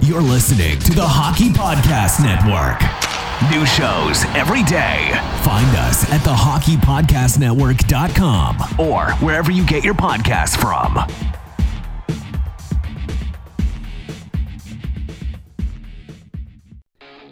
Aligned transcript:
You're 0.00 0.22
listening 0.22 0.78
to 0.80 0.92
the 0.94 1.06
Hockey 1.06 1.48
Podcast 1.48 2.20
Network. 2.22 2.80
New 3.50 3.66
shows 3.66 4.24
every 4.36 4.62
day. 4.62 5.10
Find 5.42 5.66
us 5.76 6.08
at 6.12 6.20
thehockeypodcastnetwork.com 6.20 8.78
or 8.78 9.10
wherever 9.24 9.50
you 9.50 9.66
get 9.66 9.82
your 9.84 9.94
podcasts 9.94 10.56
from. 10.56 10.96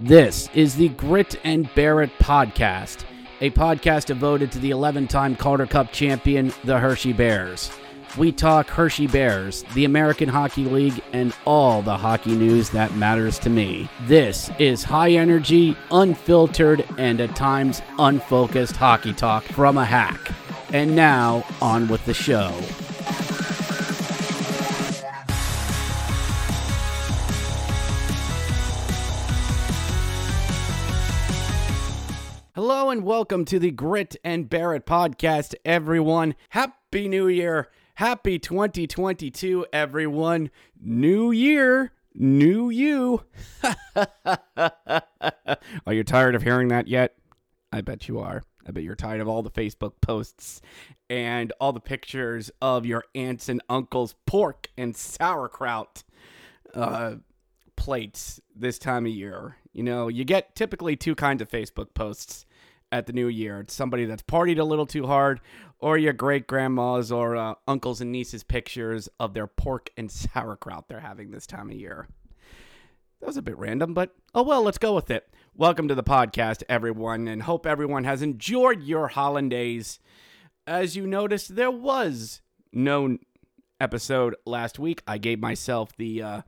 This 0.00 0.48
is 0.54 0.76
the 0.76 0.88
Grit 0.90 1.36
and 1.44 1.72
Bear 1.74 2.02
It 2.02 2.10
podcast, 2.18 3.04
a 3.40 3.50
podcast 3.50 4.06
devoted 4.06 4.52
to 4.52 4.58
the 4.58 4.70
11 4.70 5.08
time 5.08 5.36
Calder 5.36 5.66
Cup 5.66 5.92
champion, 5.92 6.52
the 6.64 6.78
Hershey 6.78 7.12
Bears. 7.12 7.70
We 8.16 8.30
talk 8.30 8.68
Hershey 8.68 9.08
Bears, 9.08 9.64
the 9.74 9.84
American 9.84 10.28
Hockey 10.28 10.66
League, 10.66 11.02
and 11.12 11.34
all 11.44 11.82
the 11.82 11.96
hockey 11.96 12.36
news 12.36 12.70
that 12.70 12.94
matters 12.94 13.40
to 13.40 13.50
me. 13.50 13.88
This 14.02 14.52
is 14.60 14.84
high 14.84 15.10
energy, 15.10 15.76
unfiltered, 15.90 16.86
and 16.96 17.20
at 17.20 17.34
times 17.34 17.82
unfocused 17.98 18.76
hockey 18.76 19.14
talk 19.14 19.42
from 19.42 19.76
a 19.76 19.84
hack. 19.84 20.32
And 20.72 20.94
now, 20.94 21.44
on 21.60 21.88
with 21.88 22.06
the 22.06 22.14
show. 22.14 22.52
Hello 32.54 32.90
and 32.90 33.02
welcome 33.02 33.44
to 33.46 33.58
the 33.58 33.72
Grit 33.72 34.14
and 34.22 34.48
Bear 34.48 34.72
It 34.72 34.86
podcast, 34.86 35.56
everyone. 35.64 36.36
Happy 36.50 37.08
New 37.08 37.26
Year. 37.26 37.70
Happy 37.96 38.40
2022, 38.40 39.66
everyone. 39.72 40.50
New 40.80 41.30
year, 41.30 41.92
new 42.12 42.68
you. 42.68 43.22
are 43.94 45.92
you 45.92 46.02
tired 46.02 46.34
of 46.34 46.42
hearing 46.42 46.66
that 46.68 46.88
yet? 46.88 47.14
I 47.72 47.82
bet 47.82 48.08
you 48.08 48.18
are. 48.18 48.42
I 48.66 48.72
bet 48.72 48.82
you're 48.82 48.96
tired 48.96 49.20
of 49.20 49.28
all 49.28 49.44
the 49.44 49.50
Facebook 49.50 49.92
posts 50.00 50.60
and 51.08 51.52
all 51.60 51.72
the 51.72 51.78
pictures 51.78 52.50
of 52.60 52.84
your 52.84 53.04
aunts 53.14 53.48
and 53.48 53.62
uncles' 53.68 54.16
pork 54.26 54.66
and 54.76 54.96
sauerkraut 54.96 56.02
uh, 56.74 57.14
plates 57.76 58.40
this 58.56 58.80
time 58.80 59.06
of 59.06 59.12
year. 59.12 59.58
You 59.72 59.84
know, 59.84 60.08
you 60.08 60.24
get 60.24 60.56
typically 60.56 60.96
two 60.96 61.14
kinds 61.14 61.40
of 61.40 61.48
Facebook 61.48 61.94
posts 61.94 62.44
at 62.94 63.06
the 63.06 63.12
new 63.12 63.26
year. 63.26 63.58
It's 63.58 63.74
somebody 63.74 64.04
that's 64.04 64.22
partied 64.22 64.60
a 64.60 64.64
little 64.64 64.86
too 64.86 65.08
hard, 65.08 65.40
or 65.80 65.98
your 65.98 66.12
great 66.12 66.46
grandmas 66.46 67.10
or 67.10 67.34
uh, 67.34 67.54
uncles 67.66 68.00
and 68.00 68.12
nieces' 68.12 68.44
pictures 68.44 69.08
of 69.18 69.34
their 69.34 69.48
pork 69.48 69.90
and 69.96 70.10
sauerkraut 70.10 70.88
they're 70.88 71.00
having 71.00 71.32
this 71.32 71.46
time 71.46 71.70
of 71.70 71.76
year. 71.76 72.06
That 73.20 73.26
was 73.26 73.36
a 73.36 73.42
bit 73.42 73.58
random, 73.58 73.94
but 73.94 74.14
oh 74.32 74.44
well, 74.44 74.62
let's 74.62 74.78
go 74.78 74.94
with 74.94 75.10
it. 75.10 75.28
Welcome 75.56 75.88
to 75.88 75.96
the 75.96 76.04
podcast, 76.04 76.62
everyone, 76.68 77.26
and 77.26 77.42
hope 77.42 77.66
everyone 77.66 78.04
has 78.04 78.22
enjoyed 78.22 78.84
your 78.84 79.08
holidays. 79.08 79.98
As 80.64 80.94
you 80.94 81.04
noticed, 81.04 81.56
there 81.56 81.72
was 81.72 82.42
no 82.72 83.18
episode 83.80 84.36
last 84.46 84.78
week. 84.78 85.02
I 85.04 85.18
gave 85.18 85.40
myself 85.40 85.96
the 85.96 86.22
uh, 86.22 86.42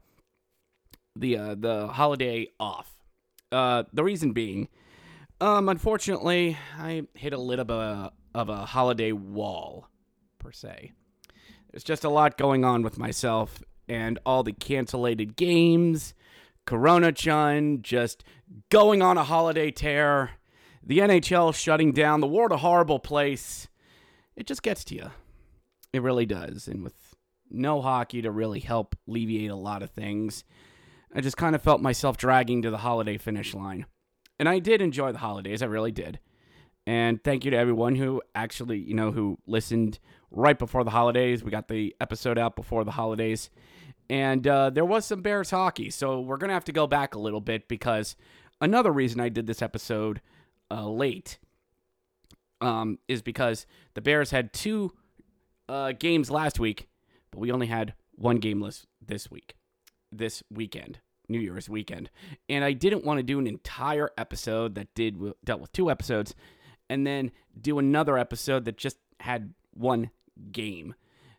the 1.13 1.37
uh, 1.37 1.55
the 1.55 1.87
holiday 1.87 2.47
off. 2.57 2.93
Uh, 3.51 3.83
the 3.91 4.03
reason 4.03 4.31
being, 4.31 4.69
um, 5.39 5.69
unfortunately, 5.69 6.57
I 6.77 7.03
hit 7.13 7.33
a 7.33 7.37
little 7.37 7.65
bit 7.65 7.75
of 7.75 8.11
a, 8.33 8.39
of 8.39 8.49
a 8.49 8.65
holiday 8.65 9.11
wall, 9.11 9.87
per 10.39 10.51
se. 10.51 10.93
There's 11.71 11.83
just 11.83 12.03
a 12.03 12.09
lot 12.09 12.37
going 12.37 12.65
on 12.65 12.81
with 12.81 12.97
myself 12.97 13.61
and 13.87 14.19
all 14.25 14.43
the 14.43 14.53
cancellated 14.53 15.35
games, 15.35 16.13
Corona 16.65 17.11
Chan 17.11 17.81
just 17.81 18.23
going 18.69 19.01
on 19.01 19.17
a 19.17 19.23
holiday 19.23 19.71
tear, 19.71 20.31
the 20.83 20.99
NHL 20.99 21.53
shutting 21.55 21.91
down, 21.91 22.19
the 22.19 22.27
world 22.27 22.51
a 22.51 22.57
horrible 22.57 22.99
place. 22.99 23.67
It 24.35 24.47
just 24.47 24.63
gets 24.63 24.83
to 24.85 24.95
you. 24.95 25.11
It 25.93 26.01
really 26.01 26.25
does. 26.25 26.67
And 26.67 26.83
with 26.83 27.15
no 27.49 27.81
hockey 27.81 28.21
to 28.21 28.31
really 28.31 28.59
help 28.59 28.95
alleviate 29.07 29.51
a 29.51 29.55
lot 29.55 29.83
of 29.83 29.91
things, 29.91 30.43
I 31.13 31.21
just 31.21 31.37
kind 31.37 31.55
of 31.55 31.61
felt 31.61 31.81
myself 31.81 32.17
dragging 32.17 32.61
to 32.63 32.69
the 32.69 32.77
holiday 32.79 33.17
finish 33.17 33.53
line. 33.53 33.85
And 34.39 34.47
I 34.47 34.59
did 34.59 34.81
enjoy 34.81 35.11
the 35.11 35.17
holidays, 35.19 35.61
I 35.61 35.65
really 35.65 35.91
did. 35.91 36.19
And 36.85 37.21
thank 37.21 37.43
you 37.43 37.51
to 37.51 37.57
everyone 37.57 37.95
who 37.95 38.21
actually, 38.33 38.77
you 38.77 38.93
know, 38.93 39.11
who 39.11 39.37
listened 39.45 39.99
right 40.31 40.57
before 40.57 40.83
the 40.85 40.91
holidays. 40.91 41.43
We 41.43 41.51
got 41.51 41.67
the 41.67 41.93
episode 41.99 42.37
out 42.37 42.55
before 42.55 42.85
the 42.85 42.91
holidays. 42.91 43.49
And 44.09 44.47
uh, 44.47 44.69
there 44.69 44.85
was 44.85 45.05
some 45.05 45.21
Bears 45.21 45.49
hockey. 45.49 45.89
So 45.89 46.21
we're 46.21 46.37
going 46.37 46.47
to 46.47 46.53
have 46.53 46.65
to 46.65 46.71
go 46.71 46.87
back 46.87 47.13
a 47.13 47.19
little 47.19 47.41
bit 47.41 47.67
because 47.67 48.15
another 48.61 48.91
reason 48.91 49.19
I 49.19 49.27
did 49.27 49.47
this 49.47 49.61
episode 49.61 50.21
uh, 50.71 50.87
late 50.87 51.39
um, 52.61 52.99
is 53.07 53.21
because 53.21 53.65
the 53.93 54.01
Bears 54.01 54.31
had 54.31 54.53
two 54.53 54.93
uh, 55.67 55.91
games 55.91 56.31
last 56.31 56.59
week, 56.59 56.87
but 57.31 57.39
we 57.39 57.51
only 57.51 57.67
had 57.67 57.93
one 58.15 58.37
game 58.37 58.61
list 58.61 58.87
this 59.05 59.29
week, 59.29 59.55
this 60.11 60.41
weekend. 60.49 60.99
New 61.29 61.39
Year's 61.39 61.69
weekend, 61.69 62.09
and 62.49 62.63
I 62.63 62.73
didn't 62.73 63.05
want 63.05 63.17
to 63.17 63.23
do 63.23 63.39
an 63.39 63.47
entire 63.47 64.09
episode 64.17 64.75
that 64.75 64.93
did 64.95 65.17
dealt 65.43 65.61
with 65.61 65.71
two 65.71 65.91
episodes, 65.91 66.33
and 66.89 67.05
then 67.05 67.31
do 67.59 67.79
another 67.79 68.17
episode 68.17 68.65
that 68.65 68.77
just 68.77 68.97
had 69.19 69.53
one 69.73 70.11
game. 70.51 70.95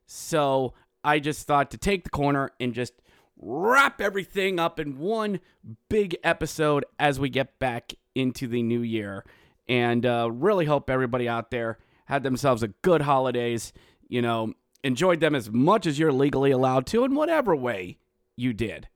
So 0.07 0.75
I 1.05 1.19
just 1.19 1.47
thought 1.47 1.71
to 1.71 1.79
take 1.79 2.05
the 2.05 2.11
corner 2.11 2.51
and 2.61 2.75
just 2.75 2.95
wrap 3.37 4.01
everything 4.01 4.59
up 4.59 4.81
in 4.81 4.99
one 4.99 5.41
big 5.89 6.17
episode 6.25 6.85
as 6.99 7.21
we 7.21 7.29
get 7.31 7.59
back 7.59 7.95
into 8.15 8.47
the 8.47 8.63
new 8.63 8.81
year, 8.81 9.25
and 9.69 10.05
uh, 10.05 10.29
really 10.33 10.67
hope 10.67 10.91
everybody 10.91 11.29
out 11.29 11.51
there 11.51 11.79
had 12.07 12.23
themselves 12.23 12.63
a 12.63 12.69
good 12.69 13.03
holidays. 13.03 13.73
You 14.09 14.23
know, 14.23 14.55
enjoyed 14.83 15.21
them 15.21 15.35
as 15.35 15.51
much 15.51 15.87
as 15.87 15.99
you're 15.99 16.13
legally 16.13 16.51
allowed 16.51 16.87
to 16.87 17.05
in 17.05 17.15
whatever 17.15 17.55
way 17.55 17.99
you 18.37 18.53
did. 18.53 18.89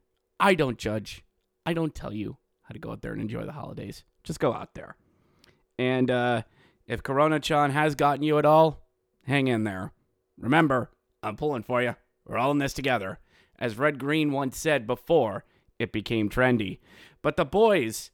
I 0.43 0.55
don't 0.55 0.77
judge. 0.77 1.25
I 1.65 1.73
don't 1.73 1.95
tell 1.95 2.13
you 2.13 2.37
how 2.63 2.73
to 2.73 2.81
go 2.81 2.91
out 2.91 3.01
there 3.01 3.13
and 3.13 3.23
enjoy 3.23 3.45
the 3.45 3.53
holidays. 3.53 4.03
Just 4.25 4.41
go 4.41 4.53
out 4.53 4.75
there. 4.75 4.97
And 5.79 6.11
uh, 6.11 6.43
if 6.85 7.05
Corona 7.05 7.39
Chan 7.39 7.71
has 7.71 7.95
gotten 7.95 8.25
you 8.25 8.39
at 8.39 8.45
all, 8.45 8.85
hang 9.25 9.47
in 9.47 9.63
there. 9.63 9.93
Remember, 10.37 10.91
I'm 11.23 11.37
pulling 11.37 11.63
for 11.63 11.81
you. 11.81 11.95
We're 12.27 12.39
all 12.39 12.51
in 12.51 12.59
this 12.59 12.73
together. 12.73 13.21
As 13.57 13.79
Red 13.79 14.01
Green 14.01 14.33
once 14.33 14.59
said 14.59 14.85
before 14.85 15.45
it 15.79 15.93
became 15.93 16.29
trendy. 16.29 16.81
But 17.23 17.37
the 17.37 17.45
boys, 17.45 18.11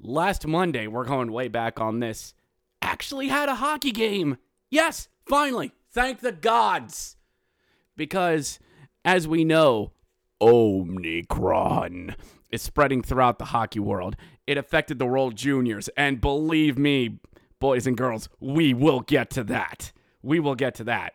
last 0.00 0.46
Monday, 0.46 0.86
we're 0.86 1.04
going 1.04 1.30
way 1.30 1.48
back 1.48 1.78
on 1.78 2.00
this, 2.00 2.32
actually 2.80 3.28
had 3.28 3.50
a 3.50 3.56
hockey 3.56 3.92
game. 3.92 4.38
Yes, 4.70 5.08
finally. 5.26 5.72
Thank 5.90 6.20
the 6.20 6.32
gods. 6.32 7.16
Because, 7.94 8.58
as 9.04 9.28
we 9.28 9.44
know, 9.44 9.92
Omicron 10.40 12.14
is 12.50 12.62
spreading 12.62 13.02
throughout 13.02 13.38
the 13.38 13.46
hockey 13.46 13.80
world. 13.80 14.16
It 14.46 14.56
affected 14.56 14.98
the 14.98 15.06
World 15.06 15.36
Juniors, 15.36 15.88
and 15.96 16.20
believe 16.20 16.78
me, 16.78 17.18
boys 17.58 17.86
and 17.86 17.96
girls, 17.96 18.28
we 18.40 18.72
will 18.72 19.00
get 19.00 19.30
to 19.30 19.44
that. 19.44 19.92
We 20.22 20.40
will 20.40 20.54
get 20.54 20.74
to 20.76 20.84
that. 20.84 21.14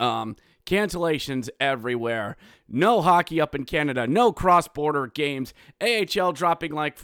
Um, 0.00 0.36
cancellations 0.66 1.48
everywhere. 1.60 2.36
No 2.68 3.02
hockey 3.02 3.40
up 3.40 3.54
in 3.54 3.64
Canada. 3.64 4.06
No 4.06 4.32
cross-border 4.32 5.08
games. 5.08 5.54
AHL 5.80 6.32
dropping 6.32 6.72
like 6.72 6.98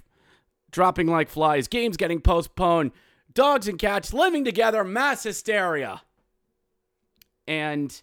dropping 0.70 1.06
like 1.06 1.28
flies. 1.28 1.68
Games 1.68 1.96
getting 1.96 2.20
postponed. 2.20 2.92
Dogs 3.32 3.68
and 3.68 3.78
cats 3.78 4.12
living 4.12 4.44
together. 4.44 4.84
Mass 4.84 5.22
hysteria. 5.22 6.02
And 7.46 8.02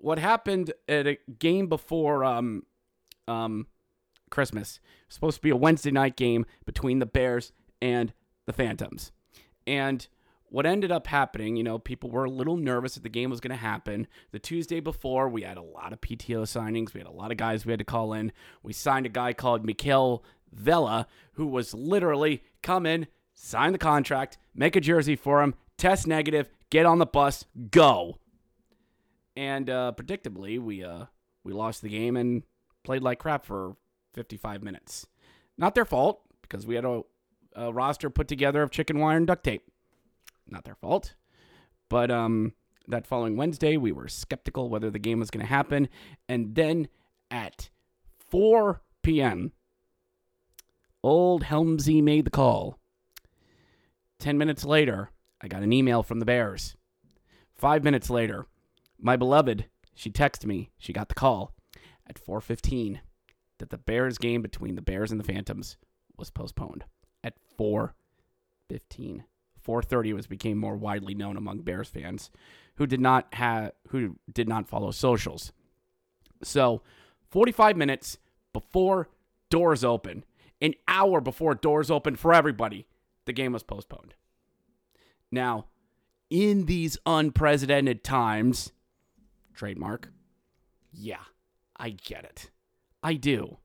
what 0.00 0.18
happened 0.18 0.72
at 0.88 1.06
a 1.06 1.18
game 1.38 1.68
before 1.68 2.24
um, 2.24 2.64
um, 3.28 3.66
Christmas. 4.30 4.80
supposed 5.08 5.36
to 5.36 5.42
be 5.42 5.50
a 5.50 5.56
Wednesday 5.56 5.90
night 5.90 6.16
game 6.16 6.46
between 6.64 6.98
the 6.98 7.06
Bears 7.06 7.52
and 7.82 8.12
the 8.46 8.52
Phantoms. 8.52 9.12
And 9.66 10.06
what 10.50 10.66
ended 10.66 10.90
up 10.90 11.06
happening, 11.06 11.56
you 11.56 11.62
know, 11.62 11.78
people 11.78 12.10
were 12.10 12.24
a 12.24 12.30
little 12.30 12.56
nervous 12.56 12.94
that 12.94 13.02
the 13.02 13.08
game 13.08 13.30
was 13.30 13.40
going 13.40 13.50
to 13.50 13.56
happen. 13.56 14.06
The 14.32 14.38
Tuesday 14.38 14.80
before, 14.80 15.28
we 15.28 15.42
had 15.42 15.56
a 15.56 15.62
lot 15.62 15.92
of 15.92 16.00
PTO 16.00 16.42
signings. 16.42 16.92
We 16.92 17.00
had 17.00 17.06
a 17.06 17.12
lot 17.12 17.30
of 17.30 17.36
guys 17.36 17.64
we 17.64 17.72
had 17.72 17.78
to 17.78 17.84
call 17.84 18.12
in. 18.12 18.32
We 18.62 18.72
signed 18.72 19.06
a 19.06 19.10
guy 19.10 19.32
called 19.32 19.64
Mikhail 19.64 20.24
Vela, 20.52 21.06
who 21.34 21.46
was 21.46 21.72
literally 21.72 22.42
come 22.62 22.84
in, 22.84 23.06
sign 23.34 23.72
the 23.72 23.78
contract, 23.78 24.38
make 24.54 24.74
a 24.74 24.80
jersey 24.80 25.14
for 25.14 25.42
him, 25.42 25.54
test 25.78 26.06
negative, 26.06 26.48
get 26.68 26.84
on 26.84 26.98
the 26.98 27.06
bus, 27.06 27.44
go. 27.70 28.18
And 29.40 29.70
uh, 29.70 29.92
predictably, 29.96 30.60
we 30.60 30.84
uh, 30.84 31.06
we 31.44 31.54
lost 31.54 31.80
the 31.80 31.88
game 31.88 32.14
and 32.14 32.42
played 32.84 33.02
like 33.02 33.20
crap 33.20 33.46
for 33.46 33.74
55 34.12 34.62
minutes. 34.62 35.06
Not 35.56 35.74
their 35.74 35.86
fault 35.86 36.20
because 36.42 36.66
we 36.66 36.74
had 36.74 36.84
a, 36.84 37.00
a 37.56 37.72
roster 37.72 38.10
put 38.10 38.28
together 38.28 38.62
of 38.62 38.70
chicken 38.70 38.98
wire 38.98 39.16
and 39.16 39.26
duct 39.26 39.42
tape. 39.42 39.62
Not 40.46 40.64
their 40.64 40.74
fault. 40.74 41.14
But 41.88 42.10
um, 42.10 42.52
that 42.86 43.06
following 43.06 43.34
Wednesday, 43.34 43.78
we 43.78 43.92
were 43.92 44.08
skeptical 44.08 44.68
whether 44.68 44.90
the 44.90 44.98
game 44.98 45.20
was 45.20 45.30
going 45.30 45.46
to 45.46 45.50
happen. 45.50 45.88
And 46.28 46.54
then 46.54 46.88
at 47.30 47.70
4 48.28 48.82
p.m., 49.02 49.52
old 51.02 51.44
Helmsy 51.44 52.02
made 52.02 52.26
the 52.26 52.30
call. 52.30 52.78
10 54.18 54.36
minutes 54.36 54.66
later, 54.66 55.12
I 55.40 55.48
got 55.48 55.62
an 55.62 55.72
email 55.72 56.02
from 56.02 56.18
the 56.18 56.26
Bears. 56.26 56.76
Five 57.54 57.82
minutes 57.82 58.10
later, 58.10 58.46
my 59.00 59.16
beloved, 59.16 59.66
she 59.94 60.10
texted 60.10 60.46
me. 60.46 60.70
She 60.78 60.92
got 60.92 61.08
the 61.08 61.14
call 61.14 61.54
at 62.06 62.18
4:15 62.18 63.00
that 63.58 63.70
the 63.70 63.78
Bears 63.78 64.18
game 64.18 64.42
between 64.42 64.74
the 64.74 64.82
Bears 64.82 65.10
and 65.10 65.20
the 65.20 65.24
Phantoms 65.24 65.76
was 66.16 66.30
postponed 66.30 66.84
at 67.22 67.34
4:15. 67.58 69.24
4:30 69.60 70.12
was 70.14 70.26
became 70.26 70.58
more 70.58 70.76
widely 70.76 71.14
known 71.14 71.36
among 71.36 71.62
Bears 71.62 71.88
fans 71.88 72.30
who 72.76 72.86
did 72.86 73.00
not 73.00 73.34
have 73.34 73.72
who 73.88 74.16
did 74.32 74.48
not 74.48 74.66
follow 74.66 74.90
socials. 74.90 75.52
So, 76.42 76.82
45 77.30 77.76
minutes 77.76 78.18
before 78.52 79.10
doors 79.50 79.84
open, 79.84 80.24
an 80.60 80.74
hour 80.88 81.20
before 81.20 81.54
doors 81.54 81.90
open 81.90 82.16
for 82.16 82.32
everybody, 82.32 82.86
the 83.26 83.32
game 83.32 83.52
was 83.52 83.62
postponed. 83.62 84.14
Now, 85.30 85.66
in 86.30 86.66
these 86.66 86.96
unprecedented 87.04 88.02
times, 88.02 88.72
trademark, 89.54 90.10
yeah, 90.92 91.24
I 91.76 91.90
get 91.90 92.24
it. 92.24 92.50
I 93.02 93.14
do. 93.14 93.58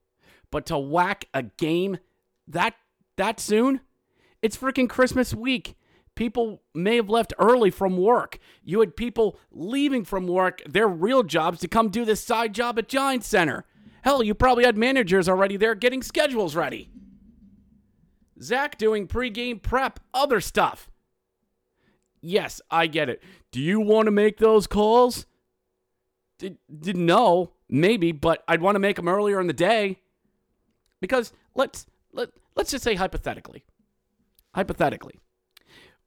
But 0.50 0.66
to 0.66 0.78
whack 0.78 1.26
a 1.34 1.42
game 1.42 1.98
that 2.48 2.74
that 3.16 3.40
soon, 3.40 3.80
it's 4.42 4.56
freaking 4.56 4.88
Christmas 4.88 5.34
week. 5.34 5.76
People 6.14 6.62
may 6.74 6.96
have 6.96 7.10
left 7.10 7.34
early 7.38 7.70
from 7.70 7.98
work. 7.98 8.38
You 8.64 8.80
had 8.80 8.96
people 8.96 9.38
leaving 9.50 10.04
from 10.04 10.26
work, 10.26 10.62
their 10.66 10.88
real 10.88 11.22
jobs, 11.22 11.60
to 11.60 11.68
come 11.68 11.90
do 11.90 12.04
this 12.04 12.24
side 12.24 12.54
job 12.54 12.78
at 12.78 12.88
Giant 12.88 13.24
Center. 13.24 13.66
Hell, 14.02 14.22
you 14.22 14.34
probably 14.34 14.64
had 14.64 14.78
managers 14.78 15.28
already 15.28 15.56
there 15.56 15.74
getting 15.74 16.02
schedules 16.02 16.56
ready. 16.56 16.88
Zach 18.40 18.78
doing 18.78 19.08
pregame 19.08 19.60
prep, 19.60 20.00
other 20.14 20.40
stuff. 20.40 20.90
Yes, 22.20 22.60
I 22.70 22.86
get 22.86 23.08
it. 23.08 23.22
Do 23.50 23.60
you 23.60 23.80
want 23.80 24.06
to 24.06 24.10
make 24.10 24.38
those 24.38 24.66
calls? 24.66 25.26
Did, 26.38 26.58
did 26.80 26.96
know, 26.96 27.52
maybe, 27.68 28.12
but 28.12 28.44
I'd 28.46 28.60
want 28.60 28.74
to 28.74 28.80
make 28.80 28.96
them 28.96 29.08
earlier 29.08 29.40
in 29.40 29.46
the 29.46 29.52
day. 29.52 30.00
Because 31.00 31.32
let's 31.54 31.86
let 32.12 32.30
let's 32.54 32.70
just 32.70 32.84
say 32.84 32.94
hypothetically. 32.94 33.64
Hypothetically. 34.54 35.18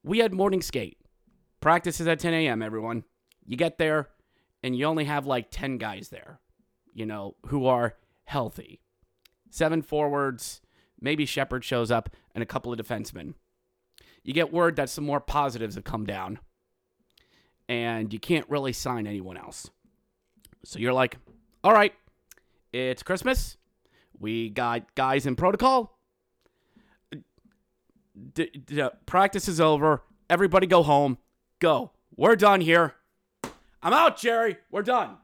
We 0.02 0.18
had 0.18 0.32
morning 0.32 0.62
skate. 0.62 0.98
Practice 1.60 2.00
is 2.00 2.08
at 2.08 2.20
10 2.20 2.32
a.m., 2.32 2.62
everyone. 2.62 3.04
You 3.46 3.56
get 3.56 3.78
there 3.78 4.08
and 4.62 4.76
you 4.76 4.86
only 4.86 5.04
have 5.04 5.26
like 5.26 5.50
10 5.50 5.78
guys 5.78 6.08
there, 6.08 6.40
you 6.94 7.06
know, 7.06 7.36
who 7.46 7.66
are 7.66 7.96
healthy. 8.24 8.80
Seven 9.50 9.82
forwards, 9.82 10.60
maybe 11.00 11.26
Shepard 11.26 11.64
shows 11.64 11.90
up, 11.90 12.10
and 12.34 12.42
a 12.42 12.46
couple 12.46 12.72
of 12.72 12.78
defensemen. 12.78 13.34
You 14.22 14.32
get 14.32 14.52
word 14.52 14.76
that 14.76 14.90
some 14.90 15.04
more 15.04 15.20
positives 15.20 15.74
have 15.74 15.84
come 15.84 16.06
down, 16.06 16.38
and 17.68 18.12
you 18.12 18.20
can't 18.20 18.48
really 18.48 18.72
sign 18.72 19.06
anyone 19.06 19.36
else. 19.36 19.70
So 20.64 20.78
you're 20.78 20.92
like, 20.92 21.16
all 21.64 21.72
right, 21.72 21.94
it's 22.72 23.02
Christmas. 23.02 23.56
We 24.18 24.50
got 24.50 24.94
guys 24.94 25.26
in 25.26 25.36
protocol. 25.36 25.98
D- 28.34 28.50
d- 28.66 28.88
practice 29.06 29.48
is 29.48 29.60
over. 29.60 30.02
Everybody 30.28 30.66
go 30.66 30.82
home. 30.82 31.18
Go. 31.58 31.92
We're 32.16 32.36
done 32.36 32.60
here. 32.60 32.94
I'm 33.82 33.94
out, 33.94 34.18
Jerry. 34.18 34.58
We're 34.70 34.82
done. 34.82 35.16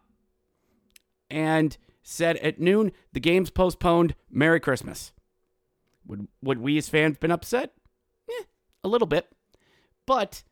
And 1.29 1.77
said 2.03 2.37
at 2.39 2.61
noon, 2.61 2.93
the 3.13 3.21
game's 3.21 3.51
postponed. 3.51 4.15
Merry 4.31 4.61
Christmas. 4.61 5.13
Would 6.07 6.29
would 6.41 6.59
we 6.59 6.79
as 6.79 6.89
fans 6.89 7.19
been 7.19 7.33
upset? 7.33 7.73
Eh, 8.31 8.45
a 8.85 8.89
little 8.89 9.09
bit. 9.09 9.29
But 10.07 10.45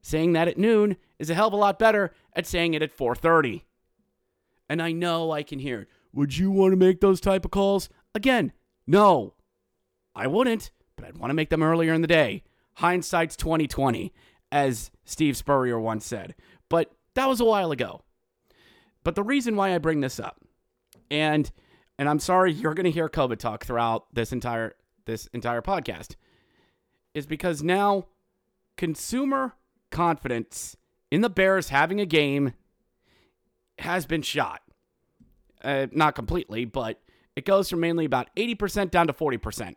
saying 0.00 0.32
that 0.32 0.48
at 0.48 0.58
noon 0.58 0.96
is 1.18 1.30
a 1.30 1.34
hell 1.34 1.48
of 1.48 1.52
a 1.52 1.56
lot 1.56 1.78
better 1.78 2.12
at 2.34 2.46
saying 2.46 2.74
it 2.74 2.82
at 2.82 2.96
4:30. 2.96 3.62
And 4.72 4.80
I 4.80 4.92
know 4.92 5.32
I 5.32 5.42
can 5.42 5.58
hear 5.58 5.82
it. 5.82 5.88
Would 6.14 6.38
you 6.38 6.50
want 6.50 6.72
to 6.72 6.78
make 6.78 7.02
those 7.02 7.20
type 7.20 7.44
of 7.44 7.50
calls? 7.50 7.90
Again, 8.14 8.54
no. 8.86 9.34
I 10.14 10.26
wouldn't, 10.26 10.70
but 10.96 11.04
I'd 11.04 11.18
want 11.18 11.28
to 11.28 11.34
make 11.34 11.50
them 11.50 11.62
earlier 11.62 11.92
in 11.92 12.00
the 12.00 12.06
day. 12.06 12.42
Hindsight's 12.76 13.36
2020, 13.36 14.14
as 14.50 14.90
Steve 15.04 15.36
Spurrier 15.36 15.78
once 15.78 16.06
said. 16.06 16.34
But 16.70 16.90
that 17.12 17.28
was 17.28 17.38
a 17.38 17.44
while 17.44 17.70
ago. 17.70 18.00
But 19.04 19.14
the 19.14 19.22
reason 19.22 19.56
why 19.56 19.74
I 19.74 19.78
bring 19.78 20.00
this 20.00 20.18
up, 20.18 20.40
and 21.10 21.52
and 21.98 22.08
I'm 22.08 22.18
sorry 22.18 22.50
you're 22.50 22.72
going 22.72 22.84
to 22.84 22.90
hear 22.90 23.10
COVID 23.10 23.36
talk 23.36 23.66
throughout 23.66 24.06
this 24.14 24.32
entire 24.32 24.72
this 25.04 25.26
entire 25.34 25.60
podcast, 25.60 26.16
is 27.12 27.26
because 27.26 27.62
now 27.62 28.06
consumer 28.78 29.52
confidence 29.90 30.78
in 31.10 31.20
the 31.20 31.28
Bears 31.28 31.68
having 31.68 32.00
a 32.00 32.06
game 32.06 32.54
has 33.78 34.06
been 34.06 34.22
shot. 34.22 34.60
Uh, 35.62 35.86
not 35.92 36.14
completely, 36.14 36.64
but 36.64 37.00
it 37.36 37.44
goes 37.44 37.70
from 37.70 37.80
mainly 37.80 38.04
about 38.04 38.28
80% 38.36 38.90
down 38.90 39.06
to 39.06 39.12
40%. 39.12 39.74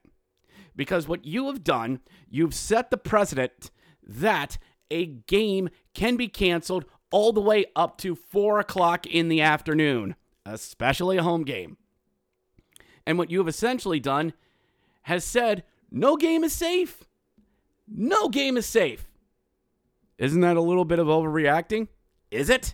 Because 0.75 1.07
what 1.07 1.25
you 1.25 1.47
have 1.47 1.63
done, 1.63 2.01
you've 2.29 2.53
set 2.53 2.91
the 2.91 2.97
precedent 2.97 3.71
that 4.03 4.57
a 4.91 5.05
game 5.05 5.69
can 5.93 6.15
be 6.15 6.27
canceled 6.27 6.85
all 7.11 7.31
the 7.31 7.41
way 7.41 7.65
up 7.75 7.97
to 7.99 8.15
4 8.15 8.59
o'clock 8.59 9.05
in 9.05 9.29
the 9.29 9.41
afternoon, 9.41 10.15
especially 10.45 11.17
a 11.17 11.23
home 11.23 11.43
game. 11.43 11.77
And 13.05 13.17
what 13.17 13.31
you 13.31 13.37
have 13.37 13.47
essentially 13.47 13.99
done 13.99 14.33
has 15.03 15.23
said 15.23 15.63
no 15.91 16.17
game 16.17 16.43
is 16.43 16.53
safe. 16.53 17.03
No 17.87 18.27
game 18.27 18.57
is 18.57 18.65
safe. 18.65 19.11
Isn't 20.17 20.41
that 20.41 20.57
a 20.57 20.61
little 20.61 20.85
bit 20.85 20.99
of 20.99 21.07
overreacting? 21.07 21.87
Is 22.31 22.49
it? 22.49 22.73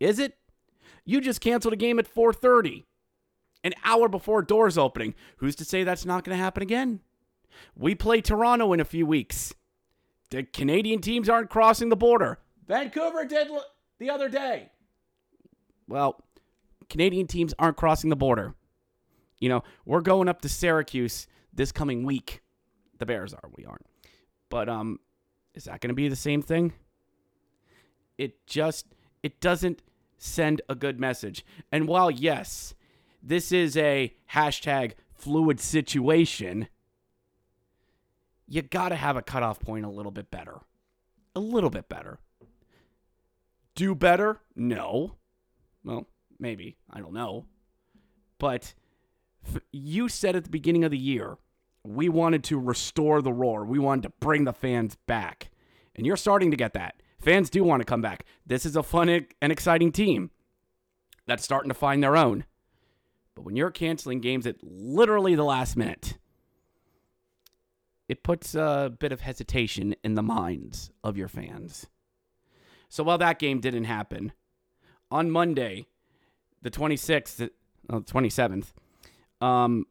Is 0.00 0.18
it? 0.18 0.36
You 1.04 1.20
just 1.20 1.40
canceled 1.40 1.74
a 1.74 1.76
game 1.76 1.98
at 1.98 2.12
4:30, 2.12 2.84
an 3.64 3.72
hour 3.84 4.08
before 4.08 4.42
doors 4.42 4.76
opening. 4.76 5.14
Who's 5.38 5.54
to 5.56 5.64
say 5.64 5.84
that's 5.84 6.04
not 6.04 6.24
going 6.24 6.36
to 6.36 6.42
happen 6.42 6.62
again? 6.62 7.00
We 7.76 7.94
play 7.94 8.20
Toronto 8.20 8.72
in 8.72 8.80
a 8.80 8.84
few 8.84 9.06
weeks. 9.06 9.54
The 10.30 10.42
Canadian 10.42 11.00
teams 11.00 11.28
aren't 11.28 11.50
crossing 11.50 11.88
the 11.88 11.96
border. 11.96 12.38
Vancouver 12.66 13.24
did 13.24 13.48
l- 13.48 13.64
the 13.98 14.10
other 14.10 14.28
day. 14.28 14.70
Well, 15.88 16.20
Canadian 16.90 17.28
teams 17.28 17.54
aren't 17.58 17.76
crossing 17.76 18.10
the 18.10 18.16
border. 18.16 18.54
You 19.38 19.48
know, 19.48 19.62
we're 19.84 20.00
going 20.00 20.28
up 20.28 20.42
to 20.42 20.48
Syracuse 20.48 21.28
this 21.52 21.70
coming 21.70 22.04
week. 22.04 22.42
The 22.98 23.06
Bears 23.06 23.32
are, 23.34 23.48
we 23.56 23.64
aren't. 23.64 23.86
But 24.50 24.68
um 24.68 24.98
is 25.54 25.64
that 25.64 25.80
going 25.80 25.88
to 25.88 25.94
be 25.94 26.08
the 26.08 26.16
same 26.16 26.42
thing? 26.42 26.74
It 28.18 28.46
just 28.46 28.86
it 29.26 29.40
doesn't 29.40 29.82
send 30.18 30.62
a 30.68 30.76
good 30.76 31.00
message. 31.00 31.44
And 31.72 31.88
while 31.88 32.12
yes, 32.12 32.74
this 33.20 33.50
is 33.50 33.76
a 33.76 34.14
hashtag 34.32 34.92
fluid 35.14 35.58
situation, 35.58 36.68
you 38.46 38.62
got 38.62 38.90
to 38.90 38.94
have 38.94 39.16
a 39.16 39.22
cutoff 39.22 39.58
point 39.58 39.84
a 39.84 39.90
little 39.90 40.12
bit 40.12 40.30
better. 40.30 40.60
A 41.34 41.40
little 41.40 41.70
bit 41.70 41.88
better. 41.88 42.20
Do 43.74 43.96
better? 43.96 44.38
No. 44.54 45.16
Well, 45.84 46.06
maybe. 46.38 46.76
I 46.88 47.00
don't 47.00 47.12
know. 47.12 47.46
But 48.38 48.74
you 49.72 50.08
said 50.08 50.36
at 50.36 50.44
the 50.44 50.50
beginning 50.50 50.84
of 50.84 50.92
the 50.92 50.98
year, 50.98 51.36
we 51.82 52.08
wanted 52.08 52.44
to 52.44 52.60
restore 52.60 53.20
the 53.22 53.32
roar. 53.32 53.64
We 53.64 53.80
wanted 53.80 54.02
to 54.02 54.12
bring 54.20 54.44
the 54.44 54.52
fans 54.52 54.96
back. 55.08 55.50
And 55.96 56.06
you're 56.06 56.16
starting 56.16 56.52
to 56.52 56.56
get 56.56 56.74
that. 56.74 57.02
Fans 57.26 57.50
do 57.50 57.64
want 57.64 57.80
to 57.80 57.84
come 57.84 58.00
back. 58.00 58.24
This 58.46 58.64
is 58.64 58.76
a 58.76 58.84
fun 58.84 59.08
and 59.42 59.50
exciting 59.50 59.90
team 59.90 60.30
that's 61.26 61.42
starting 61.42 61.68
to 61.68 61.74
find 61.74 62.00
their 62.00 62.16
own. 62.16 62.44
But 63.34 63.42
when 63.42 63.56
you're 63.56 63.72
canceling 63.72 64.20
games 64.20 64.46
at 64.46 64.62
literally 64.62 65.34
the 65.34 65.42
last 65.42 65.76
minute, 65.76 66.18
it 68.08 68.22
puts 68.22 68.54
a 68.54 68.94
bit 68.96 69.10
of 69.10 69.22
hesitation 69.22 69.96
in 70.04 70.14
the 70.14 70.22
minds 70.22 70.92
of 71.02 71.16
your 71.16 71.26
fans. 71.26 71.88
So 72.88 73.02
while 73.02 73.18
that 73.18 73.40
game 73.40 73.58
didn't 73.58 73.86
happen, 73.86 74.30
on 75.10 75.28
Monday, 75.28 75.88
the 76.62 76.70
26th, 76.70 77.50
uh, 77.90 77.98
27th, 78.02 78.72
um, 79.40 79.86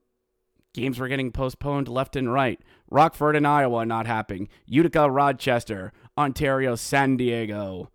games 0.75 1.00
were 1.00 1.08
getting 1.08 1.32
postponed 1.32 1.88
left 1.88 2.15
and 2.15 2.32
right. 2.32 2.60
Rockford 2.89 3.36
and 3.36 3.48
Iowa 3.48 3.86
not 3.86 4.05
happening. 4.05 4.48
Utica, 4.65 5.10
Rochester, 5.10 5.91
Ontario, 6.17 6.75
San 6.75 7.17
Diego, 7.17 7.89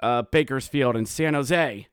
uh, 0.00 0.22
Bakersfield, 0.22 0.96
and 0.96 1.08
San 1.08 1.34
Jose. 1.34 1.86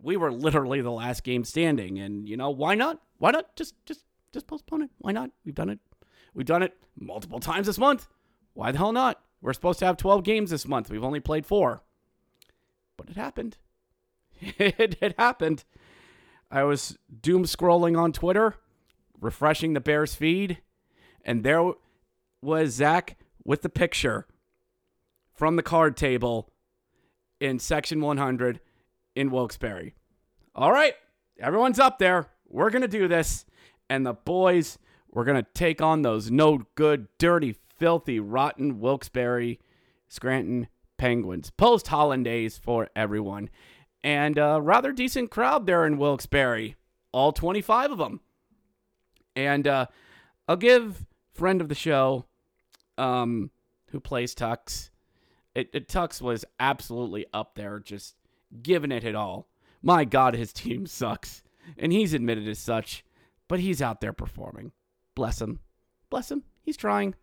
We 0.00 0.16
were 0.16 0.32
literally 0.32 0.80
the 0.80 0.92
last 0.92 1.24
game 1.24 1.44
standing, 1.44 1.98
and 1.98 2.28
you 2.28 2.36
know 2.36 2.50
why 2.50 2.74
not? 2.74 3.00
Why 3.18 3.32
not 3.32 3.56
just 3.56 3.74
just 3.84 4.04
just 4.32 4.46
postpone 4.46 4.82
it? 4.82 4.90
Why 4.98 5.12
not? 5.12 5.30
We've 5.44 5.54
done 5.54 5.70
it. 5.70 5.80
We've 6.34 6.46
done 6.46 6.62
it 6.62 6.76
multiple 6.96 7.40
times 7.40 7.66
this 7.66 7.78
month. 7.78 8.08
Why 8.54 8.70
the 8.70 8.78
hell 8.78 8.92
not? 8.92 9.20
We're 9.40 9.52
supposed 9.52 9.78
to 9.80 9.86
have 9.86 9.96
12 9.96 10.24
games 10.24 10.50
this 10.50 10.66
month. 10.66 10.90
We've 10.90 11.04
only 11.04 11.20
played 11.20 11.46
four. 11.46 11.82
But 12.96 13.08
it 13.08 13.16
happened. 13.16 13.56
it, 14.40 14.96
it 15.00 15.14
happened. 15.18 15.64
I 16.50 16.64
was 16.64 16.98
doom 17.20 17.44
scrolling 17.44 17.98
on 17.98 18.12
Twitter, 18.12 18.56
refreshing 19.20 19.72
the 19.72 19.80
Bears 19.80 20.14
feed, 20.14 20.58
and 21.24 21.44
there 21.44 21.72
was 22.42 22.74
Zach 22.74 23.16
with 23.44 23.62
the 23.62 23.68
picture 23.68 24.26
from 25.32 25.56
the 25.56 25.62
card 25.62 25.96
table 25.96 26.50
in 27.40 27.58
section 27.58 28.00
100 28.00 28.60
in 29.14 29.30
Wilkes-Barre. 29.30 29.94
All 30.54 30.72
right, 30.72 30.94
everyone's 31.40 31.78
up 31.78 31.98
there. 31.98 32.26
We're 32.48 32.70
going 32.70 32.82
to 32.82 32.88
do 32.88 33.08
this. 33.08 33.44
And 33.90 34.04
the 34.04 34.14
boys, 34.14 34.78
we're 35.10 35.24
going 35.24 35.42
to 35.42 35.50
take 35.54 35.80
on 35.80 36.02
those 36.02 36.30
no 36.30 36.62
good, 36.74 37.08
dirty, 37.18 37.56
filthy, 37.78 38.20
rotten 38.20 38.80
Wilkes-Barre, 38.80 39.58
Scranton 40.08 40.68
Penguins. 40.96 41.50
Post 41.50 41.88
hollandaise 41.88 42.58
for 42.58 42.88
everyone. 42.94 43.48
And 44.02 44.38
a 44.38 44.60
rather 44.60 44.92
decent 44.92 45.30
crowd 45.30 45.66
there 45.66 45.86
in 45.86 45.98
Wilkes-Barre, 45.98 46.74
all 47.12 47.32
25 47.32 47.92
of 47.92 47.98
them. 47.98 48.20
And 49.38 49.68
uh, 49.68 49.86
I'll 50.48 50.56
give 50.56 51.06
friend 51.32 51.60
of 51.60 51.68
the 51.68 51.74
show, 51.76 52.24
um, 52.98 53.52
who 53.90 54.00
plays 54.00 54.34
Tux, 54.34 54.90
it, 55.54 55.70
it, 55.72 55.88
Tux 55.88 56.20
was 56.20 56.44
absolutely 56.58 57.24
up 57.32 57.54
there, 57.54 57.78
just 57.78 58.16
giving 58.62 58.90
it 58.90 59.04
it 59.04 59.14
all. 59.14 59.48
My 59.80 60.04
God, 60.04 60.34
his 60.34 60.52
team 60.64 60.86
sucks, 60.86 61.44
and 61.78 61.92
he's 61.92 62.14
admitted 62.14 62.48
as 62.48 62.58
such, 62.58 63.04
but 63.46 63.60
he's 63.60 63.80
out 63.80 64.00
there 64.00 64.12
performing. 64.12 64.72
Bless 65.14 65.40
him. 65.40 65.60
Bless 66.10 66.32
him. 66.32 66.42
He's 66.62 66.76
trying. 66.76 67.14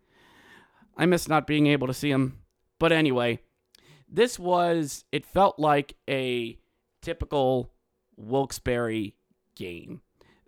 I 0.96 1.04
miss 1.04 1.28
not 1.28 1.46
being 1.46 1.66
able 1.66 1.86
to 1.86 1.94
see 1.94 2.10
him. 2.10 2.38
But 2.78 2.92
anyway, 2.92 3.40
this 4.08 4.38
was, 4.38 5.04
it 5.12 5.26
felt 5.26 5.58
like 5.58 5.96
a 6.08 6.58
typical 7.02 7.70
Wilkes-Barre 8.16 9.12
game 9.54 10.00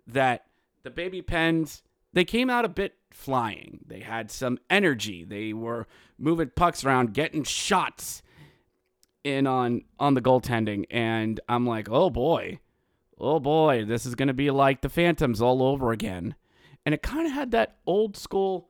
that 0.07 0.45
the 0.83 0.89
Baby 0.89 1.21
Pens, 1.21 1.83
they 2.13 2.25
came 2.25 2.49
out 2.49 2.65
a 2.65 2.69
bit 2.69 2.95
flying. 3.11 3.79
They 3.85 3.99
had 3.99 4.31
some 4.31 4.59
energy. 4.69 5.23
They 5.23 5.53
were 5.53 5.87
moving 6.17 6.51
pucks 6.55 6.83
around, 6.83 7.13
getting 7.13 7.43
shots 7.43 8.21
in 9.23 9.45
on 9.45 9.83
on 9.99 10.13
the 10.13 10.21
goaltending 10.21 10.85
and 10.89 11.39
I'm 11.49 11.65
like, 11.65 11.89
"Oh 11.89 12.09
boy. 12.09 12.59
Oh 13.17 13.39
boy, 13.39 13.83
this 13.85 14.05
is 14.05 14.15
going 14.15 14.29
to 14.29 14.33
be 14.33 14.49
like 14.49 14.81
the 14.81 14.89
Phantoms 14.89 15.41
all 15.41 15.61
over 15.61 15.91
again." 15.91 16.35
And 16.85 16.95
it 16.95 17.03
kind 17.03 17.27
of 17.27 17.33
had 17.33 17.51
that 17.51 17.77
old 17.85 18.15
school 18.15 18.69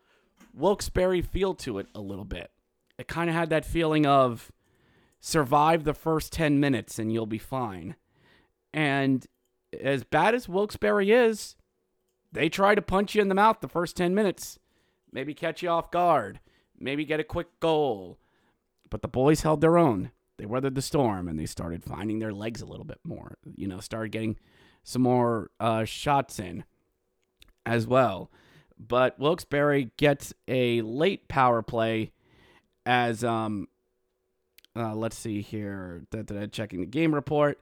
Wilkes-Barre 0.54 1.22
feel 1.22 1.54
to 1.56 1.78
it 1.78 1.88
a 1.94 2.02
little 2.02 2.26
bit. 2.26 2.52
It 2.98 3.08
kind 3.08 3.30
of 3.30 3.36
had 3.36 3.50
that 3.52 3.66
feeling 3.66 4.06
of 4.06 4.52
survive 5.20 5.84
the 5.84 5.94
first 5.94 6.34
10 6.34 6.60
minutes 6.60 6.98
and 7.00 7.14
you'll 7.14 7.26
be 7.26 7.38
fine. 7.38 7.96
And 8.74 9.26
as 9.80 10.04
bad 10.04 10.34
as 10.36 10.50
Wilkes-Barre 10.50 11.10
is, 11.10 11.56
they 12.32 12.50
try 12.50 12.76
to 12.76 12.82
punch 12.82 13.16
you 13.16 13.22
in 13.22 13.30
the 13.30 13.36
mouth 13.36 13.60
the 13.62 13.68
first 13.68 13.98
10 13.98 14.14
minutes, 14.14 14.60
maybe 15.12 15.34
catch 15.34 15.62
you 15.62 15.70
off 15.70 15.92
guard, 15.92 16.40
maybe 16.80 17.06
get 17.06 17.20
a 17.20 17.24
quick 17.24 17.60
goal. 17.60 18.20
But 18.90 19.02
the 19.02 19.08
boys 19.08 19.42
held 19.42 19.62
their 19.62 19.78
own. 19.78 20.12
They 20.38 20.46
weathered 20.46 20.76
the 20.76 20.82
storm 20.82 21.28
and 21.28 21.38
they 21.38 21.46
started 21.46 21.84
finding 21.84 22.20
their 22.20 22.34
legs 22.34 22.62
a 22.62 22.66
little 22.66 22.86
bit 22.86 23.00
more. 23.04 23.38
You 23.56 23.68
know, 23.68 23.80
started 23.80 24.12
getting 24.12 24.38
some 24.84 25.02
more 25.02 25.52
uh, 25.60 25.84
shots 25.86 26.40
in 26.40 26.64
as 27.66 27.86
well. 27.86 28.32
But 28.80 29.20
Wilkes-Barre 29.20 29.92
gets 29.98 30.34
a 30.48 30.82
late 30.82 31.28
power 31.28 31.62
play 31.62 32.14
as 32.86 33.24
um 33.24 33.68
uh, 34.76 34.96
let's 34.96 35.18
see 35.18 35.42
here. 35.42 36.04
Da, 36.12 36.22
da, 36.22 36.36
da, 36.36 36.48
checking 36.48 36.80
the 36.80 36.86
game 36.86 37.14
report 37.14 37.60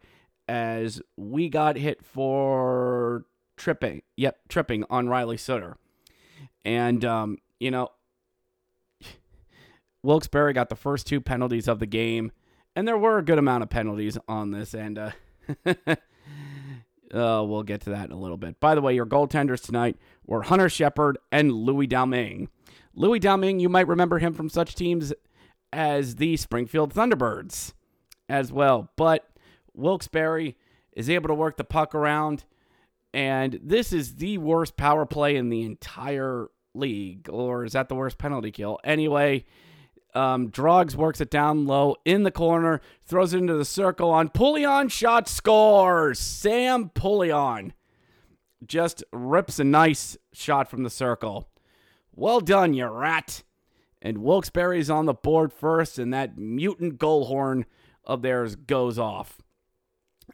as 0.48 1.02
we 1.16 1.50
got 1.50 1.76
hit 1.76 2.06
for 2.06 3.26
tripping. 3.58 4.04
Yep, 4.16 4.38
tripping 4.48 4.86
on 4.90 5.10
Riley 5.10 5.38
Sutter. 5.38 5.78
And 6.64 7.04
um, 7.04 7.38
you 7.60 7.72
know, 7.72 7.90
Wilkes-Barre 10.04 10.54
got 10.54 10.70
the 10.70 10.76
first 10.76 11.08
two 11.08 11.20
penalties 11.20 11.68
of 11.68 11.80
the 11.80 11.86
game, 11.86 12.32
and 12.76 12.88
there 12.88 12.98
were 12.98 13.18
a 13.18 13.26
good 13.26 13.40
amount 13.40 13.64
of 13.64 13.70
penalties 13.70 14.18
on 14.28 14.52
this. 14.52 14.74
And 14.74 14.98
uh, 14.98 15.12
uh, 15.66 17.44
we'll 17.44 17.64
get 17.64 17.82
to 17.82 17.90
that 17.92 18.06
in 18.06 18.12
a 18.12 18.20
little 18.20 18.38
bit. 18.38 18.60
By 18.60 18.76
the 18.76 18.82
way, 18.82 18.96
your 18.96 19.06
goaltenders 19.06 19.66
tonight 19.66 19.98
were 20.26 20.44
Hunter 20.44 20.70
Shepard 20.70 21.18
and 21.32 21.52
Louis 21.52 21.88
Domingue. 21.88 22.50
Louis 22.94 23.20
Domingue, 23.20 23.60
you 23.60 23.70
might 23.70 23.88
remember 23.88 24.20
him 24.20 24.34
from 24.34 24.50
such 24.50 24.76
teams 24.76 25.14
as 25.72 26.16
the 26.16 26.38
Springfield 26.38 26.94
Thunderbirds 26.94 27.74
as 28.30 28.52
well. 28.52 28.90
But 28.96 29.30
Wilkes-Barre 29.74 30.56
is 30.94 31.10
able 31.10 31.28
to 31.28 31.34
work 31.34 31.58
the 31.58 31.64
puck 31.64 31.94
around 31.94 32.46
and 33.14 33.60
this 33.64 33.94
is 33.94 34.16
the 34.16 34.38
worst 34.38 34.78
power 34.78 35.06
play 35.06 35.36
in 35.36 35.50
the 35.50 35.64
entire 35.64 36.50
league. 36.74 37.30
Or 37.30 37.66
is 37.66 37.74
that 37.74 37.90
the 37.90 37.96
worst 37.96 38.18
penalty 38.18 38.52
kill? 38.52 38.80
Anyway, 38.84 39.46
um, 40.14 40.50
Drogs 40.50 40.96
works 40.96 41.22
it 41.22 41.30
down 41.30 41.66
low 41.66 41.96
in 42.06 42.24
the 42.24 42.32
corner, 42.32 42.82
throws 43.06 43.34
it 43.34 43.40
into 43.40 43.56
the 43.56 43.66
circle 43.66 44.10
on 44.10 44.30
Poulin, 44.30 44.90
shot 44.90 45.28
scores. 45.28 46.20
Sam 46.20 46.90
Poulin 46.90 47.74
just 48.66 49.04
rips 49.12 49.60
a 49.60 49.64
nice 49.64 50.18
shot 50.34 50.70
from 50.70 50.84
the 50.84 50.90
circle. 50.90 51.50
Well 52.14 52.40
done, 52.40 52.74
you 52.74 52.88
rat. 52.88 53.44
And 54.02 54.20
Wilkes-Barre's 54.20 54.90
on 54.90 55.06
the 55.06 55.14
board 55.14 55.52
first, 55.52 55.98
and 55.98 56.14
that 56.14 56.38
mutant 56.38 57.00
goal 57.00 57.26
horn 57.26 57.66
of 58.04 58.22
theirs 58.22 58.56
goes 58.56 59.00
off. 59.00 59.40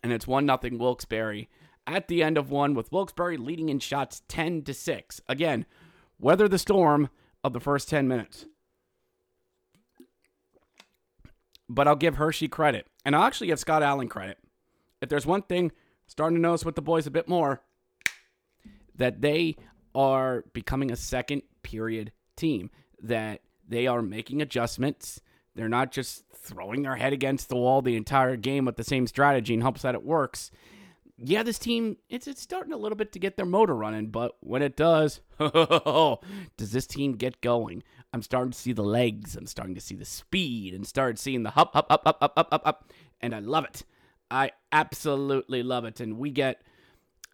And 0.01 0.11
it's 0.11 0.27
1 0.27 0.47
0 0.47 0.77
Wilkes-Barre 0.77 1.47
at 1.85 2.07
the 2.07 2.23
end 2.23 2.37
of 2.37 2.49
one 2.49 2.73
with 2.73 2.91
Wilkes-Barre 2.91 3.37
leading 3.37 3.69
in 3.69 3.79
shots 3.79 4.21
10 4.27 4.63
to 4.63 4.73
6. 4.73 5.21
Again, 5.27 5.65
weather 6.19 6.47
the 6.47 6.57
storm 6.57 7.09
of 7.43 7.53
the 7.53 7.59
first 7.59 7.89
10 7.89 8.07
minutes. 8.07 8.45
But 11.69 11.87
I'll 11.87 11.95
give 11.95 12.15
Hershey 12.15 12.47
credit. 12.47 12.87
And 13.05 13.15
I'll 13.15 13.23
actually 13.23 13.47
give 13.47 13.59
Scott 13.59 13.83
Allen 13.83 14.07
credit. 14.07 14.37
If 15.01 15.09
there's 15.09 15.25
one 15.25 15.41
thing, 15.41 15.71
starting 16.07 16.37
to 16.37 16.41
notice 16.41 16.65
with 16.65 16.75
the 16.75 16.81
boys 16.81 17.07
a 17.07 17.11
bit 17.11 17.27
more, 17.27 17.61
that 18.95 19.21
they 19.21 19.55
are 19.95 20.45
becoming 20.53 20.91
a 20.91 20.95
second 20.95 21.41
period 21.63 22.11
team, 22.35 22.69
that 23.01 23.41
they 23.67 23.87
are 23.87 24.01
making 24.01 24.41
adjustments. 24.41 25.19
They're 25.55 25.69
not 25.69 25.91
just 25.91 26.23
throwing 26.33 26.83
their 26.83 26.95
head 26.95 27.13
against 27.13 27.49
the 27.49 27.55
wall 27.55 27.81
the 27.81 27.95
entire 27.95 28.35
game 28.35 28.65
with 28.65 28.77
the 28.77 28.83
same 28.83 29.07
strategy 29.07 29.53
and 29.53 29.63
hopes 29.63 29.81
that 29.81 29.95
it 29.95 30.03
works 30.03 30.51
yeah, 31.17 31.43
this 31.43 31.59
team 31.59 31.97
it's 32.09 32.27
it's 32.27 32.41
starting 32.41 32.73
a 32.73 32.77
little 32.77 32.95
bit 32.95 33.11
to 33.13 33.19
get 33.19 33.37
their 33.37 33.45
motor 33.45 33.75
running, 33.75 34.07
but 34.07 34.35
when 34.39 34.61
it 34.61 34.75
does, 34.75 35.21
does 35.39 36.71
this 36.71 36.87
team 36.87 37.13
get 37.13 37.41
going? 37.41 37.83
I'm 38.13 38.21
starting 38.21 38.51
to 38.51 38.57
see 38.57 38.73
the 38.73 38.83
legs, 38.83 39.35
I'm 39.35 39.47
starting 39.47 39.75
to 39.75 39.81
see 39.81 39.95
the 39.95 40.05
speed, 40.05 40.73
and 40.73 40.85
start 40.87 41.19
seeing 41.19 41.43
the 41.43 41.51
hop, 41.51 41.73
hop, 41.73 41.87
hop, 41.89 42.03
hop, 42.03 42.19
hop, 42.19 42.33
hop, 42.35 42.49
hop, 42.51 42.63
hop, 42.65 42.91
and 43.21 43.33
I 43.33 43.39
love 43.39 43.65
it. 43.65 43.83
I 44.29 44.51
absolutely 44.71 45.61
love 45.61 45.85
it, 45.85 45.99
and 45.99 46.17
we 46.17 46.31
get 46.31 46.61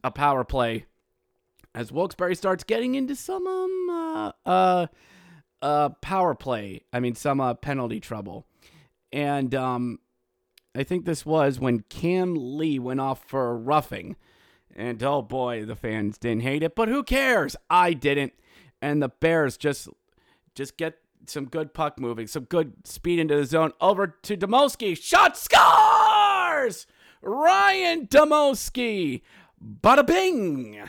a 0.03 0.11
power 0.11 0.43
play 0.43 0.85
as 1.75 1.91
Wilkes-Barre 1.91 2.35
starts 2.35 2.63
getting 2.63 2.95
into 2.95 3.15
some 3.15 3.45
um 3.47 3.89
uh 3.89 4.31
uh, 4.45 4.87
uh 5.61 5.89
power 6.01 6.35
play. 6.35 6.83
I 6.91 6.99
mean 6.99 7.15
some 7.15 7.39
uh, 7.39 7.53
penalty 7.53 7.99
trouble, 7.99 8.45
and 9.11 9.55
um 9.55 9.99
I 10.75 10.83
think 10.83 11.05
this 11.05 11.25
was 11.25 11.59
when 11.59 11.81
Cam 11.89 12.35
Lee 12.57 12.79
went 12.79 12.99
off 12.99 13.23
for 13.23 13.49
a 13.49 13.55
roughing. 13.55 14.15
And 14.75 15.01
oh 15.03 15.21
boy, 15.21 15.65
the 15.65 15.75
fans 15.75 16.17
didn't 16.17 16.43
hate 16.43 16.63
it, 16.63 16.75
but 16.75 16.89
who 16.89 17.03
cares? 17.03 17.55
I 17.69 17.93
didn't. 17.93 18.33
And 18.81 19.01
the 19.01 19.09
Bears 19.09 19.57
just 19.57 19.89
just 20.55 20.77
get 20.77 20.99
some 21.25 21.45
good 21.45 21.73
puck 21.73 21.99
moving, 21.99 22.27
some 22.27 22.43
good 22.45 22.87
speed 22.87 23.19
into 23.19 23.35
the 23.35 23.45
zone. 23.45 23.73
Over 23.81 24.07
to 24.07 24.37
Dmowski. 24.37 24.97
Shot 25.01 25.37
scores! 25.37 26.87
Ryan 27.21 28.07
Dmowski. 28.07 29.21
Bada 29.61 30.05
bing! 30.05 30.81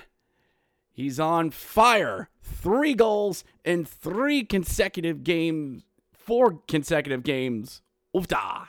He's 0.92 1.18
on 1.18 1.50
fire. 1.50 2.28
Three 2.42 2.94
goals 2.94 3.44
in 3.64 3.84
three 3.84 4.44
consecutive 4.44 5.24
games, 5.24 5.82
four 6.12 6.60
consecutive 6.68 7.22
games. 7.22 7.82
Oofda. 8.14 8.68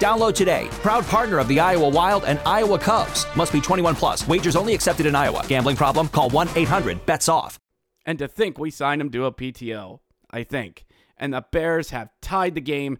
Download 0.00 0.34
today. 0.34 0.66
Proud 0.70 1.04
partner 1.04 1.38
of 1.38 1.46
the 1.46 1.60
Iowa 1.60 1.90
Wild 1.90 2.24
and 2.24 2.38
Iowa 2.46 2.78
Cubs. 2.78 3.26
Must 3.36 3.52
be 3.52 3.60
21 3.60 3.94
plus. 3.94 4.26
Wagers 4.26 4.56
only 4.56 4.72
accepted 4.72 5.04
in 5.04 5.14
Iowa. 5.14 5.44
Gambling 5.46 5.76
problem? 5.76 6.08
Call 6.08 6.30
1 6.30 6.48
800 6.56 7.04
BETS 7.04 7.28
OFF. 7.28 7.60
And 8.06 8.18
to 8.18 8.26
think 8.26 8.58
we 8.58 8.70
signed 8.70 9.02
him 9.02 9.10
to 9.10 9.26
a 9.26 9.32
PTO, 9.32 10.00
I 10.30 10.42
think. 10.42 10.86
And 11.18 11.34
the 11.34 11.44
Bears 11.52 11.90
have 11.90 12.08
tied 12.22 12.54
the 12.54 12.62
game 12.62 12.98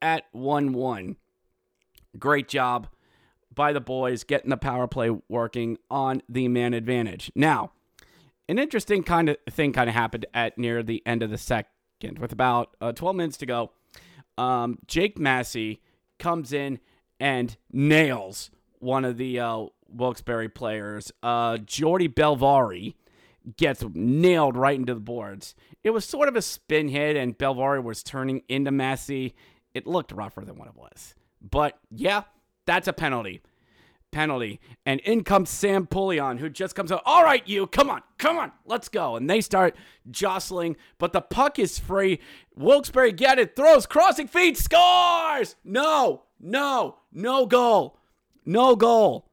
at 0.00 0.22
1 0.30 0.72
1. 0.72 1.16
Great 2.16 2.46
job 2.46 2.86
by 3.52 3.72
the 3.72 3.80
boys 3.80 4.22
getting 4.22 4.50
the 4.50 4.56
power 4.56 4.86
play 4.86 5.10
working 5.28 5.78
on 5.90 6.22
the 6.28 6.46
man 6.46 6.74
advantage. 6.74 7.32
Now, 7.34 7.72
an 8.48 8.60
interesting 8.60 9.02
kind 9.02 9.30
of 9.30 9.36
thing 9.50 9.72
kind 9.72 9.90
of 9.90 9.96
happened 9.96 10.26
at 10.32 10.56
near 10.56 10.84
the 10.84 11.02
end 11.04 11.24
of 11.24 11.30
the 11.30 11.38
second 11.38 12.20
with 12.20 12.30
about 12.30 12.76
uh, 12.80 12.92
12 12.92 13.16
minutes 13.16 13.36
to 13.38 13.46
go. 13.46 13.72
Um, 14.38 14.78
Jake 14.86 15.18
Massey 15.18 15.80
comes 16.18 16.52
in 16.52 16.78
and 17.18 17.56
nails 17.72 18.50
one 18.78 19.04
of 19.04 19.16
the 19.16 19.40
uh, 19.40 19.66
Wilkes-Barre 19.88 20.48
players, 20.48 21.12
uh, 21.22 21.58
Jordy 21.58 22.06
Bellerive 22.06 22.94
gets 23.56 23.84
nailed 23.94 24.56
right 24.56 24.78
into 24.78 24.94
the 24.94 25.00
boards. 25.00 25.54
It 25.84 25.90
was 25.90 26.04
sort 26.04 26.28
of 26.28 26.36
a 26.36 26.42
spin 26.42 26.88
hit, 26.88 27.16
and 27.16 27.38
Bellerive 27.38 27.84
was 27.84 28.02
turning 28.02 28.42
into 28.48 28.70
Massie. 28.70 29.34
It 29.74 29.86
looked 29.86 30.12
rougher 30.12 30.44
than 30.44 30.56
what 30.56 30.68
it 30.68 30.76
was. 30.76 31.14
But 31.40 31.78
yeah, 31.90 32.22
that's 32.66 32.88
a 32.88 32.92
penalty. 32.92 33.42
Penalty. 34.16 34.60
And 34.86 35.00
in 35.00 35.24
comes 35.24 35.50
Sam 35.50 35.86
Poulin, 35.86 36.38
who 36.38 36.48
just 36.48 36.74
comes 36.74 36.90
out, 36.90 37.02
all 37.04 37.22
right, 37.22 37.46
you, 37.46 37.66
come 37.66 37.90
on, 37.90 38.00
come 38.16 38.38
on, 38.38 38.50
let's 38.64 38.88
go. 38.88 39.14
And 39.14 39.28
they 39.28 39.42
start 39.42 39.76
jostling, 40.10 40.76
but 40.96 41.12
the 41.12 41.20
puck 41.20 41.58
is 41.58 41.78
free. 41.78 42.20
Wilkes-Barre 42.54 43.12
get 43.12 43.38
it, 43.38 43.54
throws, 43.54 43.84
crossing 43.84 44.26
feet, 44.26 44.56
scores! 44.56 45.56
No, 45.62 46.22
no, 46.40 46.96
no 47.12 47.44
goal. 47.44 47.98
No 48.46 48.74
goal. 48.74 49.28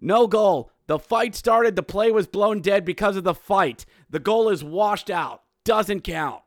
No 0.00 0.26
goal. 0.26 0.72
The 0.88 0.98
fight 0.98 1.36
started. 1.36 1.76
The 1.76 1.84
play 1.84 2.10
was 2.10 2.26
blown 2.26 2.60
dead 2.60 2.84
because 2.84 3.14
of 3.14 3.22
the 3.22 3.32
fight. 3.32 3.86
The 4.10 4.18
goal 4.18 4.48
is 4.48 4.64
washed 4.64 5.08
out. 5.08 5.44
Doesn't 5.62 6.00
count. 6.00 6.42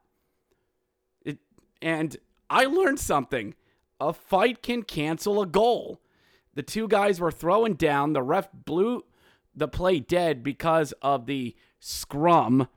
It, 1.24 1.38
and 1.82 2.18
I 2.50 2.66
learned 2.66 3.00
something. 3.00 3.56
A 4.02 4.12
fight 4.12 4.62
can 4.62 4.84
cancel 4.84 5.42
a 5.42 5.48
goal. 5.48 6.02
The 6.54 6.64
two 6.64 6.88
guys 6.88 7.20
were 7.20 7.32
throwing 7.32 7.76
down. 7.76 8.14
The 8.14 8.24
ref 8.24 8.50
blew 8.54 9.06
the 9.56 9.68
play 9.68 10.00
dead 10.00 10.44
because 10.44 10.94
of 11.02 11.26
the 11.26 11.56
scrum 11.80 12.68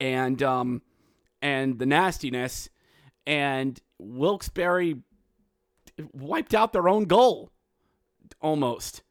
and 0.00 0.42
um 0.42 0.82
and 1.40 1.78
the 1.78 1.86
nastiness. 1.86 2.68
And 3.26 3.80
Wilkes-Barre 3.98 4.96
wiped 6.12 6.54
out 6.54 6.72
their 6.72 6.88
own 6.88 7.04
goal 7.04 7.50
almost. 8.40 9.02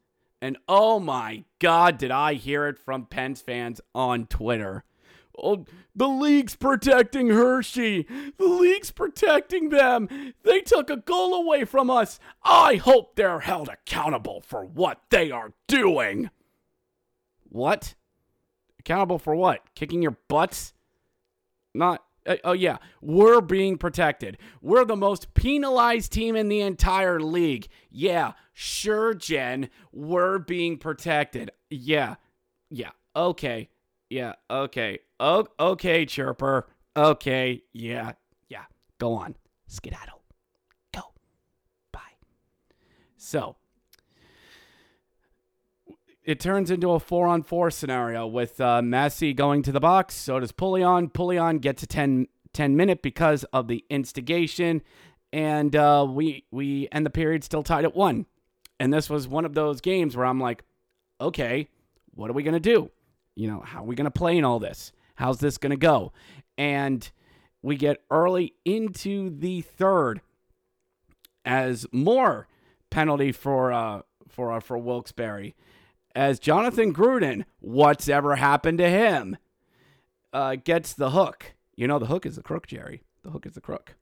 And 0.41 0.57
oh 0.67 0.99
my 0.99 1.45
God, 1.59 1.97
did 1.97 2.11
I 2.11 2.33
hear 2.33 2.67
it 2.67 2.77
from 2.77 3.05
Pens 3.05 3.41
fans 3.41 3.79
on 3.95 4.27
Twitter. 4.27 4.83
Oh, 5.37 5.65
the 5.95 6.07
league's 6.07 6.55
protecting 6.55 7.29
Hershey. 7.29 8.05
The 8.37 8.45
league's 8.45 8.91
protecting 8.91 9.69
them. 9.69 10.33
They 10.43 10.61
took 10.61 10.89
a 10.89 10.97
goal 10.97 11.33
away 11.33 11.65
from 11.65 11.89
us. 11.89 12.19
I 12.43 12.75
hope 12.75 13.15
they're 13.15 13.39
held 13.39 13.69
accountable 13.69 14.41
for 14.41 14.63
what 14.63 15.01
they 15.09 15.31
are 15.31 15.53
doing. 15.67 16.29
What? 17.49 17.95
Accountable 18.79 19.19
for 19.19 19.35
what? 19.35 19.61
Kicking 19.75 20.01
your 20.01 20.17
butts? 20.27 20.73
Not 21.73 22.03
uh, 22.25 22.37
oh 22.43 22.53
yeah, 22.53 22.77
we're 23.01 23.41
being 23.41 23.77
protected. 23.77 24.37
We're 24.61 24.85
the 24.85 24.95
most 24.95 25.33
penalized 25.33 26.11
team 26.11 26.35
in 26.35 26.47
the 26.47 26.61
entire 26.61 27.19
league. 27.19 27.67
Yeah, 27.89 28.33
sure, 28.53 29.13
Jen, 29.13 29.69
we're 29.91 30.39
being 30.39 30.77
protected. 30.77 31.51
Yeah, 31.69 32.15
yeah, 32.69 32.91
okay, 33.15 33.69
yeah, 34.13 34.33
okay, 34.49 34.99
oh, 35.19 35.47
okay, 35.59 36.05
chirper, 36.05 36.65
okay, 36.95 37.63
yeah, 37.73 38.11
yeah. 38.47 38.65
Go 38.99 39.13
on, 39.15 39.35
skedaddle, 39.67 40.21
go, 40.93 41.01
bye. 41.91 41.99
So 43.17 43.55
it 46.23 46.39
turns 46.39 46.69
into 46.69 46.91
a 46.91 46.99
four 46.99 47.27
on 47.27 47.41
four 47.41 47.71
scenario 47.71 48.27
with 48.27 48.61
uh, 48.61 48.83
Massie 48.83 49.33
going 49.33 49.63
to 49.63 49.71
the 49.71 49.79
box. 49.79 50.13
So 50.13 50.39
does 50.39 50.51
Poulin. 50.51 51.09
Poulin 51.09 51.57
gets 51.57 51.81
a 51.83 51.87
10, 51.87 52.27
10 52.53 52.75
minute 52.75 53.01
because 53.01 53.43
of 53.45 53.67
the 53.67 53.83
instigation. 53.89 54.83
And 55.33 55.75
uh, 55.75 56.05
we, 56.07 56.45
we 56.51 56.87
end 56.91 57.05
the 57.05 57.09
period 57.09 57.43
still 57.43 57.63
tied 57.63 57.83
at 57.83 57.95
one. 57.95 58.27
And 58.79 58.93
this 58.93 59.09
was 59.09 59.27
one 59.27 59.43
of 59.43 59.53
those 59.53 59.81
games 59.81 60.15
where 60.15 60.25
I'm 60.25 60.39
like, 60.39 60.63
okay, 61.19 61.67
what 62.13 62.29
are 62.29 62.33
we 62.33 62.43
going 62.43 62.53
to 62.53 62.59
do? 62.59 62.91
You 63.35 63.47
know, 63.47 63.61
how 63.61 63.81
are 63.81 63.85
we 63.85 63.95
going 63.95 64.05
to 64.05 64.11
play 64.11 64.37
in 64.37 64.45
all 64.45 64.59
this? 64.59 64.91
How's 65.15 65.39
this 65.39 65.57
going 65.57 65.71
to 65.71 65.77
go? 65.77 66.11
And 66.57 67.09
we 67.61 67.75
get 67.75 68.03
early 68.11 68.53
into 68.65 69.29
the 69.29 69.61
third 69.61 70.21
as 71.45 71.85
more 71.91 72.47
penalty 72.89 73.31
for 73.31 73.71
uh, 73.71 74.01
for 74.27 74.51
uh, 74.51 74.59
for 74.59 74.77
Wilkes-Barre 74.77 75.55
as 76.15 76.39
Jonathan 76.39 76.93
Gruden, 76.93 77.45
what's 77.59 78.07
ever 78.07 78.35
happened 78.35 78.77
to 78.77 78.89
him, 78.89 79.37
uh, 80.31 80.55
gets 80.55 80.93
the 80.93 81.11
hook. 81.11 81.53
You 81.75 81.87
know, 81.87 81.99
the 81.99 82.05
hook 82.05 82.25
is 82.25 82.35
the 82.35 82.43
crook, 82.43 82.67
Jerry. 82.67 83.01
The 83.23 83.31
hook 83.31 83.45
is 83.45 83.53
the 83.53 83.61
crook. 83.61 83.95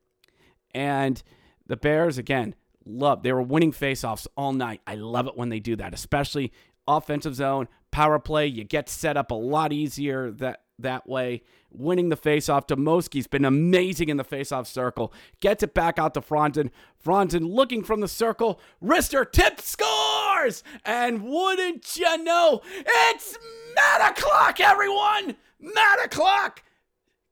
And 0.73 1.21
the 1.65 1.77
Bears, 1.77 2.17
again, 2.17 2.55
love. 2.85 3.23
They 3.23 3.31
were 3.31 3.41
winning 3.41 3.71
faceoffs 3.71 4.27
all 4.35 4.53
night. 4.53 4.81
I 4.85 4.95
love 4.95 5.27
it 5.27 5.37
when 5.37 5.49
they 5.49 5.59
do 5.59 5.75
that, 5.77 5.93
especially 5.93 6.51
offensive 6.87 7.35
zone, 7.35 7.67
power 7.91 8.19
play. 8.19 8.47
You 8.47 8.63
get 8.63 8.89
set 8.89 9.17
up 9.17 9.31
a 9.31 9.35
lot 9.35 9.73
easier 9.73 10.31
that 10.31 10.61
that 10.81 11.07
way. 11.07 11.43
Winning 11.69 12.09
the 12.09 12.17
faceoff. 12.17 12.67
Dmowski's 12.67 13.27
been 13.27 13.45
amazing 13.45 14.09
in 14.09 14.17
the 14.17 14.25
faceoff 14.25 14.67
circle. 14.67 15.13
Gets 15.39 15.63
it 15.63 15.73
back 15.73 15.97
out 15.97 16.13
to 16.15 16.21
Franzen. 16.21 16.69
Franzen 17.03 17.53
looking 17.53 17.83
from 17.83 18.01
the 18.01 18.07
circle. 18.07 18.59
Wrister 18.83 19.29
tip 19.31 19.61
scores! 19.61 20.63
And 20.83 21.23
wouldn't 21.23 21.95
you 21.95 22.23
know, 22.23 22.61
it's 22.73 23.37
Matt 23.75 24.17
o'clock, 24.17 24.59
everyone! 24.59 25.35
Matt 25.59 26.03
o'clock 26.03 26.63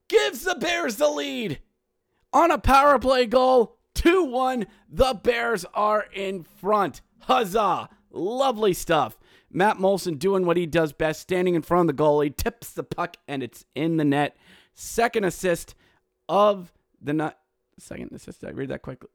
gives 0.08 0.42
the 0.42 0.56
Bears 0.56 0.96
the 0.96 1.10
lead. 1.10 1.60
On 2.32 2.52
a 2.52 2.60
power 2.60 3.00
play 3.00 3.26
goal, 3.26 3.78
2 3.96 4.24
1, 4.24 4.68
the 4.90 5.20
Bears 5.22 5.66
are 5.74 6.06
in 6.14 6.44
front. 6.44 7.02
Huzzah! 7.22 7.90
Lovely 8.12 8.74
stuff. 8.74 9.18
Matt 9.52 9.78
Moulson 9.78 10.18
doing 10.18 10.46
what 10.46 10.58
he 10.58 10.66
does 10.66 10.94
best, 10.94 11.22
standing 11.22 11.56
in 11.56 11.62
front 11.62 11.90
of 11.90 11.96
the 11.96 12.04
goalie, 12.04 12.36
tips 12.36 12.72
the 12.72 12.84
puck, 12.84 13.18
and 13.28 13.42
it's 13.42 13.66
in 13.76 13.98
the 13.98 14.06
net. 14.06 14.38
Second 14.74 15.26
assist 15.26 15.76
of 16.28 16.72
the 17.02 17.14
night. 17.14 17.36
Second 17.80 18.12
assist. 18.14 18.42
Did 18.42 18.50
I 18.50 18.54
read 18.54 18.70
that 18.70 18.82
quickly? 18.82 19.10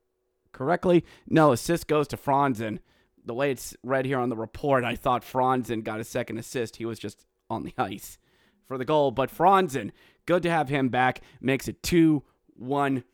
Correctly? 0.52 1.04
No, 1.28 1.52
assist 1.52 1.86
goes 1.86 2.08
to 2.08 2.16
Franzen. 2.16 2.78
The 3.24 3.34
way 3.34 3.50
it's 3.50 3.74
read 3.82 4.04
here 4.04 4.18
on 4.18 4.28
the 4.28 4.36
report, 4.36 4.84
I 4.84 4.96
thought 4.96 5.24
Franzen 5.24 5.82
got 5.82 6.00
a 6.00 6.04
second 6.04 6.38
assist. 6.38 6.76
He 6.76 6.84
was 6.84 6.98
just 6.98 7.26
on 7.48 7.64
the 7.64 7.74
ice 7.78 8.18
for 8.66 8.76
the 8.76 8.84
goal. 8.84 9.10
But 9.10 9.34
Franzen, 9.34 9.90
good 10.26 10.42
to 10.42 10.50
have 10.50 10.68
him 10.68 10.88
back. 10.88 11.20
Makes 11.40 11.68
it 11.68 11.82
2 11.82 12.22
1 12.56 13.04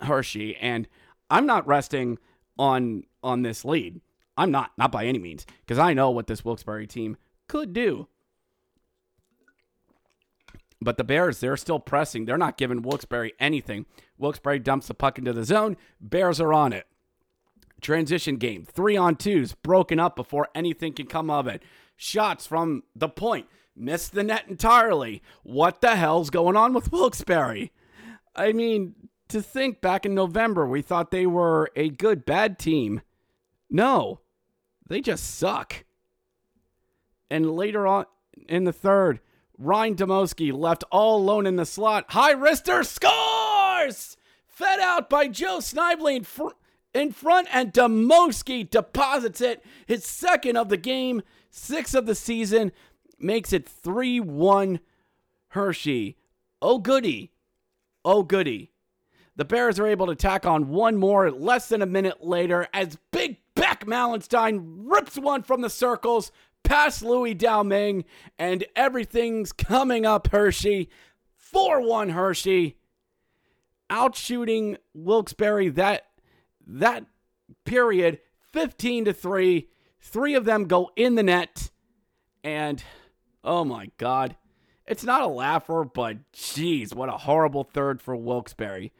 Hershey. 0.00 0.56
And 0.56 0.88
I'm 1.30 1.46
not 1.46 1.66
resting 1.66 2.18
on 2.58 3.04
on 3.22 3.42
this 3.42 3.64
lead. 3.64 4.00
I'm 4.38 4.50
not, 4.50 4.70
not 4.78 4.92
by 4.92 5.04
any 5.04 5.18
means, 5.18 5.44
because 5.60 5.78
I 5.78 5.92
know 5.92 6.10
what 6.10 6.28
this 6.28 6.44
Wilkes-Barre 6.44 6.86
team 6.86 7.16
could 7.48 7.72
do. 7.72 8.08
But 10.80 10.96
the 10.96 11.04
Bears, 11.04 11.40
they're 11.40 11.56
still 11.56 11.80
pressing. 11.80 12.24
They're 12.24 12.38
not 12.38 12.56
giving 12.56 12.82
Wilkes-Barre 12.82 13.32
anything. 13.40 13.84
Wilkes-Barre 14.16 14.60
dumps 14.60 14.86
the 14.86 14.94
puck 14.94 15.18
into 15.18 15.32
the 15.32 15.44
zone. 15.44 15.76
Bears 16.00 16.40
are 16.40 16.52
on 16.52 16.72
it. 16.72 16.86
Transition 17.80 18.36
game, 18.36 18.64
three 18.64 18.96
on 18.96 19.16
twos, 19.16 19.54
broken 19.54 19.98
up 19.98 20.14
before 20.14 20.48
anything 20.54 20.92
can 20.92 21.06
come 21.06 21.30
of 21.30 21.48
it. 21.48 21.62
Shots 21.96 22.46
from 22.46 22.84
the 22.94 23.08
point, 23.08 23.46
missed 23.74 24.12
the 24.12 24.22
net 24.22 24.44
entirely. 24.48 25.20
What 25.42 25.80
the 25.80 25.96
hell's 25.96 26.30
going 26.30 26.56
on 26.56 26.72
with 26.74 26.92
Wilkes-Barre? 26.92 27.72
I 28.36 28.52
mean, 28.52 28.94
to 29.28 29.42
think 29.42 29.80
back 29.80 30.06
in 30.06 30.14
November 30.14 30.66
we 30.66 30.80
thought 30.80 31.10
they 31.10 31.26
were 31.26 31.70
a 31.74 31.88
good 31.88 32.24
bad 32.24 32.58
team. 32.58 33.00
No, 33.68 34.20
they 34.88 35.00
just 35.00 35.38
suck. 35.38 35.84
And 37.30 37.50
later 37.50 37.86
on 37.86 38.06
in 38.48 38.64
the 38.64 38.72
third, 38.72 39.20
Ryan 39.58 39.96
Dmowski 39.96 40.52
left 40.52 40.84
all 40.90 41.18
alone 41.18 41.46
in 41.46 41.56
the 41.56 41.66
slot. 41.66 42.06
High 42.08 42.34
wrister 42.34 42.84
scores! 42.84 44.16
Fed 44.46 44.80
out 44.80 45.10
by 45.10 45.28
Joe 45.28 45.60
Snively 45.60 46.16
in, 46.16 46.24
fr- 46.24 46.48
in 46.94 47.12
front, 47.12 47.48
and 47.52 47.72
Dmowski 47.72 48.68
deposits 48.68 49.40
it. 49.40 49.64
His 49.86 50.04
second 50.04 50.56
of 50.56 50.68
the 50.68 50.76
game, 50.76 51.22
six 51.50 51.94
of 51.94 52.06
the 52.06 52.14
season, 52.14 52.72
makes 53.18 53.52
it 53.52 53.68
3 53.68 54.20
1 54.20 54.80
Hershey. 55.48 56.16
Oh, 56.60 56.78
goody. 56.78 57.32
Oh, 58.04 58.22
goody. 58.22 58.72
The 59.36 59.44
Bears 59.44 59.78
are 59.78 59.86
able 59.86 60.06
to 60.08 60.16
tack 60.16 60.46
on 60.46 60.68
one 60.68 60.96
more 60.96 61.30
less 61.30 61.68
than 61.68 61.82
a 61.82 61.86
minute 61.86 62.24
later 62.24 62.66
as 62.72 62.98
Big 63.12 63.37
Beck 63.78 63.86
Malenstyn 63.86 64.84
rips 64.86 65.16
one 65.16 65.42
from 65.42 65.60
the 65.60 65.70
circles 65.70 66.32
past 66.64 67.02
Louis 67.02 67.34
Domingue, 67.34 68.04
and 68.38 68.64
everything's 68.74 69.52
coming 69.52 70.04
up 70.04 70.28
Hershey. 70.28 70.88
4 71.36 71.80
1 71.86 72.08
Hershey. 72.10 72.76
Outshooting 73.88 74.78
Wilkes-Barre 74.94 75.68
that 75.68 76.06
that 76.66 77.06
period 77.64 78.18
15 78.52 79.06
to 79.06 79.12
3. 79.12 79.68
Three 80.00 80.34
of 80.34 80.44
them 80.44 80.64
go 80.64 80.90
in 80.96 81.14
the 81.14 81.22
net. 81.22 81.70
And 82.42 82.82
oh 83.44 83.64
my 83.64 83.90
God. 83.96 84.36
It's 84.86 85.04
not 85.04 85.22
a 85.22 85.26
laugher, 85.26 85.84
but 85.84 86.32
geez, 86.32 86.94
what 86.94 87.10
a 87.10 87.18
horrible 87.18 87.62
third 87.62 88.00
for 88.00 88.16
Wilkes-Barre, 88.16 88.90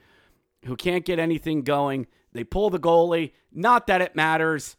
who 0.67 0.77
can't 0.77 1.05
get 1.05 1.19
anything 1.19 1.63
going. 1.63 2.07
They 2.39 2.45
pull 2.45 2.71
the 2.71 2.79
goalie. 2.79 3.33
Not 3.51 3.89
that 3.89 4.01
it 4.01 4.15
matters. 4.15 4.77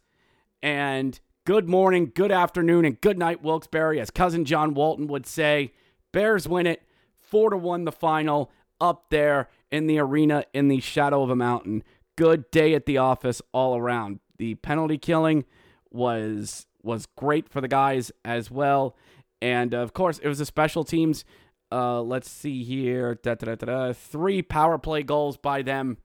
And 0.62 1.20
good 1.44 1.68
morning, 1.68 2.10
good 2.14 2.32
afternoon, 2.32 2.86
and 2.86 2.98
good 2.98 3.18
night, 3.18 3.42
Wilkes-Barre, 3.42 4.00
as 4.00 4.10
cousin 4.10 4.46
John 4.46 4.72
Walton 4.72 5.08
would 5.08 5.26
say. 5.26 5.74
Bears 6.10 6.48
win 6.48 6.66
it, 6.66 6.82
four 7.18 7.50
to 7.50 7.58
one, 7.58 7.84
the 7.84 7.92
final, 7.92 8.50
up 8.80 9.10
there 9.10 9.50
in 9.70 9.88
the 9.88 9.98
arena 9.98 10.46
in 10.54 10.68
the 10.68 10.80
shadow 10.80 11.22
of 11.22 11.28
a 11.28 11.36
mountain. 11.36 11.82
Good 12.16 12.50
day 12.50 12.72
at 12.72 12.86
the 12.86 12.96
office 12.96 13.42
all 13.52 13.76
around. 13.76 14.20
The 14.38 14.54
penalty 14.54 14.96
killing 14.96 15.44
was 15.90 16.64
was 16.82 17.04
great 17.14 17.46
for 17.46 17.60
the 17.60 17.68
guys 17.68 18.10
as 18.24 18.50
well, 18.50 18.96
and 19.42 19.74
of 19.74 19.92
course 19.92 20.18
it 20.18 20.28
was 20.28 20.38
the 20.38 20.46
special 20.46 20.82
teams. 20.82 21.26
Uh, 21.70 22.00
let's 22.00 22.30
see 22.30 22.64
here, 22.64 23.16
da, 23.16 23.34
da, 23.34 23.54
da, 23.54 23.92
three 23.92 24.40
power 24.40 24.78
play 24.78 25.02
goals 25.02 25.36
by 25.36 25.60
them. 25.60 25.98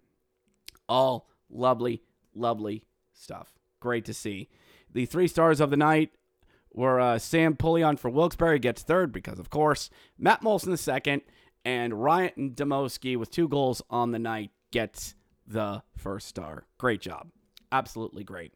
All 0.88 1.30
lovely, 1.50 2.04
lovely 2.34 2.86
stuff. 3.14 3.54
Great 3.80 4.06
to 4.06 4.14
see. 4.14 4.50
The 4.92 5.06
three 5.06 5.28
stars 5.28 5.60
of 5.60 5.70
the 5.70 5.78
night 5.78 6.12
were 6.74 7.00
uh, 7.00 7.20
Sam 7.20 7.56
Poulin 7.56 7.98
for 7.98 8.10
Wilkes-Barre 8.10 8.60
gets 8.60 8.84
third 8.84 9.12
because, 9.12 9.40
of 9.40 9.50
course, 9.50 9.90
Matt 10.18 10.42
Moulson 10.42 10.72
the 10.72 10.78
second, 10.78 11.22
and 11.64 12.04
Ryan 12.04 12.52
Dmowski 12.56 13.18
with 13.18 13.32
two 13.32 13.48
goals 13.48 13.82
on 13.90 14.12
the 14.12 14.20
night 14.20 14.52
gets 14.72 15.16
the 15.48 15.84
first 15.96 16.28
star. 16.28 16.66
Great 16.78 17.02
job. 17.02 17.28
Absolutely 17.72 18.24
great. 18.24 18.54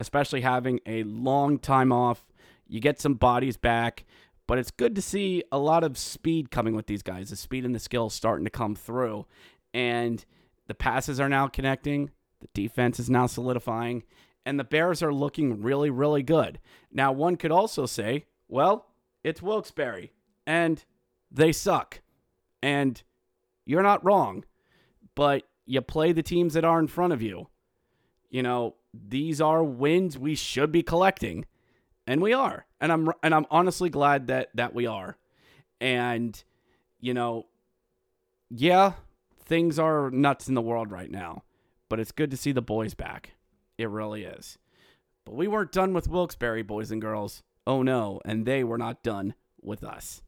Especially 0.00 0.40
having 0.42 0.80
a 0.86 1.02
long 1.04 1.58
time 1.58 1.92
off. 1.92 2.24
You 2.68 2.80
get 2.80 3.00
some 3.00 3.14
bodies 3.14 3.56
back, 3.56 4.04
but 4.46 4.58
it's 4.58 4.70
good 4.70 4.94
to 4.96 5.02
see 5.02 5.42
a 5.52 5.58
lot 5.58 5.84
of 5.84 5.98
speed 5.98 6.50
coming 6.50 6.74
with 6.74 6.86
these 6.86 7.02
guys. 7.02 7.30
The 7.30 7.36
speed 7.36 7.64
and 7.64 7.74
the 7.74 7.78
skill 7.78 8.10
starting 8.10 8.44
to 8.44 8.50
come 8.50 8.74
through. 8.74 9.26
And 9.74 10.24
the 10.66 10.74
passes 10.74 11.20
are 11.20 11.28
now 11.28 11.48
connecting. 11.48 12.10
The 12.42 12.48
defense 12.52 13.00
is 13.00 13.08
now 13.08 13.26
solidifying 13.26 14.02
and 14.44 14.58
the 14.58 14.64
Bears 14.64 15.02
are 15.02 15.12
looking 15.12 15.62
really, 15.62 15.90
really 15.90 16.22
good. 16.22 16.58
Now, 16.90 17.12
one 17.12 17.36
could 17.36 17.52
also 17.52 17.86
say, 17.86 18.26
well, 18.48 18.86
it's 19.22 19.42
Wilkes-Barre, 19.42 20.10
and 20.46 20.84
they 21.30 21.52
suck. 21.52 22.00
And 22.62 23.02
you're 23.64 23.82
not 23.82 24.04
wrong, 24.04 24.44
but 25.14 25.44
you 25.64 25.80
play 25.80 26.12
the 26.12 26.22
teams 26.22 26.54
that 26.54 26.64
are 26.64 26.80
in 26.80 26.88
front 26.88 27.12
of 27.12 27.22
you. 27.22 27.48
You 28.30 28.42
know, 28.42 28.74
these 28.92 29.40
are 29.40 29.62
wins 29.62 30.18
we 30.18 30.34
should 30.34 30.72
be 30.72 30.82
collecting, 30.82 31.46
and 32.06 32.20
we 32.20 32.32
are. 32.32 32.66
And 32.80 32.90
I'm 32.90 33.10
and 33.22 33.34
I'm 33.34 33.46
honestly 33.50 33.90
glad 33.90 34.26
that 34.26 34.48
that 34.54 34.74
we 34.74 34.86
are. 34.86 35.16
And 35.80 36.42
you 37.00 37.14
know, 37.14 37.46
yeah, 38.50 38.94
things 39.44 39.78
are 39.78 40.10
nuts 40.10 40.48
in 40.48 40.54
the 40.54 40.62
world 40.62 40.90
right 40.90 41.10
now, 41.10 41.42
but 41.92 42.00
it's 42.00 42.10
good 42.10 42.30
to 42.30 42.38
see 42.38 42.52
the 42.52 42.62
boys 42.62 42.94
back. 42.94 43.32
It 43.76 43.90
really 43.90 44.24
is. 44.24 44.56
But 45.26 45.34
we 45.34 45.46
weren't 45.46 45.72
done 45.72 45.92
with 45.92 46.08
Wilkes-Barre, 46.08 46.62
boys 46.62 46.90
and 46.90 47.02
girls. 47.02 47.42
Oh 47.66 47.82
no, 47.82 48.18
and 48.24 48.46
they 48.46 48.64
were 48.64 48.78
not 48.78 49.02
done 49.02 49.34
with 49.60 49.84
us. 49.84 50.22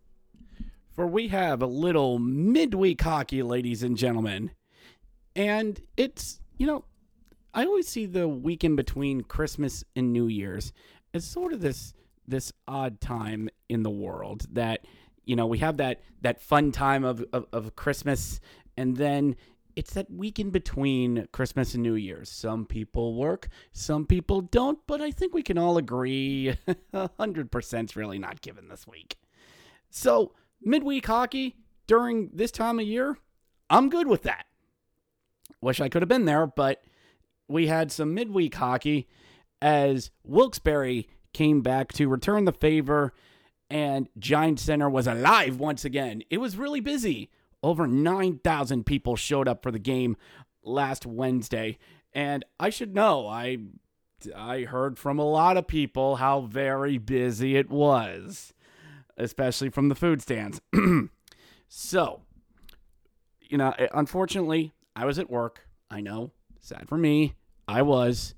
For 0.94 1.06
we 1.06 1.28
have 1.28 1.62
a 1.62 1.66
little 1.66 2.18
midweek 2.18 3.00
hockey, 3.00 3.42
ladies 3.42 3.82
and 3.82 3.96
gentlemen. 3.96 4.50
And 5.34 5.80
it's, 5.96 6.38
you 6.58 6.66
know, 6.66 6.84
I 7.54 7.64
always 7.64 7.88
see 7.88 8.04
the 8.04 8.28
weekend 8.28 8.76
between 8.76 9.22
Christmas 9.22 9.84
and 9.96 10.12
New 10.12 10.26
Year's 10.26 10.70
as 11.14 11.24
sort 11.24 11.54
of 11.54 11.62
this 11.62 11.94
this 12.28 12.52
odd 12.68 13.00
time 13.00 13.48
in 13.70 13.84
the 13.84 13.90
world 13.90 14.44
that 14.52 14.84
you 15.24 15.34
know 15.34 15.46
we 15.46 15.60
have 15.60 15.78
that 15.78 16.02
that 16.20 16.42
fun 16.42 16.72
time 16.72 17.04
of, 17.04 17.24
of, 17.32 17.46
of 17.54 17.74
Christmas 17.74 18.38
and 18.76 18.98
then 18.98 19.36
it's 19.76 19.94
that 19.94 20.10
week 20.10 20.38
in 20.38 20.50
between 20.50 21.28
Christmas 21.32 21.74
and 21.74 21.82
New 21.82 21.94
Year's. 21.94 22.28
Some 22.28 22.66
people 22.66 23.14
work, 23.14 23.48
some 23.72 24.06
people 24.06 24.40
don't, 24.40 24.78
but 24.86 25.00
I 25.00 25.10
think 25.10 25.34
we 25.34 25.42
can 25.42 25.58
all 25.58 25.76
agree 25.78 26.56
100% 26.94 27.84
is 27.84 27.96
really 27.96 28.18
not 28.18 28.40
given 28.40 28.68
this 28.68 28.86
week. 28.86 29.16
So, 29.90 30.32
midweek 30.62 31.06
hockey 31.06 31.56
during 31.86 32.30
this 32.32 32.50
time 32.50 32.80
of 32.80 32.86
year, 32.86 33.18
I'm 33.70 33.88
good 33.88 34.06
with 34.06 34.22
that. 34.22 34.46
Wish 35.60 35.80
I 35.80 35.88
could 35.88 36.02
have 36.02 36.08
been 36.08 36.24
there, 36.24 36.46
but 36.46 36.82
we 37.48 37.66
had 37.66 37.92
some 37.92 38.14
midweek 38.14 38.54
hockey 38.54 39.08
as 39.62 40.10
Wilkes-Barre 40.24 41.06
came 41.32 41.62
back 41.62 41.92
to 41.92 42.08
return 42.08 42.44
the 42.44 42.52
favor 42.52 43.12
and 43.70 44.08
Giant 44.18 44.60
Center 44.60 44.88
was 44.88 45.06
alive 45.06 45.58
once 45.58 45.84
again. 45.84 46.22
It 46.30 46.38
was 46.38 46.56
really 46.56 46.80
busy. 46.80 47.30
Over 47.64 47.86
9,000 47.86 48.84
people 48.84 49.16
showed 49.16 49.48
up 49.48 49.62
for 49.62 49.70
the 49.70 49.78
game 49.78 50.18
last 50.62 51.06
Wednesday. 51.06 51.78
And 52.12 52.44
I 52.60 52.68
should 52.68 52.94
know, 52.94 53.26
I 53.26 53.56
I 54.36 54.64
heard 54.64 54.98
from 54.98 55.18
a 55.18 55.24
lot 55.24 55.56
of 55.56 55.66
people 55.66 56.16
how 56.16 56.42
very 56.42 56.98
busy 56.98 57.56
it 57.56 57.70
was, 57.70 58.52
especially 59.16 59.70
from 59.70 59.88
the 59.88 59.94
food 59.94 60.20
stands. 60.20 60.60
so, 61.68 62.20
you 63.40 63.56
know, 63.56 63.72
eh, 63.78 63.88
unfortunately, 63.94 64.74
I 64.94 65.06
was 65.06 65.18
at 65.18 65.30
work. 65.30 65.66
I 65.90 66.02
know, 66.02 66.32
sad 66.60 66.86
for 66.86 66.98
me. 66.98 67.32
I 67.66 67.80
was, 67.80 68.34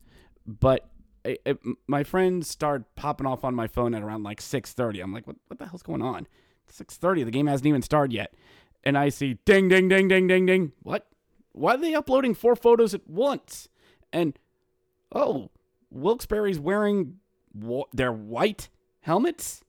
but 0.47 0.89
it, 1.25 1.43
it, 1.45 1.59
my 1.89 2.05
friends 2.05 2.49
started 2.49 2.85
popping 2.95 3.27
off 3.27 3.43
on 3.43 3.57
my 3.57 3.67
phone 3.67 3.93
at 3.93 4.05
around 4.05 4.23
like 4.23 4.41
6:30. 4.41 5.03
I'm 5.03 5.12
like, 5.12 5.27
what, 5.27 5.37
what 5.49 5.59
the 5.59 5.67
hell's 5.67 5.83
going 5.83 6.03
on? 6.03 6.29
6:30. 6.73 7.25
The 7.25 7.33
game 7.33 7.49
hasn't 7.49 7.67
even 7.67 7.83
started 7.83 8.12
yet 8.12 8.33
and 8.87 8.96
I 8.96 9.09
see 9.09 9.35
ding, 9.44 9.68
ding, 9.68 9.88
ding, 9.88 10.07
ding, 10.07 10.29
ding, 10.29 10.46
ding. 10.46 10.72
What? 10.85 11.09
Why 11.51 11.75
are 11.75 11.79
they 11.79 11.92
uploading 11.92 12.35
four 12.35 12.55
photos 12.55 12.94
at 12.94 13.09
once? 13.09 13.68
And 14.12 14.38
oh, 15.12 15.51
Wilkes-Barre's 15.90 16.61
wearing 16.61 17.16
their 17.92 18.12
white 18.12 18.68
helmets 19.01 19.64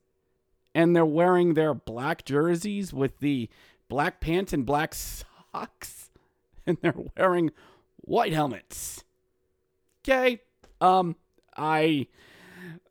and 0.76 0.96
they're 0.96 1.06
wearing 1.06 1.56
their 1.56 1.74
black 1.74 2.26
jerseys 2.26 2.94
with 2.94 3.18
the 3.20 3.50
black 3.90 4.22
pants 4.22 4.54
and 4.54 4.66
black 4.66 4.94
socks 4.94 6.12
and 6.68 6.78
they're 6.82 6.94
wearing 7.18 7.50
white 8.02 8.34
helmets. 8.34 9.04
Okay. 10.08 10.42
Um 10.80 11.16
I 11.56 12.08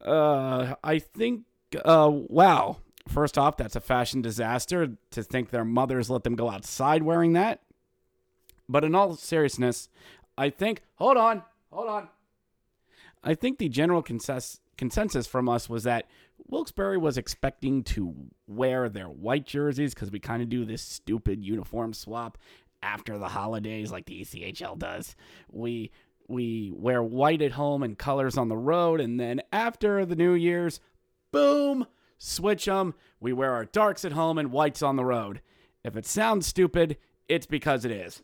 uh 0.04 0.74
I 0.82 0.98
think 0.98 1.44
uh 1.84 2.10
wow. 2.12 2.78
First 3.08 3.38
off, 3.38 3.56
that's 3.56 3.76
a 3.76 3.80
fashion 3.80 4.20
disaster 4.20 4.96
to 5.10 5.22
think 5.22 5.50
their 5.50 5.64
mothers 5.64 6.10
let 6.10 6.24
them 6.24 6.34
go 6.34 6.50
outside 6.50 7.02
wearing 7.02 7.34
that. 7.34 7.60
But 8.68 8.84
in 8.84 8.94
all 8.94 9.14
seriousness, 9.14 9.88
I 10.36 10.50
think, 10.50 10.82
hold 10.96 11.16
on, 11.16 11.42
hold 11.70 11.88
on. 11.88 12.08
I 13.22 13.34
think 13.34 13.58
the 13.58 13.68
general 13.68 14.02
consensus, 14.02 15.26
from 15.26 15.48
us 15.48 15.68
was 15.68 15.84
that 15.84 16.06
Wilkes-Barre 16.48 16.98
was 16.98 17.16
expecting 17.16 17.82
to 17.84 18.14
wear 18.46 18.88
their 18.88 19.08
white 19.08 19.46
jerseys 19.46 19.94
because 19.94 20.10
we 20.10 20.18
kind 20.18 20.42
of 20.42 20.48
do 20.48 20.64
this 20.64 20.82
stupid 20.82 21.44
uniform 21.44 21.92
swap 21.92 22.38
after 22.82 23.18
the 23.18 23.28
holidays 23.28 23.90
like 23.90 24.06
the 24.06 24.20
ECHL 24.20 24.78
does. 24.78 25.16
We 25.50 25.90
we 26.28 26.72
wear 26.74 27.02
white 27.02 27.40
at 27.40 27.52
home 27.52 27.82
and 27.82 27.96
colors 27.96 28.36
on 28.36 28.48
the 28.48 28.56
road 28.56 29.00
and 29.00 29.18
then 29.18 29.42
after 29.52 30.04
the 30.04 30.16
New 30.16 30.34
Year's, 30.34 30.80
boom, 31.30 31.86
switch 32.18 32.66
them. 32.66 32.94
We 33.20 33.32
wear 33.32 33.52
our 33.52 33.64
darks 33.64 34.04
at 34.04 34.12
home 34.12 34.38
and 34.38 34.52
whites 34.52 34.82
on 34.82 34.96
the 34.96 35.04
road. 35.04 35.40
If 35.84 35.96
it 35.96 36.06
sounds 36.06 36.46
stupid, 36.46 36.96
it's 37.28 37.46
because 37.46 37.84
it 37.84 37.90
is. 37.90 38.22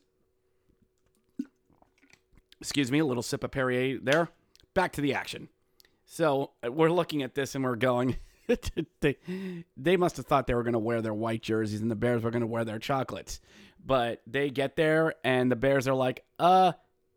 Excuse 2.61 2.93
me, 2.93 3.01
a 3.01 3.05
little 3.05 3.23
sip 3.23 3.45
of 3.45 3.51
Perrier 3.51 3.99
there. 4.03 4.29
Back 4.75 4.93
to 4.93 5.01
the 5.01 5.15
action. 5.15 5.49
So 6.07 6.53
uh, 6.65 6.71
we're 6.71 6.91
looking 6.91 7.23
at 7.23 7.35
this 7.35 7.55
and 7.55 7.65
we're 7.65 7.77
going, 7.77 8.17
they, 9.01 9.17
they 9.77 9.97
must 9.97 10.17
have 10.17 10.27
thought 10.27 10.47
they 10.47 10.55
were 10.55 10.63
going 10.63 10.75
to 10.75 10.79
wear 10.79 11.03
their 11.03 11.15
white 11.15 11.43
jerseys 11.43 11.81
and 11.81 11.91
the 11.91 11.97
Bears 11.97 12.23
were 12.23 12.31
going 12.31 12.43
to 12.43 12.47
wear 12.47 12.65
their 12.65 12.79
chocolates. 12.79 13.41
But 13.85 14.23
they 14.27 14.51
get 14.51 14.77
there 14.77 15.15
and 15.25 15.51
the 15.51 15.57
Bears 15.57 15.89
are 15.89 15.95
like, 15.95 16.25
uh, 16.39 16.73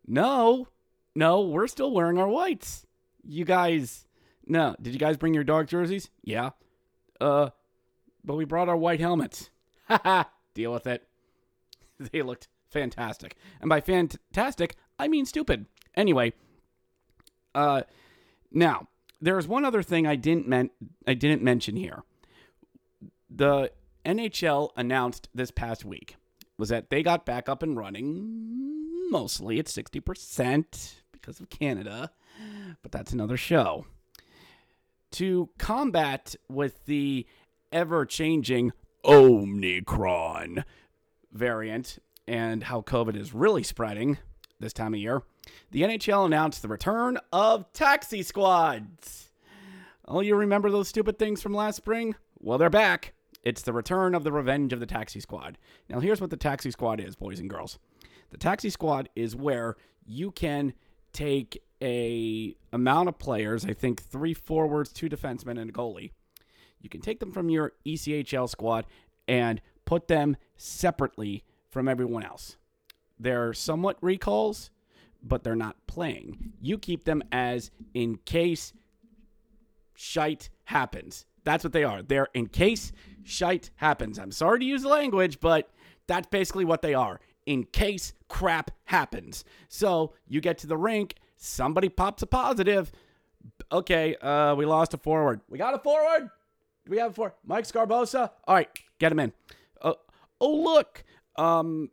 no, 0.06 0.68
no, 1.14 1.42
we're 1.42 1.66
still 1.66 1.92
wearing 1.92 2.18
our 2.18 2.28
whites. 2.28 2.86
You 3.22 3.44
guys, 3.44 4.06
no. 4.46 4.74
Did 4.80 4.92
you 4.92 4.98
guys 4.98 5.16
bring 5.16 5.34
your 5.34 5.44
dog 5.44 5.66
jerseys? 5.68 6.10
Yeah. 6.22 6.50
Uh, 7.20 7.50
but 8.24 8.36
we 8.36 8.44
brought 8.44 8.68
our 8.68 8.76
white 8.76 9.00
helmets. 9.00 9.50
Haha, 9.88 10.24
deal 10.54 10.72
with 10.72 10.86
it. 10.86 11.06
They 12.12 12.20
looked 12.20 12.48
fantastic. 12.68 13.36
And 13.58 13.70
by 13.70 13.80
fantastic, 13.80 14.74
I 14.98 15.08
mean 15.08 15.24
stupid. 15.24 15.64
Anyway, 15.94 16.34
uh, 17.54 17.82
now 18.52 18.88
there's 19.18 19.48
one 19.48 19.64
other 19.64 19.82
thing 19.82 20.06
I 20.06 20.14
didn't 20.16 20.46
men- 20.46 20.68
I 21.06 21.14
didn't 21.14 21.40
mention 21.42 21.76
here. 21.76 22.02
The 23.30 23.72
NHL 24.04 24.72
announced 24.76 25.30
this 25.34 25.50
past 25.50 25.86
week 25.86 26.16
was 26.58 26.68
that 26.68 26.90
they 26.90 27.02
got 27.02 27.24
back 27.24 27.48
up 27.48 27.62
and 27.62 27.76
running 27.78 29.10
mostly 29.10 29.58
at 29.58 29.66
60% 29.66 30.94
because 31.12 31.40
of 31.40 31.48
Canada, 31.48 32.10
but 32.82 32.92
that's 32.92 33.12
another 33.12 33.36
show. 33.38 33.86
To 35.12 35.48
combat 35.58 36.36
with 36.48 36.84
the 36.86 37.26
ever-changing 37.72 38.72
Omicron 39.04 40.64
variant 41.32 41.98
and 42.26 42.64
how 42.64 42.82
COVID 42.82 43.16
is 43.16 43.32
really 43.32 43.62
spreading 43.62 44.18
this 44.58 44.72
time 44.72 44.94
of 44.94 45.00
year, 45.00 45.22
the 45.70 45.82
NHL 45.82 46.26
announced 46.26 46.62
the 46.62 46.68
return 46.68 47.18
of 47.32 47.72
taxi 47.72 48.22
squads. 48.22 49.30
Oh, 50.06 50.20
you 50.20 50.34
remember 50.34 50.70
those 50.70 50.88
stupid 50.88 51.18
things 51.18 51.42
from 51.42 51.54
last 51.54 51.76
spring? 51.76 52.14
Well, 52.40 52.58
they're 52.58 52.70
back. 52.70 53.12
It's 53.42 53.62
the 53.62 53.72
return 53.72 54.14
of 54.14 54.24
the 54.24 54.32
revenge 54.32 54.72
of 54.72 54.80
the 54.80 54.86
taxi 54.86 55.20
squad. 55.20 55.56
Now, 55.88 56.00
here's 56.00 56.20
what 56.20 56.30
the 56.30 56.36
taxi 56.36 56.70
squad 56.70 57.00
is, 57.00 57.14
boys 57.14 57.38
and 57.38 57.48
girls. 57.48 57.78
The 58.30 58.38
taxi 58.38 58.70
squad 58.70 59.08
is 59.14 59.36
where 59.36 59.76
you 60.04 60.32
can 60.32 60.72
take 61.16 61.62
a 61.82 62.54
amount 62.72 63.08
of 63.08 63.18
players, 63.18 63.64
I 63.64 63.72
think 63.72 64.02
three 64.02 64.34
forwards, 64.34 64.92
two 64.92 65.08
defensemen, 65.08 65.58
and 65.58 65.70
a 65.70 65.72
goalie. 65.72 66.10
You 66.80 66.90
can 66.90 67.00
take 67.00 67.20
them 67.20 67.32
from 67.32 67.48
your 67.48 67.72
ECHL 67.86 68.48
squad 68.48 68.84
and 69.26 69.60
put 69.86 70.08
them 70.08 70.36
separately 70.56 71.42
from 71.70 71.88
everyone 71.88 72.22
else. 72.22 72.56
They're 73.18 73.54
somewhat 73.54 73.96
recalls, 74.02 74.70
but 75.22 75.42
they're 75.42 75.56
not 75.56 75.76
playing. 75.86 76.52
You 76.60 76.76
keep 76.76 77.04
them 77.04 77.22
as 77.32 77.70
in 77.94 78.18
case 78.26 78.74
shite 79.94 80.50
happens. 80.64 81.24
That's 81.44 81.64
what 81.64 81.72
they 81.72 81.84
are. 81.84 82.02
They're 82.02 82.28
in 82.34 82.48
case 82.48 82.92
shite 83.24 83.70
happens. 83.76 84.18
I'm 84.18 84.32
sorry 84.32 84.58
to 84.58 84.64
use 84.66 84.82
the 84.82 84.88
language, 84.88 85.40
but 85.40 85.70
that's 86.06 86.26
basically 86.28 86.66
what 86.66 86.82
they 86.82 86.92
are. 86.92 87.20
In 87.46 87.64
case 87.64 88.12
crap 88.28 88.72
happens. 88.84 89.44
So 89.68 90.12
you 90.26 90.40
get 90.40 90.58
to 90.58 90.66
the 90.66 90.76
rink, 90.76 91.14
somebody 91.36 91.88
pops 91.88 92.22
a 92.22 92.26
positive. 92.26 92.90
Okay, 93.70 94.16
uh, 94.16 94.54
we 94.56 94.66
lost 94.66 94.94
a 94.94 94.98
forward. 94.98 95.40
We 95.48 95.56
got 95.56 95.72
a 95.72 95.78
forward. 95.78 96.28
Do 96.84 96.90
we 96.90 96.98
have 96.98 97.12
a 97.12 97.14
forward? 97.14 97.34
Mike 97.44 97.64
Sgarbossa. 97.64 98.30
All 98.44 98.54
right, 98.54 98.68
get 98.98 99.12
him 99.12 99.20
in. 99.20 99.32
Uh, 99.80 99.94
oh 100.40 100.54
look, 100.54 101.04
um, 101.36 101.90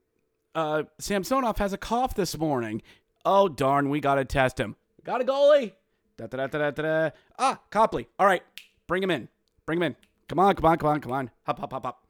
uh, 0.55 0.83
Samsonov 0.99 1.59
has 1.59 1.71
a 1.71 1.77
cough 1.77 2.15
this 2.15 2.37
morning. 2.37 2.81
Oh 3.23 3.47
darn, 3.47 3.89
we 3.89 3.99
gotta 3.99 4.25
test 4.25 4.59
him. 4.59 4.75
Got 5.03 5.21
a 5.21 5.23
goalie. 5.23 5.73
Da, 6.17 6.27
da, 6.27 6.47
da, 6.47 6.71
da, 6.71 6.71
da. 6.71 7.09
Ah, 7.37 7.59
Copley. 7.69 8.07
All 8.17 8.25
right, 8.25 8.43
bring 8.87 9.03
him 9.03 9.11
in. 9.11 9.27
Bring 9.65 9.77
him 9.77 9.83
in. 9.83 9.95
Come 10.29 10.39
on, 10.39 10.55
come 10.55 10.65
on, 10.65 10.77
come 10.77 10.89
on, 10.89 11.01
come 11.01 11.11
on. 11.11 11.31
Hop, 11.43 11.59
hop, 11.59 11.71
hop, 11.71 11.83
hop. 11.85 12.02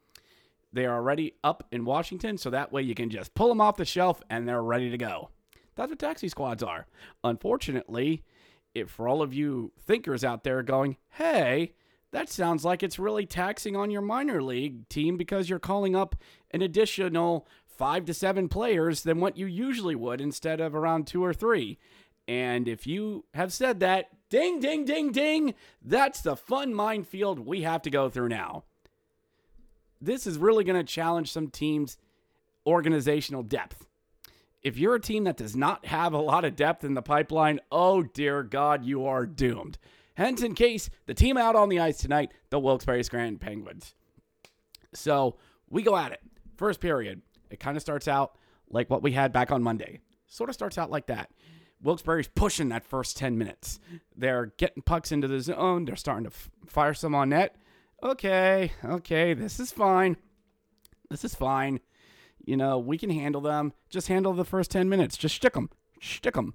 They 0.73 0.85
are 0.85 0.95
already 0.95 1.35
up 1.43 1.63
in 1.71 1.85
Washington, 1.85 2.37
so 2.37 2.49
that 2.49 2.73
way 2.73 2.81
you 2.81 2.95
can 2.95 3.09
just 3.09 3.35
pull 3.35 3.49
them 3.49 3.61
off 3.61 3.77
the 3.77 3.85
shelf 3.85 4.21
and 4.29 4.47
they're 4.47 4.63
ready 4.63 4.89
to 4.89 4.97
go. 4.97 5.29
That's 5.75 5.89
what 5.89 5.99
taxi 5.99 6.27
squads 6.27 6.63
are. 6.63 6.87
Unfortunately, 7.23 8.23
if 8.73 8.89
for 8.89 9.07
all 9.07 9.21
of 9.21 9.33
you 9.33 9.71
thinkers 9.79 10.23
out 10.23 10.43
there 10.43 10.63
going, 10.63 10.97
hey, 11.11 11.73
that 12.11 12.29
sounds 12.29 12.65
like 12.65 12.83
it's 12.83 12.99
really 12.99 13.25
taxing 13.25 13.75
on 13.75 13.91
your 13.91 14.01
minor 14.01 14.41
league 14.41 14.87
team 14.89 15.15
because 15.15 15.49
you're 15.49 15.59
calling 15.59 15.95
up 15.95 16.15
an 16.51 16.61
additional 16.61 17.47
five 17.65 18.05
to 18.05 18.13
seven 18.13 18.49
players 18.49 19.01
than 19.01 19.19
what 19.19 19.37
you 19.37 19.45
usually 19.45 19.95
would 19.95 20.21
instead 20.21 20.59
of 20.59 20.75
around 20.75 21.05
two 21.05 21.23
or 21.23 21.33
three. 21.33 21.77
And 22.27 22.67
if 22.67 22.87
you 22.87 23.25
have 23.33 23.51
said 23.51 23.79
that, 23.81 24.09
ding, 24.29 24.59
ding, 24.59 24.85
ding, 24.85 25.11
ding, 25.11 25.55
that's 25.83 26.21
the 26.21 26.35
fun 26.35 26.73
minefield 26.73 27.39
we 27.39 27.63
have 27.63 27.81
to 27.83 27.89
go 27.89 28.09
through 28.09 28.29
now. 28.29 28.63
This 30.03 30.27
is 30.27 30.37
really 30.37 30.65
going 30.65 30.79
to 30.79 30.83
challenge 30.83 31.31
some 31.31 31.47
teams' 31.47 31.97
organizational 32.65 33.41
depth. 33.41 33.87
If 34.61 34.77
you're 34.77 34.95
a 34.95 35.01
team 35.01 35.23
that 35.25 35.37
does 35.37 35.55
not 35.55 35.85
have 35.85 36.13
a 36.13 36.19
lot 36.19 36.43
of 36.43 36.55
depth 36.55 36.83
in 36.83 36.93
the 36.93 37.01
pipeline, 37.01 37.59
oh 37.71 38.03
dear 38.03 38.43
God, 38.43 38.83
you 38.83 39.05
are 39.05 39.25
doomed. 39.25 39.77
Hence, 40.15 40.41
in 40.41 40.55
case 40.55 40.89
the 41.05 41.13
team 41.13 41.37
out 41.37 41.55
on 41.55 41.69
the 41.69 41.79
ice 41.79 41.97
tonight, 41.97 42.33
the 42.49 42.59
Wilkes-Barre 42.59 43.03
Scranton 43.03 43.39
Penguins. 43.39 43.95
So 44.93 45.37
we 45.69 45.83
go 45.83 45.95
at 45.95 46.11
it. 46.11 46.19
First 46.57 46.81
period, 46.81 47.21
it 47.49 47.59
kind 47.59 47.77
of 47.77 47.81
starts 47.81 48.07
out 48.07 48.37
like 48.69 48.89
what 48.89 49.03
we 49.03 49.13
had 49.13 49.31
back 49.31 49.51
on 49.51 49.63
Monday. 49.63 49.99
Sort 50.27 50.49
of 50.49 50.53
starts 50.53 50.77
out 50.77 50.91
like 50.91 51.07
that. 51.07 51.29
Wilkes-Barre's 51.81 52.27
pushing 52.27 52.69
that 52.69 52.85
first 52.85 53.17
10 53.17 53.37
minutes. 53.37 53.79
They're 54.15 54.53
getting 54.57 54.83
pucks 54.83 55.11
into 55.11 55.27
the 55.27 55.39
zone. 55.39 55.85
They're 55.85 55.95
starting 55.95 56.25
to 56.25 56.31
f- 56.31 56.49
fire 56.67 56.93
some 56.93 57.15
on 57.15 57.29
net. 57.29 57.55
Okay, 58.03 58.73
okay, 58.83 59.33
this 59.33 59.61
is 59.61 59.71
fine. 59.71 60.17
This 61.09 61.23
is 61.23 61.35
fine. 61.35 61.79
You 62.43 62.57
know, 62.57 62.77
we 62.77 62.97
can 62.97 63.09
handle 63.09 63.39
them. 63.39 63.71
Just 63.89 64.09
handle 64.09 64.33
the 64.33 64.43
first 64.43 64.71
10 64.71 64.89
minutes. 64.89 65.15
Just 65.15 65.35
stick 65.35 65.53
them. 65.53 65.69
Stick 66.01 66.33
them. 66.33 66.53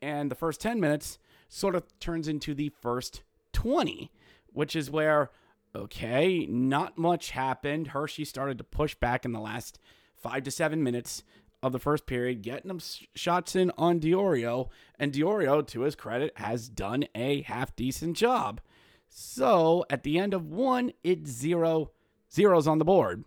And 0.00 0.30
the 0.30 0.34
first 0.34 0.58
10 0.62 0.80
minutes 0.80 1.18
sort 1.50 1.74
of 1.74 1.84
turns 1.98 2.28
into 2.28 2.54
the 2.54 2.70
first 2.80 3.22
20, 3.52 4.10
which 4.46 4.74
is 4.74 4.90
where, 4.90 5.30
okay, 5.76 6.46
not 6.46 6.96
much 6.96 7.32
happened. 7.32 7.88
Hershey 7.88 8.24
started 8.24 8.56
to 8.56 8.64
push 8.64 8.94
back 8.94 9.26
in 9.26 9.32
the 9.32 9.40
last 9.40 9.78
five 10.16 10.44
to 10.44 10.50
seven 10.50 10.82
minutes 10.82 11.24
of 11.62 11.72
the 11.72 11.78
first 11.78 12.06
period, 12.06 12.40
getting 12.40 12.68
them 12.68 12.80
shots 13.14 13.54
in 13.54 13.70
on 13.76 13.98
D'Orio. 13.98 14.70
And 14.98 15.12
D'Orio, 15.12 15.60
to 15.60 15.82
his 15.82 15.94
credit, 15.94 16.32
has 16.36 16.70
done 16.70 17.04
a 17.14 17.42
half 17.42 17.76
decent 17.76 18.16
job. 18.16 18.62
So 19.10 19.84
at 19.90 20.04
the 20.04 20.18
end 20.18 20.32
of 20.32 20.46
one, 20.46 20.92
it's 21.04 21.30
zero 21.30 21.90
zeros 22.32 22.66
on 22.66 22.78
the 22.78 22.84
board. 22.84 23.24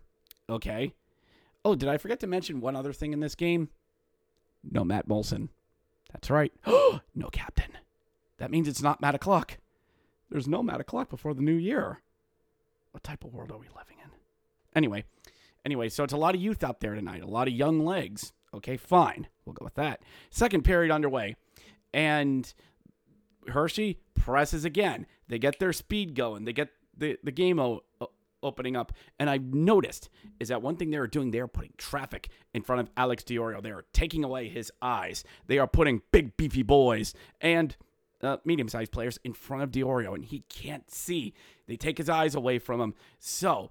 Okay. 0.48 0.94
Oh, 1.64 1.74
did 1.74 1.88
I 1.88 1.98
forget 1.98 2.20
to 2.20 2.26
mention 2.26 2.60
one 2.60 2.74
other 2.74 2.92
thing 2.92 3.12
in 3.12 3.20
this 3.20 3.34
game? 3.34 3.68
No 4.68 4.84
Matt 4.84 5.06
Moulson. 5.06 5.50
That's 6.12 6.30
right. 6.30 6.52
no 6.66 7.28
captain. 7.30 7.72
That 8.38 8.50
means 8.50 8.66
it's 8.66 8.82
not 8.82 9.00
Matt 9.00 9.14
o'clock. 9.14 9.58
There's 10.30 10.48
no 10.48 10.62
Matt 10.62 10.80
o'clock 10.80 11.10
before 11.10 11.34
the 11.34 11.42
new 11.42 11.54
year. 11.54 12.00
What 12.90 13.04
type 13.04 13.24
of 13.24 13.32
world 13.32 13.52
are 13.52 13.58
we 13.58 13.66
living 13.66 13.96
in? 14.02 14.10
Anyway, 14.74 15.04
anyway, 15.64 15.88
so 15.88 16.04
it's 16.04 16.12
a 16.12 16.18
lot 16.18 16.34
of 16.34 16.40
youth 16.40 16.64
out 16.64 16.80
there 16.80 16.94
tonight, 16.94 17.22
a 17.22 17.26
lot 17.26 17.48
of 17.48 17.54
young 17.54 17.84
legs. 17.84 18.32
Okay, 18.54 18.76
fine. 18.76 19.28
We'll 19.44 19.54
go 19.54 19.64
with 19.64 19.74
that. 19.74 20.02
Second 20.30 20.62
period 20.64 20.92
underway. 20.92 21.36
And 21.92 22.52
Hershey 23.48 24.00
presses 24.14 24.64
again. 24.64 25.06
They 25.28 25.38
get 25.38 25.58
their 25.58 25.72
speed 25.72 26.14
going. 26.14 26.44
They 26.44 26.52
get 26.52 26.70
the, 26.96 27.18
the 27.22 27.32
game 27.32 27.58
o- 27.58 27.82
opening 28.42 28.76
up. 28.76 28.92
And 29.18 29.28
I've 29.28 29.42
noticed 29.42 30.08
is 30.38 30.48
that 30.48 30.62
one 30.62 30.76
thing 30.76 30.90
they 30.90 30.96
are 30.98 31.06
doing, 31.06 31.30
they 31.30 31.40
are 31.40 31.48
putting 31.48 31.72
traffic 31.76 32.28
in 32.52 32.62
front 32.62 32.82
of 32.82 32.90
Alex 32.96 33.24
D'Orio. 33.24 33.60
They 33.60 33.70
are 33.70 33.84
taking 33.92 34.22
away 34.22 34.48
his 34.48 34.70
eyes. 34.80 35.24
They 35.46 35.58
are 35.58 35.66
putting 35.66 36.02
big, 36.12 36.36
beefy 36.36 36.62
boys 36.62 37.14
and 37.40 37.74
uh, 38.22 38.38
medium 38.44 38.68
sized 38.68 38.92
players 38.92 39.18
in 39.24 39.32
front 39.32 39.62
of 39.62 39.70
D'Orio, 39.70 40.14
and 40.14 40.24
he 40.24 40.40
can't 40.48 40.90
see. 40.90 41.34
They 41.66 41.76
take 41.76 41.98
his 41.98 42.08
eyes 42.08 42.34
away 42.34 42.58
from 42.58 42.80
him. 42.80 42.94
So, 43.18 43.70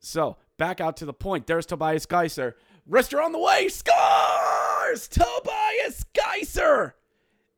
so 0.00 0.36
back 0.56 0.80
out 0.80 0.96
to 0.98 1.04
the 1.04 1.12
point. 1.12 1.46
There's 1.46 1.66
Tobias 1.66 2.06
Geiser. 2.06 2.56
Wrister 2.88 3.22
on 3.22 3.32
the 3.32 3.38
way. 3.38 3.68
Scores! 3.68 5.08
Tobias 5.08 6.04
Geiser! 6.14 6.96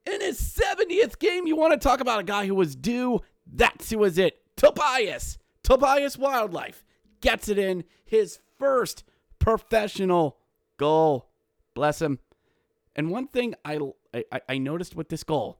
In 0.06 0.20
his 0.20 0.38
70th 0.38 1.18
game, 1.18 1.46
you 1.46 1.56
want 1.56 1.72
to 1.72 1.78
talk 1.78 2.00
about 2.00 2.20
a 2.20 2.24
guy 2.24 2.46
who 2.46 2.54
was 2.54 2.76
due? 2.76 3.20
That's 3.46 3.90
who 3.90 3.98
was 3.98 4.18
it. 4.18 4.40
Tobias. 4.56 5.38
Tobias 5.62 6.18
Wildlife 6.18 6.84
gets 7.20 7.48
it 7.48 7.58
in 7.58 7.84
his 8.04 8.38
first 8.58 9.04
professional 9.38 10.36
goal. 10.76 11.30
Bless 11.72 12.02
him. 12.02 12.18
And 12.94 13.10
one 13.10 13.28
thing 13.28 13.54
I, 13.64 13.78
I, 14.30 14.40
I 14.48 14.58
noticed 14.58 14.94
with 14.94 15.08
this 15.08 15.24
goal, 15.24 15.58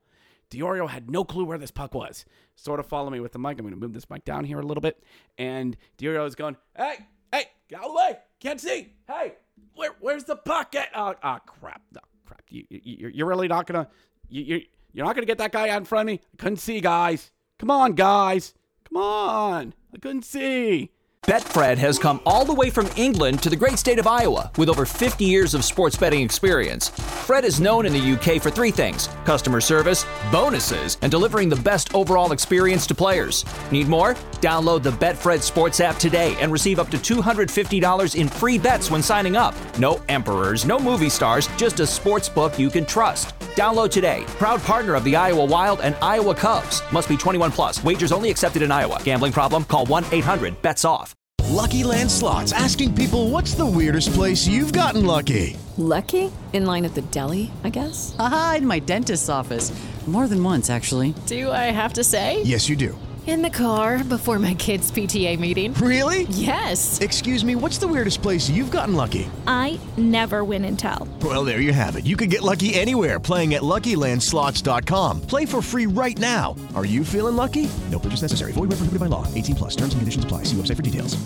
D'Orio 0.50 0.86
had 0.86 1.10
no 1.10 1.24
clue 1.24 1.44
where 1.44 1.58
this 1.58 1.70
puck 1.70 1.94
was. 1.94 2.26
Sort 2.54 2.80
of 2.80 2.86
follow 2.86 3.10
me 3.10 3.20
with 3.20 3.32
the 3.32 3.38
mic. 3.38 3.58
I'm 3.58 3.64
going 3.64 3.74
to 3.74 3.80
move 3.80 3.94
this 3.94 4.08
mic 4.10 4.26
down 4.26 4.44
here 4.44 4.60
a 4.60 4.62
little 4.62 4.82
bit. 4.82 5.02
And 5.38 5.76
D'Orio 5.96 6.26
is 6.26 6.34
going, 6.34 6.56
hey, 6.76 6.98
hey, 7.32 7.46
get 7.68 7.80
out 7.80 7.86
of 7.86 7.92
the 7.92 7.96
way. 7.96 8.18
Can't 8.40 8.60
see. 8.60 8.92
Hey, 9.08 9.34
where, 9.74 9.92
where's 10.00 10.24
the 10.24 10.36
puck 10.36 10.74
at? 10.74 10.90
Oh, 10.94 11.14
oh 11.22 11.38
crap. 11.46 11.82
Oh, 11.96 12.00
crap. 12.26 12.42
You, 12.50 12.64
you, 12.68 13.10
you're 13.12 13.26
really 13.26 13.48
not 13.48 13.66
gonna 13.66 13.88
you, 13.88 14.13
you 14.28 14.62
you're 14.92 15.04
not 15.04 15.14
gonna 15.14 15.26
get 15.26 15.38
that 15.38 15.52
guy 15.52 15.68
out 15.68 15.78
in 15.78 15.84
front 15.84 16.08
of 16.08 16.12
me. 16.12 16.20
I 16.32 16.36
couldn't 16.36 16.58
see, 16.58 16.80
guys. 16.80 17.32
Come 17.58 17.70
on, 17.70 17.94
guys. 17.94 18.54
Come 18.88 19.02
on. 19.02 19.74
I 19.92 19.98
couldn't 19.98 20.24
see. 20.24 20.90
Betfred 21.26 21.78
has 21.78 21.98
come 21.98 22.20
all 22.26 22.44
the 22.44 22.52
way 22.52 22.68
from 22.68 22.86
England 22.96 23.42
to 23.42 23.48
the 23.48 23.56
great 23.56 23.78
state 23.78 23.98
of 23.98 24.06
Iowa 24.06 24.50
with 24.58 24.68
over 24.68 24.84
50 24.84 25.24
years 25.24 25.54
of 25.54 25.64
sports 25.64 25.96
betting 25.96 26.20
experience. 26.20 26.90
Fred 26.90 27.46
is 27.46 27.60
known 27.60 27.86
in 27.86 27.94
the 27.94 28.12
UK 28.12 28.42
for 28.42 28.50
three 28.50 28.70
things 28.70 29.08
customer 29.24 29.62
service, 29.62 30.04
bonuses, 30.30 30.98
and 31.00 31.10
delivering 31.10 31.48
the 31.48 31.56
best 31.56 31.94
overall 31.94 32.32
experience 32.32 32.86
to 32.88 32.94
players. 32.94 33.46
Need 33.72 33.88
more? 33.88 34.14
Download 34.42 34.82
the 34.82 34.92
Betfred 34.92 35.40
Sports 35.40 35.80
app 35.80 35.96
today 35.96 36.36
and 36.40 36.52
receive 36.52 36.78
up 36.78 36.90
to 36.90 36.98
$250 36.98 38.14
in 38.14 38.28
free 38.28 38.58
bets 38.58 38.90
when 38.90 39.02
signing 39.02 39.34
up. 39.34 39.54
No 39.78 40.02
emperors, 40.10 40.66
no 40.66 40.78
movie 40.78 41.08
stars, 41.08 41.48
just 41.56 41.80
a 41.80 41.86
sports 41.86 42.28
book 42.28 42.58
you 42.58 42.68
can 42.68 42.84
trust. 42.84 43.34
Download 43.54 43.90
today. 43.90 44.24
Proud 44.38 44.60
partner 44.62 44.94
of 44.94 45.04
the 45.04 45.14
Iowa 45.14 45.44
Wild 45.44 45.80
and 45.80 45.94
Iowa 46.02 46.34
Cubs. 46.34 46.82
Must 46.92 47.08
be 47.08 47.16
21 47.16 47.52
plus. 47.52 47.82
Wagers 47.84 48.10
only 48.10 48.30
accepted 48.30 48.62
in 48.62 48.72
Iowa. 48.72 49.00
Gambling 49.04 49.32
problem? 49.32 49.64
Call 49.64 49.86
1 49.86 50.04
800 50.10 50.60
BETS 50.60 50.84
OFF. 50.84 51.14
Lucky 51.50 51.84
Land 51.84 52.10
Slots 52.10 52.52
asking 52.52 52.94
people 52.94 53.30
what's 53.30 53.54
the 53.54 53.66
weirdest 53.66 54.12
place 54.12 54.46
you've 54.46 54.72
gotten 54.72 55.06
lucky? 55.06 55.56
Lucky? 55.76 56.32
In 56.52 56.66
line 56.66 56.84
at 56.84 56.94
the 56.94 57.02
deli, 57.02 57.52
I 57.62 57.70
guess? 57.70 58.14
Aha, 58.18 58.56
in 58.58 58.66
my 58.66 58.80
dentist's 58.80 59.28
office. 59.28 59.72
More 60.06 60.26
than 60.28 60.42
once, 60.42 60.68
actually. 60.68 61.14
Do 61.26 61.50
I 61.50 61.70
have 61.72 61.94
to 61.94 62.04
say? 62.04 62.42
Yes, 62.42 62.68
you 62.68 62.76
do. 62.76 62.98
In 63.26 63.40
the 63.40 63.48
car 63.48 64.04
before 64.04 64.38
my 64.38 64.52
kids' 64.52 64.92
PTA 64.92 65.38
meeting. 65.38 65.72
Really? 65.74 66.24
Yes. 66.24 67.00
Excuse 67.00 67.42
me, 67.42 67.54
what's 67.54 67.78
the 67.78 67.88
weirdest 67.88 68.20
place 68.20 68.50
you've 68.50 68.70
gotten 68.70 68.94
lucky? 68.94 69.30
I 69.46 69.80
never 69.96 70.44
win 70.44 70.66
and 70.66 70.78
tell. 70.78 71.08
Well, 71.22 71.42
there 71.42 71.60
you 71.60 71.72
have 71.72 71.96
it. 71.96 72.04
You 72.04 72.16
can 72.16 72.28
get 72.28 72.42
lucky 72.42 72.74
anywhere 72.74 73.18
playing 73.18 73.54
at 73.54 73.62
LuckyLandSlots.com. 73.62 75.22
Play 75.22 75.46
for 75.46 75.62
free 75.62 75.86
right 75.86 76.18
now. 76.18 76.54
Are 76.74 76.84
you 76.84 77.02
feeling 77.02 77.36
lucky? 77.36 77.70
No 77.90 77.98
purchase 77.98 78.20
necessary. 78.20 78.52
Void 78.52 78.68
where 78.68 78.78
prohibited 78.78 79.00
by 79.00 79.06
law. 79.06 79.26
18 79.32 79.54
plus. 79.54 79.76
Terms 79.76 79.94
and 79.94 80.00
conditions 80.02 80.24
apply. 80.24 80.42
See 80.42 80.56
website 80.56 80.76
for 80.76 80.82
details. 80.82 81.16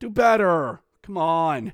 Do 0.00 0.10
better. 0.10 0.80
Come 1.02 1.16
on. 1.16 1.72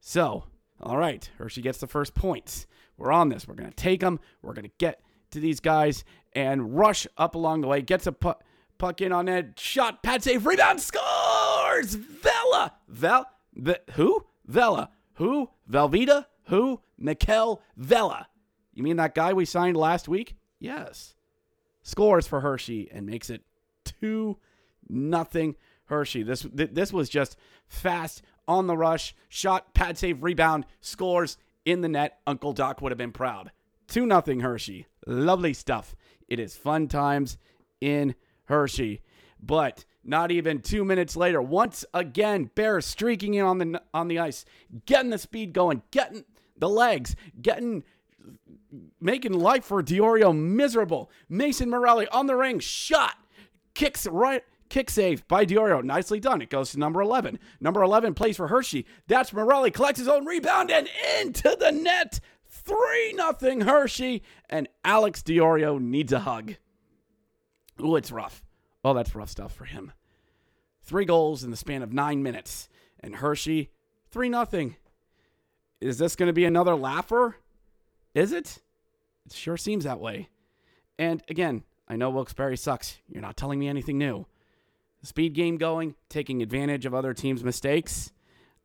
So, 0.00 0.44
all 0.80 0.98
right. 0.98 1.28
Hershey 1.38 1.62
gets 1.62 1.78
the 1.78 1.88
first 1.88 2.14
points. 2.14 2.66
We're 2.96 3.10
on 3.10 3.28
this. 3.28 3.48
We're 3.48 3.54
going 3.54 3.70
to 3.70 3.76
take 3.76 4.00
them. 4.00 4.20
We're 4.42 4.54
going 4.54 4.66
to 4.66 4.74
get 4.78 5.00
to 5.32 5.40
these 5.40 5.58
guys 5.58 6.04
and 6.32 6.76
rush 6.76 7.06
up 7.16 7.34
along 7.34 7.62
the 7.62 7.66
way. 7.68 7.82
Gets 7.82 8.06
a 8.06 8.12
puck, 8.12 8.44
puck 8.78 9.00
in 9.00 9.12
on 9.12 9.26
that 9.26 9.58
shot. 9.58 10.02
Pad 10.02 10.22
save. 10.22 10.46
Rebound. 10.46 10.80
Scores. 10.80 11.94
Vela. 11.94 12.74
Vel. 12.88 13.26
The, 13.54 13.80
who? 13.92 14.24
Vela. 14.46 14.90
Who? 15.14 15.50
Velveeta. 15.70 16.26
Who? 16.46 16.80
Mikel 16.96 17.60
Vela. 17.76 18.28
You 18.72 18.82
mean 18.82 18.96
that 18.96 19.14
guy 19.14 19.32
we 19.32 19.44
signed 19.44 19.76
last 19.76 20.08
week? 20.08 20.36
Yes. 20.60 21.14
Scores 21.82 22.26
for 22.26 22.40
Hershey 22.40 22.88
and 22.92 23.06
makes 23.06 23.30
it 23.30 23.42
2 24.00 24.38
nothing 24.88 25.56
Hershey. 25.86 26.22
This 26.22 26.42
th- 26.42 26.70
this 26.72 26.92
was 26.92 27.08
just 27.08 27.36
fast 27.66 28.22
on 28.46 28.66
the 28.66 28.76
rush, 28.76 29.14
shot, 29.28 29.74
pad 29.74 29.98
save, 29.98 30.22
rebound, 30.22 30.66
scores 30.80 31.38
in 31.64 31.80
the 31.80 31.88
net. 31.88 32.20
Uncle 32.26 32.52
Doc 32.52 32.80
would 32.80 32.92
have 32.92 32.98
been 32.98 33.12
proud. 33.12 33.50
2 33.88 34.06
nothing 34.06 34.40
Hershey. 34.40 34.86
Lovely 35.06 35.54
stuff. 35.54 35.96
It 36.28 36.38
is 36.38 36.56
fun 36.56 36.88
times 36.88 37.38
in 37.80 38.14
Hershey. 38.48 39.02
But 39.40 39.84
not 40.02 40.32
even 40.32 40.60
2 40.60 40.84
minutes 40.84 41.16
later, 41.16 41.40
once 41.40 41.84
again 41.94 42.50
Bears 42.54 42.84
streaking 42.84 43.34
in 43.34 43.44
on 43.44 43.58
the 43.58 43.82
on 43.94 44.08
the 44.08 44.18
ice, 44.18 44.44
getting 44.84 45.10
the 45.10 45.18
speed 45.18 45.52
going, 45.52 45.82
getting 45.92 46.24
the 46.56 46.68
legs, 46.68 47.14
getting 47.40 47.84
making 49.00 49.32
life 49.32 49.64
for 49.64 49.80
D'Orio 49.80 50.32
miserable. 50.32 51.10
Mason 51.28 51.70
Morelli 51.70 52.08
on 52.08 52.26
the 52.26 52.34
ring, 52.34 52.58
shot, 52.58 53.14
kicks 53.74 54.06
right, 54.08 54.42
kick 54.68 54.90
save 54.90 55.26
by 55.28 55.44
D'Orio. 55.44 55.80
Nicely 55.82 56.18
done. 56.18 56.42
It 56.42 56.50
goes 56.50 56.72
to 56.72 56.80
number 56.80 57.00
11. 57.00 57.38
Number 57.60 57.82
11 57.82 58.14
plays 58.14 58.36
for 58.36 58.48
Hershey. 58.48 58.86
That's 59.06 59.32
Morelli, 59.32 59.70
collects 59.70 60.00
his 60.00 60.08
own 60.08 60.26
rebound 60.26 60.72
and 60.72 60.88
into 61.20 61.56
the 61.58 61.70
net. 61.70 62.18
3 62.50 63.12
nothing 63.14 63.60
Hershey, 63.60 64.22
and 64.50 64.68
Alex 64.84 65.22
D'Orio 65.22 65.78
needs 65.78 66.12
a 66.12 66.20
hug. 66.20 66.56
Ooh, 67.80 67.96
it's 67.96 68.12
rough. 68.12 68.42
Oh, 68.84 68.94
that's 68.94 69.14
rough 69.14 69.30
stuff 69.30 69.54
for 69.54 69.64
him. 69.64 69.92
Three 70.82 71.04
goals 71.04 71.44
in 71.44 71.50
the 71.50 71.56
span 71.56 71.82
of 71.82 71.92
nine 71.92 72.22
minutes, 72.22 72.68
and 73.00 73.16
Hershey, 73.16 73.70
3 74.10 74.28
nothing. 74.28 74.76
Is 75.80 75.98
this 75.98 76.16
going 76.16 76.28
to 76.28 76.32
be 76.32 76.44
another 76.44 76.74
laugher? 76.74 77.36
Is 78.14 78.32
it? 78.32 78.58
It 79.26 79.32
sure 79.32 79.56
seems 79.56 79.84
that 79.84 80.00
way. 80.00 80.28
And 80.98 81.22
again, 81.28 81.62
I 81.88 81.96
know 81.96 82.10
Wilkes-Barre 82.10 82.56
sucks. 82.56 82.98
You're 83.08 83.22
not 83.22 83.36
telling 83.36 83.58
me 83.58 83.68
anything 83.68 83.98
new. 83.98 84.26
Speed 85.02 85.34
game 85.34 85.58
going, 85.58 85.94
taking 86.08 86.42
advantage 86.42 86.86
of 86.86 86.94
other 86.94 87.14
teams' 87.14 87.44
mistakes. 87.44 88.12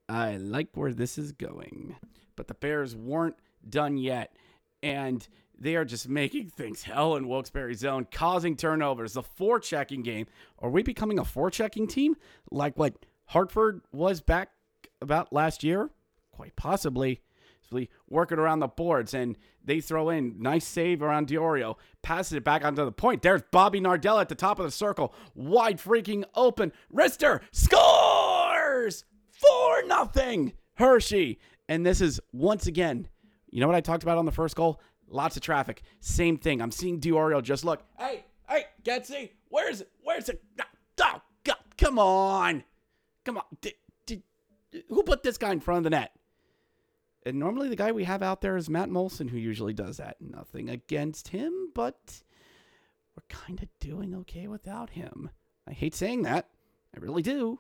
I 0.10 0.38
like 0.38 0.70
where 0.74 0.94
this 0.94 1.18
is 1.18 1.32
going. 1.32 1.96
But 2.36 2.48
the 2.48 2.56
Bears 2.56 2.96
weren't 2.96 3.36
done 3.70 3.98
yet. 3.98 4.36
And 4.82 5.28
they 5.64 5.76
are 5.76 5.86
just 5.86 6.08
making 6.08 6.50
things 6.50 6.84
hell 6.84 7.16
in 7.16 7.28
Wilkes-Barre 7.28 7.74
zone, 7.74 8.08
causing 8.12 8.56
turnovers. 8.56 9.14
The 9.14 9.24
forechecking 9.24 10.04
game. 10.04 10.28
Are 10.60 10.70
we 10.70 10.84
becoming 10.84 11.20
a 11.20 11.24
forechecking 11.24 11.90
team? 11.90 12.16
Like 12.52 12.78
what 12.78 13.06
Hartford 13.26 13.82
was 13.92 14.22
back 14.22 14.50
about 15.02 15.34
last 15.34 15.64
year? 15.64 15.90
Quite 16.32 16.56
possibly. 16.56 17.22
Working 18.08 18.38
around 18.38 18.60
the 18.60 18.68
boards, 18.68 19.16
and 19.16 19.36
they 19.66 19.82
throw 19.82 20.10
in 20.10 20.36
nice 20.40 20.64
save 20.64 21.02
around 21.02 21.28
D'Orio, 21.28 21.78
passes 22.04 22.34
it 22.34 22.44
back 22.44 22.64
onto 22.64 22.86
the 22.86 22.92
point. 22.92 23.24
There's 23.24 23.42
Bobby 23.52 23.82
Nardella 23.82 24.22
at 24.22 24.30
the 24.30 24.36
top 24.36 24.60
of 24.60 24.66
the 24.66 24.72
circle, 24.72 25.12
wide 25.34 25.80
freaking 25.80 26.24
open. 26.36 26.72
Wrister 26.94 27.42
scores 27.52 29.06
four 29.32 29.84
nothing. 29.88 30.54
Hershey, 30.76 31.40
and 31.68 31.84
this 31.84 32.00
is 32.00 32.22
once 32.32 32.68
again. 32.68 33.08
You 33.50 33.60
know 33.60 33.66
what 33.66 33.76
I 33.76 33.82
talked 33.82 34.04
about 34.04 34.20
on 34.20 34.26
the 34.26 34.32
first 34.32 34.56
goal? 34.56 34.80
Lots 35.14 35.38
of 35.38 35.44
traffic. 35.44 35.84
Same 36.00 36.38
thing. 36.38 36.60
I'm 36.60 36.72
seeing 36.72 37.00
D'Orio 37.00 37.40
just 37.40 37.64
look. 37.64 37.84
Hey, 38.00 38.26
hey, 38.50 38.66
Getsy, 38.84 39.30
where's 39.50 39.82
it? 39.82 39.92
Where's 40.04 40.28
it? 40.28 40.44
Oh, 41.02 41.22
God, 41.44 41.58
come 41.78 42.00
on, 42.00 42.64
come 43.24 43.38
on. 43.38 43.44
Did, 43.62 43.74
did, 44.08 44.24
who 44.90 45.04
put 45.04 45.22
this 45.22 45.38
guy 45.38 45.52
in 45.52 45.60
front 45.60 45.78
of 45.78 45.84
the 45.84 45.92
net? 45.92 46.14
And 47.26 47.38
normally 47.38 47.70
the 47.70 47.76
guy 47.76 47.92
we 47.92 48.06
have 48.06 48.24
out 48.24 48.42
there 48.42 48.58
is 48.58 48.72
Matt 48.72 48.90
Moulson, 48.90 49.30
who 49.30 49.38
usually 49.38 49.74
does 49.74 49.98
that. 49.98 50.18
Nothing 50.20 50.70
against 50.70 51.28
him, 51.28 51.70
but 51.76 52.24
we're 53.16 53.24
kind 53.30 53.62
of 53.62 53.70
doing 53.80 54.16
okay 54.16 54.48
without 54.48 54.90
him. 54.90 55.30
I 55.68 55.74
hate 55.74 55.94
saying 55.94 56.24
that. 56.24 56.50
I 56.96 57.00
really 57.00 57.22
do. 57.22 57.60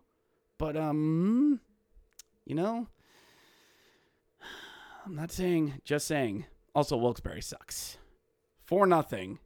But, 0.58 0.76
um, 0.76 1.62
you 2.46 2.56
know, 2.56 2.88
I'm 5.06 5.16
not 5.16 5.32
saying, 5.32 5.82
just 5.86 6.08
saying. 6.08 6.46
Also, 6.76 6.98
Wilkes-Barre 6.98 7.42
sucks. 7.42 7.98
For 8.66 8.86
nothing. 8.88 9.40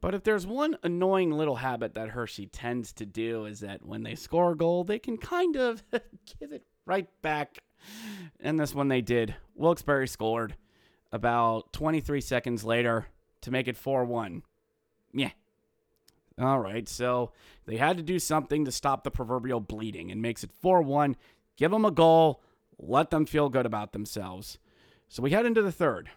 But 0.00 0.14
if 0.14 0.22
there's 0.22 0.46
one 0.46 0.76
annoying 0.82 1.30
little 1.30 1.56
habit 1.56 1.94
that 1.94 2.10
Hershey 2.10 2.46
tends 2.46 2.92
to 2.94 3.06
do 3.06 3.46
is 3.46 3.60
that 3.60 3.84
when 3.84 4.02
they 4.02 4.14
score 4.14 4.52
a 4.52 4.56
goal, 4.56 4.84
they 4.84 4.98
can 4.98 5.16
kind 5.16 5.56
of 5.56 5.82
give 6.40 6.52
it 6.52 6.64
right 6.86 7.08
back 7.22 7.58
and 8.40 8.58
this 8.58 8.74
one 8.74 8.88
they 8.88 9.00
did. 9.00 9.34
Wilkes-Barre 9.54 10.06
scored 10.06 10.56
about 11.12 11.72
23 11.72 12.20
seconds 12.20 12.64
later 12.64 13.06
to 13.42 13.50
make 13.50 13.68
it 13.68 13.76
4 13.76 14.04
1. 14.04 14.42
Yeah. 15.12 15.30
All 16.40 16.58
right. 16.58 16.88
So 16.88 17.32
they 17.66 17.76
had 17.76 17.96
to 17.96 18.02
do 18.02 18.18
something 18.18 18.64
to 18.64 18.72
stop 18.72 19.04
the 19.04 19.10
proverbial 19.10 19.60
bleeding 19.60 20.10
and 20.10 20.20
makes 20.20 20.44
it 20.44 20.50
4 20.60 20.82
1. 20.82 21.16
Give 21.56 21.70
them 21.70 21.84
a 21.84 21.90
goal. 21.90 22.42
Let 22.78 23.10
them 23.10 23.26
feel 23.26 23.48
good 23.48 23.66
about 23.66 23.92
themselves. 23.92 24.58
So 25.08 25.22
we 25.22 25.30
head 25.30 25.46
into 25.46 25.62
the 25.62 25.72
third. 25.72 26.10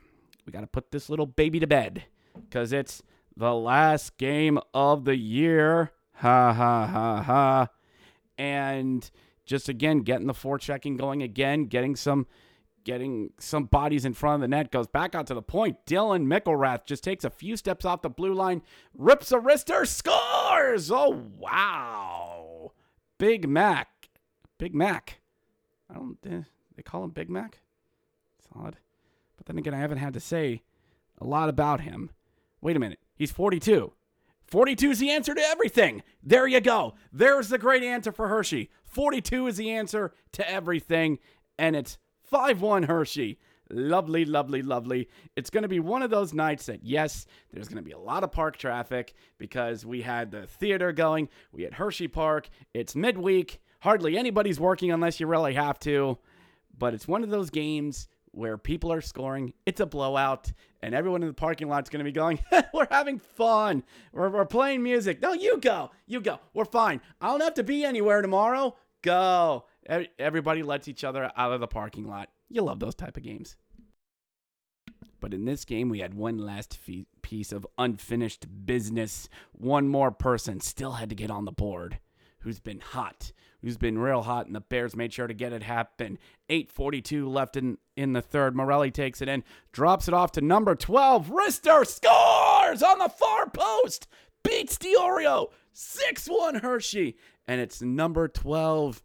We 0.47 0.53
got 0.53 0.61
to 0.61 0.67
put 0.67 0.91
this 0.91 1.09
little 1.09 1.25
baby 1.25 1.59
to 1.59 1.67
bed 1.67 2.05
because 2.33 2.71
it's 2.71 3.03
the 3.35 3.53
last 3.53 4.17
game 4.17 4.57
of 4.73 5.03
the 5.03 5.17
year. 5.17 5.91
Ha 6.13 6.53
ha 6.53 6.87
ha 6.87 7.21
ha. 7.21 7.67
And 8.37 9.09
just 9.45 9.67
again 9.67 9.99
getting 9.99 10.25
the 10.27 10.33
forechecking 10.33 10.97
going 10.97 11.21
again, 11.21 11.65
getting 11.65 11.97
some 11.97 12.27
getting 12.85 13.31
some 13.37 13.65
bodies 13.65 14.05
in 14.05 14.13
front 14.13 14.35
of 14.35 14.41
the 14.41 14.47
net, 14.47 14.71
goes 14.71 14.87
back 14.87 15.13
out 15.13 15.27
to 15.27 15.33
the 15.33 15.41
point. 15.41 15.85
Dylan 15.85 16.25
McIlrath 16.25 16.85
just 16.85 17.03
takes 17.03 17.25
a 17.25 17.29
few 17.29 17.57
steps 17.57 17.83
off 17.83 18.01
the 18.01 18.09
blue 18.09 18.33
line, 18.33 18.61
rips 18.97 19.33
a 19.33 19.39
wrister, 19.39 19.85
scores! 19.85 20.89
Oh 20.89 21.25
wow. 21.37 22.71
Big 23.17 23.49
Mac. 23.49 24.07
Big 24.57 24.73
Mac. 24.73 25.19
I 25.89 25.95
don't 25.95 26.17
eh, 26.25 26.43
they 26.77 26.83
call 26.83 27.03
him 27.03 27.09
Big 27.09 27.29
Mac? 27.29 27.59
It's 28.39 28.47
odd. 28.55 28.77
Then 29.47 29.57
again, 29.57 29.73
I 29.73 29.79
haven't 29.79 29.97
had 29.97 30.13
to 30.13 30.19
say 30.19 30.61
a 31.19 31.25
lot 31.25 31.49
about 31.49 31.81
him. 31.81 32.11
Wait 32.61 32.75
a 32.75 32.79
minute. 32.79 32.99
He's 33.15 33.31
42. 33.31 33.93
42 34.45 34.91
is 34.91 34.99
the 34.99 35.09
answer 35.09 35.33
to 35.33 35.41
everything. 35.41 36.03
There 36.21 36.47
you 36.47 36.61
go. 36.61 36.95
There's 37.11 37.49
the 37.49 37.57
great 37.57 37.83
answer 37.83 38.11
for 38.11 38.27
Hershey. 38.27 38.69
42 38.83 39.47
is 39.47 39.57
the 39.57 39.71
answer 39.71 40.13
to 40.33 40.49
everything, 40.49 41.19
and 41.57 41.75
it's 41.75 41.97
5 42.23 42.61
1 42.61 42.83
Hershey. 42.83 43.39
Lovely, 43.69 44.23
lovely, 44.23 44.61
lovely. 44.61 45.09
It's 45.35 45.49
going 45.49 45.63
to 45.63 45.67
be 45.67 45.81
one 45.81 46.01
of 46.01 46.09
those 46.09 46.33
nights 46.33 46.67
that, 46.67 46.83
yes, 46.83 47.25
there's 47.51 47.67
going 47.67 47.83
to 47.83 47.87
be 47.87 47.91
a 47.91 47.99
lot 47.99 48.23
of 48.23 48.31
park 48.31 48.57
traffic 48.57 49.13
because 49.37 49.85
we 49.85 50.01
had 50.01 50.31
the 50.31 50.47
theater 50.47 50.93
going, 50.93 51.27
we 51.51 51.63
had 51.63 51.73
Hershey 51.73 52.07
Park. 52.07 52.49
It's 52.73 52.95
midweek. 52.95 53.59
Hardly 53.81 54.17
anybody's 54.17 54.59
working 54.59 54.91
unless 54.91 55.19
you 55.19 55.27
really 55.27 55.53
have 55.53 55.79
to. 55.79 56.17
But 56.77 56.93
it's 56.93 57.09
one 57.09 57.23
of 57.23 57.29
those 57.29 57.49
games 57.49 58.07
where 58.31 58.57
people 58.57 58.91
are 58.91 59.01
scoring. 59.01 59.53
It's 59.65 59.79
a 59.79 59.85
blowout, 59.85 60.51
and 60.81 60.93
everyone 60.93 61.21
in 61.21 61.27
the 61.27 61.33
parking 61.33 61.69
lot's 61.69 61.89
going 61.89 61.99
to 61.99 62.05
be 62.05 62.11
going, 62.11 62.39
We're 62.73 62.87
having 62.89 63.19
fun. 63.19 63.83
We're, 64.11 64.29
we're 64.29 64.45
playing 64.45 64.83
music. 64.83 65.21
No, 65.21 65.33
you 65.33 65.57
go. 65.59 65.91
You 66.05 66.21
go. 66.21 66.39
We're 66.53 66.65
fine. 66.65 67.01
I 67.21 67.27
don't 67.27 67.41
have 67.41 67.55
to 67.55 67.63
be 67.63 67.83
anywhere 67.83 68.21
tomorrow. 68.21 68.75
Go. 69.01 69.65
Everybody 70.19 70.63
lets 70.63 70.87
each 70.87 71.03
other 71.03 71.31
out 71.35 71.53
of 71.53 71.59
the 71.59 71.67
parking 71.67 72.07
lot. 72.07 72.29
You 72.49 72.61
love 72.61 72.79
those 72.79 72.95
type 72.95 73.17
of 73.17 73.23
games. 73.23 73.55
But 75.19 75.33
in 75.33 75.45
this 75.45 75.65
game, 75.65 75.89
we 75.89 75.99
had 75.99 76.13
one 76.13 76.37
last 76.37 76.79
piece 77.21 77.51
of 77.51 77.65
unfinished 77.77 78.45
business. 78.65 79.29
One 79.53 79.87
more 79.87 80.11
person 80.11 80.59
still 80.59 80.93
had 80.93 81.09
to 81.09 81.15
get 81.15 81.31
on 81.31 81.45
the 81.45 81.51
board 81.51 81.99
who's 82.39 82.59
been 82.59 82.79
hot, 82.79 83.31
who's 83.61 83.77
been 83.77 83.97
real 83.97 84.23
hot, 84.23 84.45
and 84.45 84.55
the 84.55 84.61
Bears 84.61 84.95
made 84.95 85.13
sure 85.13 85.27
to 85.27 85.33
get 85.33 85.53
it 85.53 85.63
happen. 85.63 86.17
8.42 86.49 87.27
left 87.27 87.57
in, 87.57 87.77
in 87.95 88.13
the 88.13 88.21
third. 88.21 88.55
Morelli 88.55 88.91
takes 88.91 89.21
it 89.21 89.27
in, 89.27 89.43
drops 89.71 90.07
it 90.07 90.13
off 90.13 90.31
to 90.33 90.41
number 90.41 90.75
12. 90.75 91.27
Wrister 91.27 91.85
scores 91.85 92.83
on 92.83 92.99
the 92.99 93.09
far 93.09 93.49
post, 93.49 94.07
beats 94.43 94.77
D'Orio. 94.77 95.49
6 95.73 96.27
1 96.27 96.55
Hershey. 96.55 97.17
And 97.47 97.61
it's 97.61 97.81
number 97.81 98.27
12, 98.27 99.03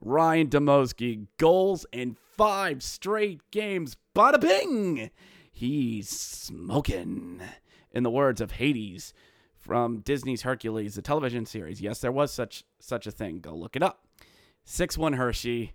Ryan 0.00 0.48
Dmowski. 0.48 1.26
Goals 1.38 1.86
in 1.90 2.16
five 2.36 2.82
straight 2.82 3.40
games. 3.50 3.96
Bada 4.14 4.40
bing! 4.40 5.10
He's 5.50 6.08
smoking. 6.08 7.40
In 7.92 8.02
the 8.02 8.10
words 8.10 8.40
of 8.40 8.52
Hades 8.52 9.12
from 9.62 10.00
Disney's 10.00 10.42
Hercules, 10.42 10.96
the 10.96 11.02
television 11.02 11.46
series. 11.46 11.80
Yes, 11.80 12.00
there 12.00 12.12
was 12.12 12.32
such 12.32 12.64
such 12.80 13.06
a 13.06 13.10
thing. 13.10 13.38
Go 13.38 13.54
look 13.54 13.76
it 13.76 13.82
up. 13.82 14.04
6-1 14.66 15.16
Hershey. 15.16 15.72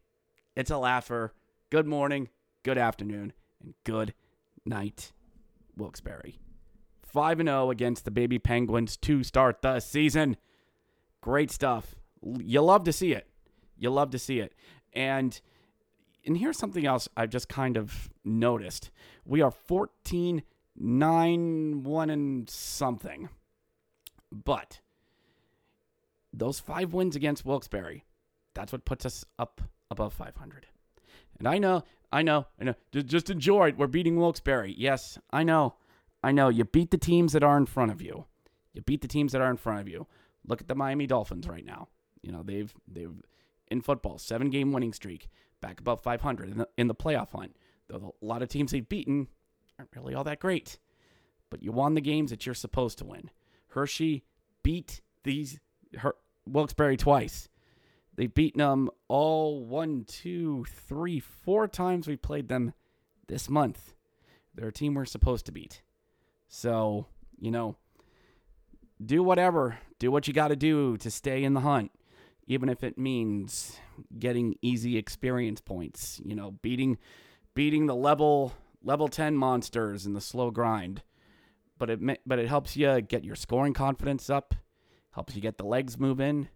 It's 0.56 0.72
a 0.72 0.78
laugher. 0.78 1.34
Good 1.70 1.88
morning, 1.88 2.30
good 2.64 2.78
afternoon, 2.78 3.34
and 3.62 3.74
good 3.84 4.14
night, 4.66 5.12
Wilkes-Barre. 5.76 6.36
5 7.04 7.38
0 7.42 7.72
against 7.72 8.06
the 8.06 8.12
Baby 8.12 8.40
Penguins 8.40 8.98
to 8.98 9.24
start 9.24 9.62
the 9.62 9.80
season. 9.80 10.38
Great 11.22 11.50
stuff. 11.50 11.96
You 12.22 12.62
love 12.62 12.84
to 12.84 12.94
see 12.94 13.14
it. 13.14 13.28
You 13.78 13.90
love 13.90 14.12
to 14.12 14.20
see 14.20 14.40
it. 14.40 14.54
And 14.94 15.40
and 16.26 16.38
here's 16.38 16.58
something 16.58 16.86
else 16.86 17.08
I've 17.16 17.30
just 17.30 17.48
kind 17.48 17.78
of 17.78 18.10
noticed. 18.26 18.92
We 19.26 19.42
are 19.42 19.52
14 19.52 20.44
9 20.76 21.84
1 21.84 22.10
and 22.10 22.50
something. 22.50 23.30
But 24.32 24.82
those 26.34 26.60
five 26.60 26.94
wins 26.94 27.16
against 27.16 27.46
Wilkes-Barre, 27.46 28.04
that's 28.54 28.72
what 28.72 28.86
puts 28.86 29.06
us 29.06 29.26
up 29.40 29.62
above 29.90 30.14
500. 30.14 30.68
And 31.40 31.48
I 31.48 31.58
know, 31.58 31.84
I 32.12 32.22
know, 32.22 32.48
I 32.60 32.66
know. 32.66 32.76
Just 32.92 33.30
enjoy 33.30 33.70
it. 33.70 33.78
We're 33.78 33.88
beating 33.88 34.18
Wilkes-Barre. 34.18 34.74
Yes, 34.78 35.18
I 35.32 35.44
know. 35.44 35.76
I 36.24 36.32
know. 36.32 36.50
You 36.50 36.66
beat 36.66 36.92
the 36.92 36.98
teams 36.98 37.34
that 37.34 37.44
are 37.44 37.58
in 37.58 37.66
front 37.66 37.92
of 37.92 38.02
you. 38.02 38.26
You 38.74 38.82
beat 38.82 39.02
the 39.02 39.08
teams 39.08 39.32
that 39.32 39.42
are 39.42 39.50
in 39.50 39.58
front 39.58 39.82
of 39.82 39.88
you. 39.88 40.08
Look 40.46 40.62
at 40.62 40.68
the 40.68 40.76
Miami 40.76 41.08
Dolphins 41.08 41.48
right 41.48 41.66
now. 41.66 41.90
You 42.22 42.32
know, 42.32 42.44
they've 42.44 42.74
they've 42.88 43.14
in 43.70 43.82
football, 43.82 44.18
seven 44.18 44.50
game 44.50 44.72
winning 44.72 44.94
streak, 44.94 45.30
back 45.62 45.80
above 45.80 46.02
500 46.02 46.50
in 46.50 46.58
the, 46.58 46.68
in 46.78 46.88
the 46.88 46.96
playoff 46.96 47.32
hunt. 47.32 47.56
Though 47.88 48.16
a 48.22 48.26
lot 48.26 48.42
of 48.42 48.50
teams 48.50 48.72
they've 48.72 48.88
beaten 48.88 49.28
aren't 49.78 49.96
really 49.96 50.14
all 50.14 50.24
that 50.24 50.40
great. 50.40 50.80
But 51.50 51.64
you 51.64 51.72
won 51.72 51.94
the 51.94 52.02
games 52.02 52.32
that 52.32 52.46
you're 52.46 52.56
supposed 52.56 52.98
to 53.00 53.06
win. 53.06 53.30
Hershey 53.78 54.24
beat 54.64 55.02
these 55.24 55.60
Her- 56.00 56.16
Wilkes-Barre 56.48 56.98
twice. 56.98 57.48
They've 58.16 58.34
beaten 58.34 58.58
them 58.58 58.90
all 59.08 59.64
one, 59.64 60.04
two, 60.04 60.66
three, 60.68 61.20
four 61.20 61.68
times 61.68 62.08
we 62.08 62.16
played 62.16 62.48
them 62.48 62.74
this 63.28 63.50
month. 63.50 63.94
They're 64.56 64.70
a 64.70 64.74
team 64.74 64.96
we're 64.96 65.06
supposed 65.06 65.46
to 65.46 65.52
beat. 65.52 65.84
So, 66.48 67.06
you 67.40 67.52
know, 67.52 67.76
do 69.04 69.22
whatever. 69.22 69.78
Do 70.00 70.10
what 70.10 70.28
you 70.28 70.34
got 70.34 70.48
to 70.48 70.56
do 70.56 70.98
to 70.98 71.12
stay 71.12 71.44
in 71.44 71.54
the 71.54 71.60
hunt, 71.60 71.92
even 72.48 72.70
if 72.70 72.84
it 72.84 72.98
means 72.98 73.78
getting 74.18 74.56
easy 74.64 74.98
experience 74.98 75.62
points. 75.62 76.20
You 76.26 76.36
know, 76.36 76.52
beating 76.64 76.98
beating 77.54 77.86
the 77.86 77.96
level 77.96 78.54
level 78.84 79.08
10 79.08 79.36
monsters 79.36 80.08
in 80.08 80.14
the 80.14 80.22
slow 80.22 80.50
grind 80.50 81.04
but 81.78 81.90
it 81.90 82.00
but 82.26 82.40
it 82.40 82.48
helps 82.48 82.76
you 82.76 83.02
get 83.02 83.24
your 83.24 83.36
scoring 83.36 83.74
confidence 83.74 84.30
up, 84.30 84.56
helps 85.12 85.36
you 85.36 85.42
get 85.42 85.58
the 85.58 85.66
legs 85.66 85.98
moving. 85.98 86.50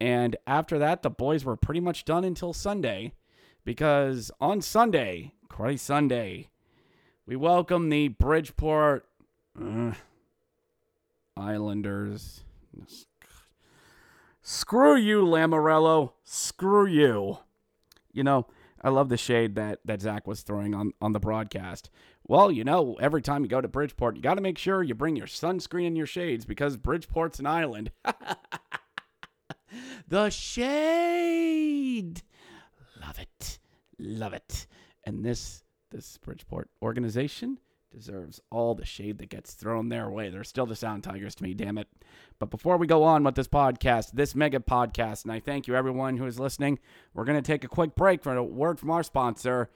And 0.00 0.36
after 0.46 0.78
that, 0.78 1.02
the 1.02 1.10
boys 1.10 1.44
were 1.44 1.56
pretty 1.56 1.80
much 1.80 2.04
done 2.04 2.24
until 2.24 2.52
Sunday, 2.52 3.12
because 3.64 4.30
on 4.40 4.60
Sunday, 4.60 5.34
Christ 5.48 5.86
Sunday, 5.86 6.48
we 7.26 7.36
welcome 7.36 7.88
the 7.88 8.08
Bridgeport 8.08 9.06
uh, 9.60 9.92
Islanders. 11.36 12.42
Screw 14.42 14.96
you, 14.96 15.22
Lamoriello. 15.22 16.14
Screw 16.24 16.86
you. 16.86 17.38
You 18.12 18.24
know, 18.24 18.46
I 18.82 18.88
love 18.88 19.08
the 19.08 19.16
shade 19.16 19.54
that 19.54 19.78
that 19.84 20.00
Zach 20.00 20.26
was 20.26 20.42
throwing 20.42 20.74
on 20.74 20.92
on 21.00 21.12
the 21.12 21.20
broadcast. 21.20 21.90
Well, 22.24 22.50
you 22.50 22.64
know, 22.64 22.96
every 23.00 23.22
time 23.22 23.42
you 23.42 23.48
go 23.48 23.60
to 23.60 23.68
Bridgeport, 23.68 24.16
you 24.16 24.22
got 24.22 24.34
to 24.34 24.40
make 24.40 24.58
sure 24.58 24.82
you 24.82 24.94
bring 24.94 25.16
your 25.16 25.26
sunscreen 25.26 25.86
and 25.86 25.96
your 25.96 26.06
shades 26.06 26.44
because 26.44 26.76
Bridgeport's 26.76 27.38
an 27.38 27.46
island. 27.46 27.90
the 30.08 30.30
shade. 30.30 32.22
Love 33.00 33.18
it. 33.18 33.58
Love 33.98 34.34
it. 34.34 34.66
And 35.04 35.24
this 35.24 35.64
this 35.90 36.16
Bridgeport 36.18 36.70
organization 36.80 37.58
deserves 37.92 38.40
all 38.50 38.74
the 38.74 38.84
shade 38.84 39.18
that 39.18 39.28
gets 39.28 39.54
thrown 39.54 39.88
their 39.88 40.10
way. 40.10 40.30
They're 40.30 40.44
still 40.44 40.66
the 40.66 40.74
Sound 40.76 41.04
Tigers 41.04 41.34
to 41.36 41.42
me, 41.42 41.54
damn 41.54 41.78
it. 41.78 41.88
But 42.38 42.50
before 42.50 42.76
we 42.76 42.86
go 42.86 43.04
on 43.04 43.22
with 43.22 43.34
this 43.34 43.48
podcast, 43.48 44.12
this 44.12 44.34
mega 44.34 44.58
podcast, 44.58 45.24
and 45.24 45.32
I 45.32 45.40
thank 45.40 45.68
you 45.68 45.76
everyone 45.76 46.16
who 46.16 46.26
is 46.26 46.40
listening, 46.40 46.78
we're 47.14 47.24
going 47.24 47.40
to 47.40 47.46
take 47.46 47.64
a 47.64 47.68
quick 47.68 47.94
break 47.94 48.22
for 48.22 48.34
a 48.34 48.42
word 48.42 48.80
from 48.80 48.90
our 48.90 49.02
sponsor. 49.02 49.70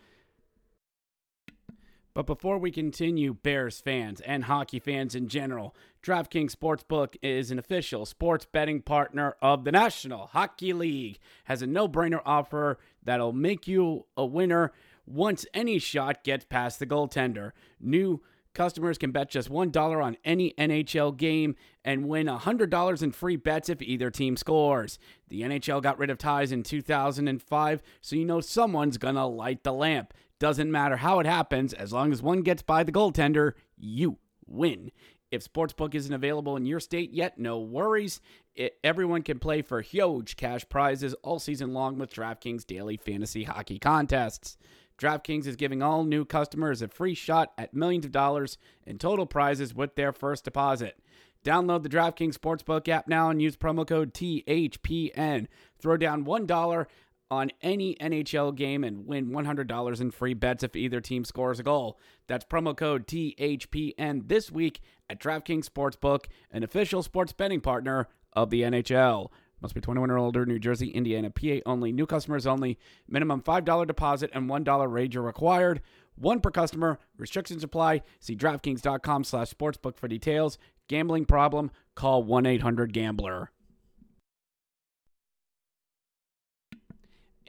But 2.14 2.26
before 2.26 2.56
we 2.56 2.70
continue, 2.70 3.34
Bears 3.34 3.78
fans 3.78 4.22
and 4.22 4.44
hockey 4.44 4.78
fans 4.78 5.14
in 5.14 5.28
general, 5.28 5.76
DraftKings 6.02 6.56
Sportsbook 6.56 7.16
is 7.20 7.50
an 7.50 7.58
official 7.58 8.06
sports 8.06 8.46
betting 8.50 8.80
partner 8.80 9.36
of 9.42 9.64
the 9.64 9.72
National 9.72 10.28
Hockey 10.28 10.72
League. 10.72 11.18
Has 11.44 11.60
a 11.60 11.66
no-brainer 11.66 12.22
offer 12.24 12.78
that'll 13.02 13.34
make 13.34 13.68
you 13.68 14.06
a 14.16 14.24
winner 14.24 14.72
once 15.07 15.46
any 15.54 15.78
shot 15.78 16.24
gets 16.24 16.44
past 16.44 16.78
the 16.78 16.86
goaltender. 16.86 17.52
New 17.80 18.22
customers 18.57 18.98
can 18.98 19.12
bet 19.12 19.30
just 19.30 19.50
$1 19.50 20.04
on 20.04 20.16
any 20.24 20.54
NHL 20.59 21.16
game 21.16 21.54
and 21.84 22.09
win 22.09 22.26
$100 22.26 23.02
in 23.02 23.12
free 23.12 23.36
bets 23.36 23.68
if 23.68 23.82
either 23.82 24.11
team 24.11 24.36
scores. 24.36 24.98
The 25.28 25.42
NHL 25.42 25.82
got 25.82 25.98
rid 25.98 26.11
of 26.11 26.18
ties 26.18 26.52
in 26.52 26.62
2005, 26.62 27.82
so 28.00 28.16
you 28.16 28.24
know 28.24 28.40
someone's 28.40 28.98
to 28.98 29.26
light 29.26 29.62
the 29.62 29.72
lamp. 29.72 30.14
Doesn't 30.38 30.72
matter 30.72 30.96
how 30.96 31.20
it 31.20 31.26
happens, 31.26 31.72
as 31.72 31.92
long 31.92 32.12
as 32.12 32.22
one 32.22 32.42
gets 32.42 32.62
by 32.62 32.82
the 32.82 32.92
goaltender, 32.92 33.52
you 33.76 34.18
win. 34.46 34.90
If 35.30 35.50
Sportsbook 35.50 35.94
isn't 35.94 36.12
available 36.12 36.57
in 36.57 36.66
your 36.66 36.80
state 36.80 37.12
yet, 37.12 37.38
no 37.38 37.59
worries. 37.59 38.20
It, 38.54 38.78
everyone 38.84 39.22
can 39.22 39.38
play 39.38 39.61
for 39.61 39.80
huge 39.80 40.36
cash 40.36 40.66
prizes 40.68 41.14
all 41.22 41.38
season 41.38 41.74
long 41.74 41.98
with 41.98 42.14
DraftKings 42.14 42.66
daily 42.66 42.96
fantasy 42.96 43.44
hockey 43.44 43.78
contests. 43.78 44.57
DraftKings 44.99 45.47
is 45.47 45.57
giving 45.57 45.82
all 45.82 46.05
new 46.05 46.24
customers 46.24 46.82
a 46.82 46.88
free 46.88 47.14
shot 47.14 47.53
at 47.59 47.74
millions 47.74 48.05
of 48.05 48.12
dollars 48.12 48.59
in 48.86 48.99
total 48.99 49.26
prizes 49.26 49.74
with 49.74 49.94
their 49.94 50.12
first 50.12 50.44
deposit. 50.44 50.99
Download 51.44 51.82
the 51.82 51.88
DraftKings 51.88 52.36
Sportsbook 52.36 52.88
app 52.88 53.07
now 53.07 53.30
and 53.30 53.40
use 53.40 53.57
promo 53.57 53.86
code 53.86 54.12
THPN. 54.14 55.47
Throw 55.78 55.97
down 55.97 56.24
$1 56.24 56.86
on 57.30 57.51
any 57.62 57.94
NHL 57.97 58.55
game 58.55 58.84
and 58.84 59.07
win 59.07 59.30
$100 59.30 60.01
in 60.01 60.11
free 60.11 60.34
bets 60.34 60.62
if 60.62 60.74
either 60.74 61.01
team 61.01 61.24
scores 61.24 61.61
a 61.61 61.62
goal. 61.62 61.99
That's 62.26 62.44
promo 62.44 62.76
code 62.76 63.07
THPN 63.07 64.28
this 64.28 64.51
week 64.51 64.80
at 65.11 65.20
DraftKings 65.20 65.68
Sportsbook, 65.68 66.26
an 66.51 66.62
official 66.62 67.03
sports 67.03 67.32
betting 67.32 67.61
partner 67.61 68.09
of 68.32 68.51
the 68.51 68.62
NHL. 68.62 69.28
Must 69.61 69.74
be 69.74 69.80
21 69.80 70.11
or 70.11 70.18
older, 70.18 70.44
New 70.44 70.59
Jersey, 70.59 70.90
Indiana, 70.90 71.30
PA 71.30 71.61
only, 71.64 71.90
new 71.92 72.07
customers 72.07 72.46
only. 72.46 72.78
Minimum 73.09 73.42
$5 73.42 73.86
deposit 73.86 74.30
and 74.34 74.50
$1 74.50 74.92
wager 74.92 75.22
required. 75.22 75.80
One 76.14 76.40
per 76.40 76.50
customer. 76.50 76.98
Restrictions 77.16 77.64
apply. 77.64 78.02
See 78.20 78.36
DraftKings.com 78.36 79.24
slash 79.24 79.52
sportsbook 79.52 79.96
for 79.96 80.09
details. 80.09 80.59
Gambling 80.88 81.24
problem? 81.24 81.70
Call 81.94 82.24
1-800-GAMBLER. 82.24 83.50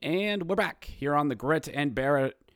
And 0.02 0.48
we're 0.48 0.56
back 0.56 0.86
here 0.86 1.16
on 1.16 1.28
the 1.28 1.36
Grit 1.36 1.68
and 1.74 1.98
It 1.98 2.47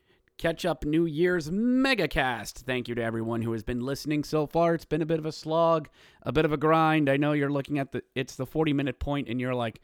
catch 0.41 0.65
up 0.65 0.83
New 0.83 1.05
Year's 1.05 1.51
megacast. 1.51 2.63
Thank 2.63 2.87
you 2.87 2.95
to 2.95 3.03
everyone 3.03 3.43
who 3.43 3.51
has 3.51 3.61
been 3.61 3.79
listening 3.79 4.23
so 4.23 4.47
far. 4.47 4.73
It's 4.73 4.85
been 4.85 5.03
a 5.03 5.05
bit 5.05 5.19
of 5.19 5.25
a 5.27 5.31
slog, 5.31 5.87
a 6.23 6.31
bit 6.31 6.45
of 6.45 6.51
a 6.51 6.57
grind. 6.57 7.09
I 7.09 7.17
know 7.17 7.33
you're 7.33 7.51
looking 7.51 7.77
at 7.77 7.91
the 7.91 8.01
it's 8.15 8.35
the 8.35 8.47
40 8.47 8.73
minute 8.73 8.99
point 8.99 9.29
and 9.29 9.39
you're 9.39 9.53
like, 9.53 9.81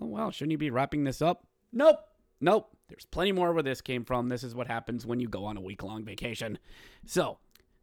"Oh 0.00 0.06
well, 0.06 0.32
shouldn't 0.32 0.50
you 0.50 0.58
be 0.58 0.70
wrapping 0.70 1.04
this 1.04 1.22
up?" 1.22 1.46
Nope. 1.72 2.00
Nope. 2.40 2.76
There's 2.88 3.06
plenty 3.06 3.30
more 3.30 3.52
where 3.52 3.62
this 3.62 3.80
came 3.80 4.04
from. 4.04 4.28
This 4.28 4.42
is 4.42 4.56
what 4.56 4.66
happens 4.66 5.06
when 5.06 5.20
you 5.20 5.28
go 5.28 5.44
on 5.44 5.56
a 5.56 5.60
week 5.60 5.84
long 5.84 6.04
vacation. 6.04 6.58
So, 7.06 7.38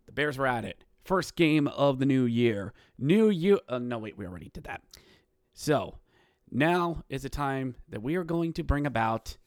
the 0.06 0.12
Bears 0.12 0.38
were 0.38 0.46
at 0.46 0.66
it. 0.66 0.84
First 1.06 1.38
game 1.38 1.70
of 1.70 2.00
the 2.00 2.06
new 2.06 2.26
year. 2.26 2.74
New 2.98 3.30
year. 3.30 3.60
Uh, 3.70 3.80
no, 3.80 3.98
wait, 3.98 4.18
we 4.18 4.26
already 4.26 4.50
did 4.54 4.66
that. 4.66 4.82
So, 5.54 5.96
now 6.52 7.06
is 7.08 7.24
the 7.24 7.30
time 7.30 7.76
that 7.88 8.04
we 8.04 8.18
are 8.18 8.26
going 8.26 8.52
to 8.54 8.64
bring 8.64 8.86
about 8.86 9.38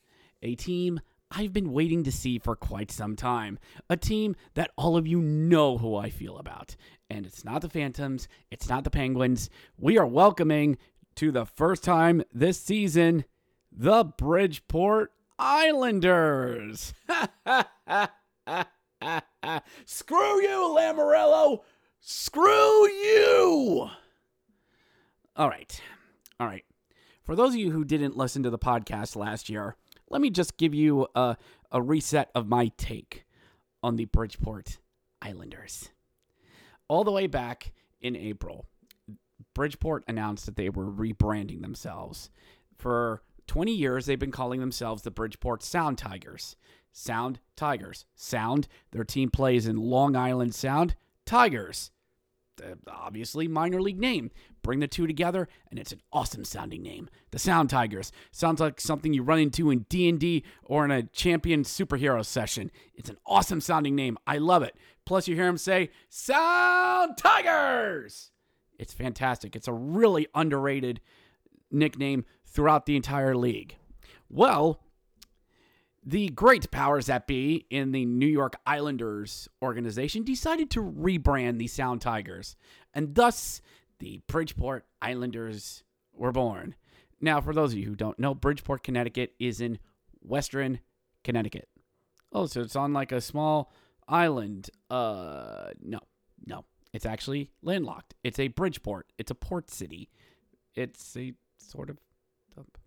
a 0.41 0.55
team 0.55 1.01
I've 1.35 1.53
been 1.55 1.73
waiting 1.73 2.05
to 2.05 2.13
see 2.13 2.39
for 2.39 2.55
quite 2.55 2.91
some 2.91 3.17
time. 3.17 3.59
A 3.89 3.97
team 3.97 4.37
that 4.55 4.71
all 4.77 4.99
of 4.99 5.07
you 5.07 5.21
know 5.21 5.79
who 5.79 5.97
I 5.97 6.11
feel 6.11 6.37
about. 6.37 6.77
And 7.09 7.25
it's 7.25 7.43
not 7.45 7.63
the 7.63 7.71
Phantoms, 7.71 8.29
it's 8.51 8.69
not 8.69 8.85
the 8.85 8.91
Penguins. 8.91 9.49
We 9.79 9.97
are 9.97 10.07
welcoming 10.07 10.77
to 11.17 11.33
the 11.33 11.47
first 11.47 11.83
time 11.83 12.23
this 12.33 12.61
season 12.61 13.25
the 13.71 14.05
Bridgeport 14.05 15.13
Islanders. 15.39 16.93
Screw 19.87 20.43
you, 20.43 20.77
Lamoriello. 20.77 21.61
Screw 22.01 22.89
you. 22.89 23.89
All 25.37 25.49
right. 25.49 25.81
All 26.39 26.47
right. 26.47 26.65
For 27.23 27.35
those 27.35 27.55
of 27.55 27.61
you 27.61 27.71
who 27.71 27.85
didn't 27.85 28.17
listen 28.19 28.43
to 28.43 28.51
the 28.51 28.59
podcast 28.59 29.17
last 29.17 29.49
year, 29.49 29.77
let 30.13 30.21
me 30.21 30.31
just 30.31 30.57
give 30.59 30.75
you 30.75 31.09
a, 31.15 31.37
a 31.73 31.83
reset 31.83 32.31
of 32.35 32.47
my 32.47 32.71
take 32.77 33.25
on 33.83 33.97
the 33.97 34.05
Bridgeport 34.05 34.79
Islanders. 35.21 35.89
All 36.87 37.03
the 37.03 37.11
way 37.11 37.27
back 37.27 37.73
in 38.01 38.15
April, 38.15 38.67
Bridgeport 39.55 40.05
announced 40.07 40.47
that 40.47 40.57
they 40.57 40.69
were 40.69 40.87
rebranding 40.87 41.63
themselves. 41.63 42.31
For 42.79 43.23
20 43.47 43.73
years, 43.73 44.07
they've 44.07 44.19
been 44.19 44.31
calling 44.31 44.61
themselves 44.61 45.03
the 45.03 45.11
Bridgeport 45.11 45.63
Sound 45.63 45.97
Tigers. 45.97 46.57
Sound 46.93 47.41
Tigers. 47.57 48.05
Sound, 48.15 48.69
their 48.91 49.05
team 49.05 49.31
plays 49.31 49.67
in 49.67 49.77
Long 49.77 50.15
Island 50.15 50.55
Sound. 50.55 50.95
Tigers. 51.25 51.91
Obviously, 52.87 53.49
minor 53.49 53.81
league 53.81 53.99
name. 53.99 54.31
Bring 54.63 54.79
the 54.79 54.87
two 54.87 55.07
together, 55.07 55.49
and 55.71 55.79
it's 55.79 55.93
an 55.93 56.01
awesome 56.13 56.45
sounding 56.45 56.83
name. 56.83 57.09
The 57.33 57.39
Sound 57.39 57.71
Tigers 57.71 58.13
sounds 58.31 58.61
like 58.61 58.81
something 58.81 59.13
you 59.13 59.23
run 59.23 59.41
into 59.41 59.71
in 59.71 59.87
D 59.89 60.09
and 60.09 60.21
D 60.21 60.45
or 60.63 60.85
in 60.85 60.91
a 60.91 61.03
champion 61.03 61.65
superhero 61.65 62.25
session. 62.25 62.71
It's 62.95 63.11
an 63.11 63.19
awesome 63.27 63.61
sounding 63.61 63.97
name. 63.97 64.19
I 64.27 64.39
love 64.39 64.63
it. 64.63 64.77
Plus, 65.05 65.27
you 65.27 65.35
hear 65.35 65.49
him 65.49 65.59
say 65.59 65.91
"Sound 66.09 67.19
Tigers." 67.19 68.31
It's 68.79 68.93
fantastic. 68.95 69.57
It's 69.57 69.69
a 69.69 69.73
really 69.73 70.29
underrated 70.35 71.01
nickname 71.71 72.25
throughout 72.47 72.87
the 72.87 72.97
entire 72.97 73.35
league. 73.35 73.77
Well, 74.29 74.81
the 76.05 76.29
great 76.31 76.71
powers 76.71 77.07
that 77.07 77.27
be 77.27 77.67
in 77.71 77.93
the 77.93 78.05
New 78.05 78.27
York 78.27 78.57
Islanders 78.67 79.49
organization 79.63 80.25
decided 80.25 80.71
to 80.71 80.83
rebrand 80.83 81.59
the 81.59 81.69
Sound 81.69 82.01
Tigers, 82.01 82.57
and 82.93 83.15
thus 83.15 83.61
the 84.03 84.21
Bridgeport 84.27 84.85
Islanders 85.01 85.85
were 86.13 86.33
born. 86.33 86.75
Now, 87.21 87.41
for 87.41 87.55
those 87.55 87.73
of 87.73 87.79
you 87.79 87.87
who 87.87 87.95
don't 87.95 88.19
know, 88.19 88.35
Bridgeport, 88.35 88.83
Connecticut 88.83 89.33
is 89.39 89.61
in 89.61 89.79
western 90.21 90.81
Connecticut. 91.23 91.69
Oh, 92.33 92.47
so 92.47 92.63
it's 92.63 92.75
on 92.75 92.93
like 92.93 93.13
a 93.13 93.21
small 93.21 93.73
island. 94.09 94.71
Uh, 94.91 95.69
no, 95.81 96.01
no. 96.45 96.65
It's 96.93 97.07
actually 97.07 97.53
landlocked. 97.63 98.15
It's 98.25 98.41
a 98.41 98.49
Bridgeport. 98.49 99.13
It's 99.19 99.31
a 99.31 99.37
port 99.37 99.71
city. 99.71 100.11
It's 100.75 101.17
a 101.17 101.35
sort 101.59 101.89
of 101.89 101.99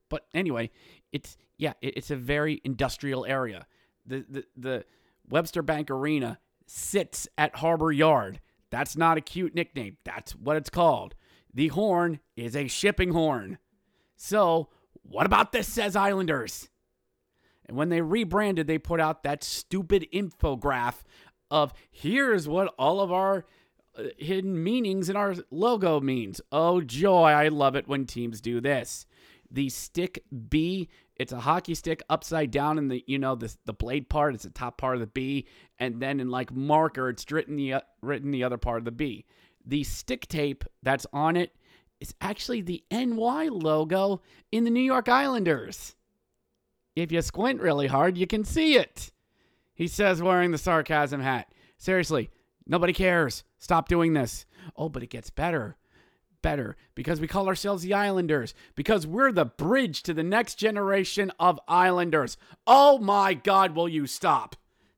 but 0.10 0.28
anyway, 0.36 0.70
it's 1.12 1.38
yeah, 1.58 1.74
it's 1.82 2.12
a 2.12 2.16
very 2.16 2.62
industrial 2.64 3.26
area. 3.26 3.66
The 4.06 4.26
the 4.30 4.46
the 4.56 4.86
Webster 5.28 5.64
Bank 5.64 5.90
Arena 5.90 6.40
sits 6.68 7.28
at 7.38 7.56
Harbor 7.56 7.92
Yard. 7.92 8.40
That's 8.72 8.98
not 8.98 9.18
a 9.18 9.22
cute 9.22 9.56
nickname. 9.56 9.98
That's 10.04 10.36
what 10.36 10.58
it's 10.58 10.70
called. 10.70 11.16
The 11.54 11.70
horn 11.70 12.20
is 12.36 12.56
a 12.56 12.68
shipping 12.68 13.12
horn. 13.12 13.58
So, 14.18 14.70
what 15.04 15.26
about 15.26 15.52
this 15.52 15.68
says 15.68 15.96
Islanders? 15.96 16.70
And 17.66 17.78
when 17.78 17.90
they 17.90 18.02
rebranded, 18.02 18.68
they 18.68 18.78
put 18.78 19.00
out 19.00 19.24
that 19.24 19.44
stupid 19.44 20.08
infograph 20.14 21.04
of 21.50 21.74
here's 21.90 22.48
what 22.48 22.74
all 22.78 23.00
of 23.00 23.12
our 23.12 23.46
uh, 23.98 24.04
hidden 24.18 24.62
meanings 24.64 25.10
in 25.10 25.16
our 25.16 25.36
logo 25.50 26.00
means. 26.00 26.42
Oh 26.52 26.82
joy, 26.82 27.28
I 27.28 27.48
love 27.48 27.76
it 27.76 27.88
when 27.88 28.06
teams 28.06 28.42
do 28.42 28.60
this 28.60 29.06
the 29.52 29.70
stick 29.70 30.24
B. 30.50 30.90
It's 31.16 31.32
a 31.32 31.40
hockey 31.40 31.76
stick 31.76 32.04
upside 32.10 32.52
down 32.52 32.78
in 32.78 32.88
the 32.88 33.04
you 33.08 33.20
know 33.20 33.36
the 33.36 33.56
the 33.66 33.74
blade 33.74 34.10
part. 34.10 34.36
It's 34.36 34.44
the 34.44 34.50
top 34.50 34.78
part 34.78 34.96
of 34.96 35.02
the 35.02 35.08
B, 35.08 35.48
and 35.80 36.02
then 36.02 36.20
in 36.20 36.30
like 36.30 36.54
marker, 36.54 37.10
it's 37.10 37.30
written 37.32 37.56
the 37.56 37.74
uh, 37.74 37.82
written 38.02 38.32
the 38.32 38.44
other 38.44 38.58
part 38.58 38.80
of 38.80 38.86
the 38.86 38.92
B. 38.92 39.26
The 39.66 39.84
stick 39.84 40.28
tape 40.28 40.64
that's 40.84 41.08
on 41.14 41.38
it 41.38 41.56
is 42.00 42.14
actually 42.22 42.62
the 42.62 42.84
NY 42.92 43.50
logo 43.52 44.22
in 44.52 44.64
the 44.64 44.70
New 44.70 44.82
York 44.82 45.10
Islanders. 45.10 45.96
If 46.96 47.12
you 47.12 47.22
squint 47.22 47.62
really 47.62 47.88
hard, 47.88 48.18
you 48.18 48.28
can 48.28 48.44
see 48.44 48.76
it. 48.76 49.12
He 49.74 49.88
says, 49.88 50.22
wearing 50.22 50.52
the 50.52 50.58
sarcasm 50.58 51.20
hat. 51.20 51.52
Seriously, 51.78 52.30
nobody 52.66 52.94
cares. 52.94 53.44
Stop 53.58 53.90
doing 53.90 54.14
this. 54.14 54.46
Oh, 54.78 54.88
but 54.88 55.04
it 55.04 55.10
gets 55.10 55.30
better 55.30 55.78
better 56.46 56.78
because 56.94 57.20
we 57.20 57.28
call 57.28 57.48
ourselves 57.48 57.82
the 57.82 57.96
Islanders, 57.96 58.54
because 58.76 59.08
we're 59.08 59.32
the 59.32 59.46
bridge 59.46 60.04
to 60.04 60.14
the 60.14 60.22
next 60.22 60.60
generation 60.60 61.32
of 61.40 61.60
Islanders. 61.68 62.38
Oh 62.68 63.00
my 63.00 63.34
God, 63.34 63.76
will 63.76 63.90
you 63.90 64.06
stop? 64.06 64.56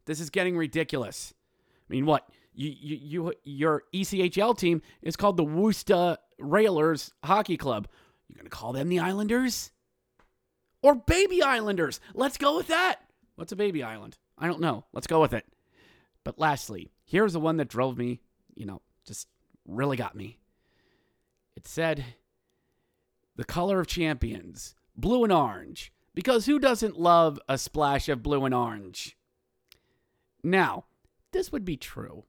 This 0.07 0.19
is 0.19 0.29
getting 0.29 0.57
ridiculous. 0.57 1.33
I 1.89 1.93
mean, 1.93 2.05
what? 2.05 2.27
You, 2.53 2.75
you, 2.77 2.97
you, 3.01 3.33
your 3.45 3.83
ECHL 3.95 4.57
team 4.57 4.81
is 5.01 5.15
called 5.15 5.37
the 5.37 5.45
Worcester 5.45 6.17
Railers 6.37 7.13
Hockey 7.23 7.55
Club. 7.55 7.87
You're 8.27 8.35
going 8.35 8.49
to 8.49 8.49
call 8.49 8.73
them 8.73 8.89
the 8.89 8.99
Islanders? 8.99 9.71
Or 10.81 10.95
Baby 10.95 11.41
Islanders? 11.41 12.01
Let's 12.13 12.37
go 12.37 12.57
with 12.57 12.67
that. 12.67 12.99
What's 13.35 13.53
a 13.53 13.55
baby 13.55 13.83
island? 13.83 14.17
I 14.37 14.47
don't 14.47 14.59
know. 14.59 14.83
Let's 14.91 15.07
go 15.07 15.21
with 15.21 15.31
it. 15.31 15.45
But 16.25 16.39
lastly, 16.39 16.91
here's 17.05 17.31
the 17.31 17.39
one 17.39 17.55
that 17.57 17.69
drove 17.69 17.97
me, 17.97 18.19
you 18.53 18.65
know, 18.65 18.81
just 19.05 19.29
really 19.65 19.95
got 19.95 20.13
me. 20.13 20.39
It 21.57 21.67
said, 21.67 22.05
the 23.35 23.43
color 23.43 23.79
of 23.79 23.87
champions, 23.87 24.75
blue 24.95 25.23
and 25.23 25.33
orange, 25.33 25.91
because 26.13 26.45
who 26.45 26.59
doesn't 26.59 26.99
love 26.99 27.39
a 27.49 27.57
splash 27.57 28.07
of 28.09 28.21
blue 28.21 28.45
and 28.45 28.53
orange? 28.53 29.17
Now, 30.43 30.85
this 31.31 31.51
would 31.51 31.65
be 31.65 31.75
true 31.75 32.25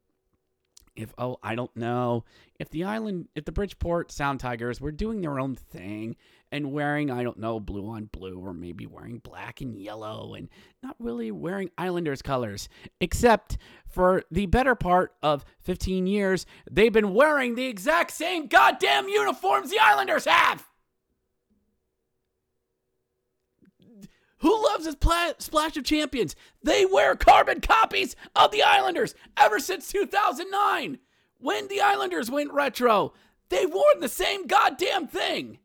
if 0.99 1.15
oh 1.17 1.39
I 1.43 1.55
don't 1.55 1.75
know 1.77 2.25
if 2.59 2.71
the 2.71 2.85
island 2.85 3.29
if 3.35 3.45
the 3.45 3.53
Bridgeport 3.53 4.11
Sound 4.11 4.41
Tigers 4.41 4.81
were 4.81 4.91
doing 4.91 5.21
their 5.21 5.39
own 5.39 5.55
thing 5.55 6.17
and 6.51 6.73
wearing 6.73 7.11
I 7.11 7.23
don't 7.23 7.39
know 7.39 7.61
blue 7.61 7.89
on 7.89 8.07
blue 8.07 8.39
or 8.39 8.53
maybe 8.53 8.85
wearing 8.85 9.19
black 9.19 9.61
and 9.61 9.79
yellow 9.79 10.35
and 10.35 10.49
not 10.83 10.97
really 10.99 11.31
wearing 11.31 11.71
Islanders 11.79 12.21
colors 12.21 12.69
except 13.01 13.59
for 13.87 14.25
the 14.31 14.47
better 14.47 14.75
part 14.75 15.15
of 15.23 15.45
15 15.63 16.07
years 16.07 16.45
they've 16.71 16.93
been 16.93 17.15
wearing 17.15 17.55
the 17.55 17.67
exact 17.67 18.11
same 18.11 18.49
goddamn 18.49 19.09
uniforms 19.09 19.71
the 19.71 19.79
Islanders 19.79 20.25
have 20.25 20.67
Who 24.41 24.64
loves 24.64 24.84
this 24.84 24.95
pla- 24.95 25.32
splash 25.39 25.76
of 25.76 25.84
champions? 25.84 26.36
They 26.62 26.86
wear 26.86 27.16
carbon 27.16 27.61
copies 27.61 28.14
of 28.36 28.51
the 28.51 28.62
Islanders 28.62 29.14
ever 29.36 29.59
since 29.59 29.91
2009. 29.91 30.99
When 31.39 31.68
the 31.68 31.80
Islanders 31.80 32.30
went 32.30 32.53
retro, 32.53 33.12
they've 33.49 33.72
worn 33.72 34.01
the 34.01 34.09
same 34.09 34.47
goddamn 34.47 35.09
thing. 35.09 35.59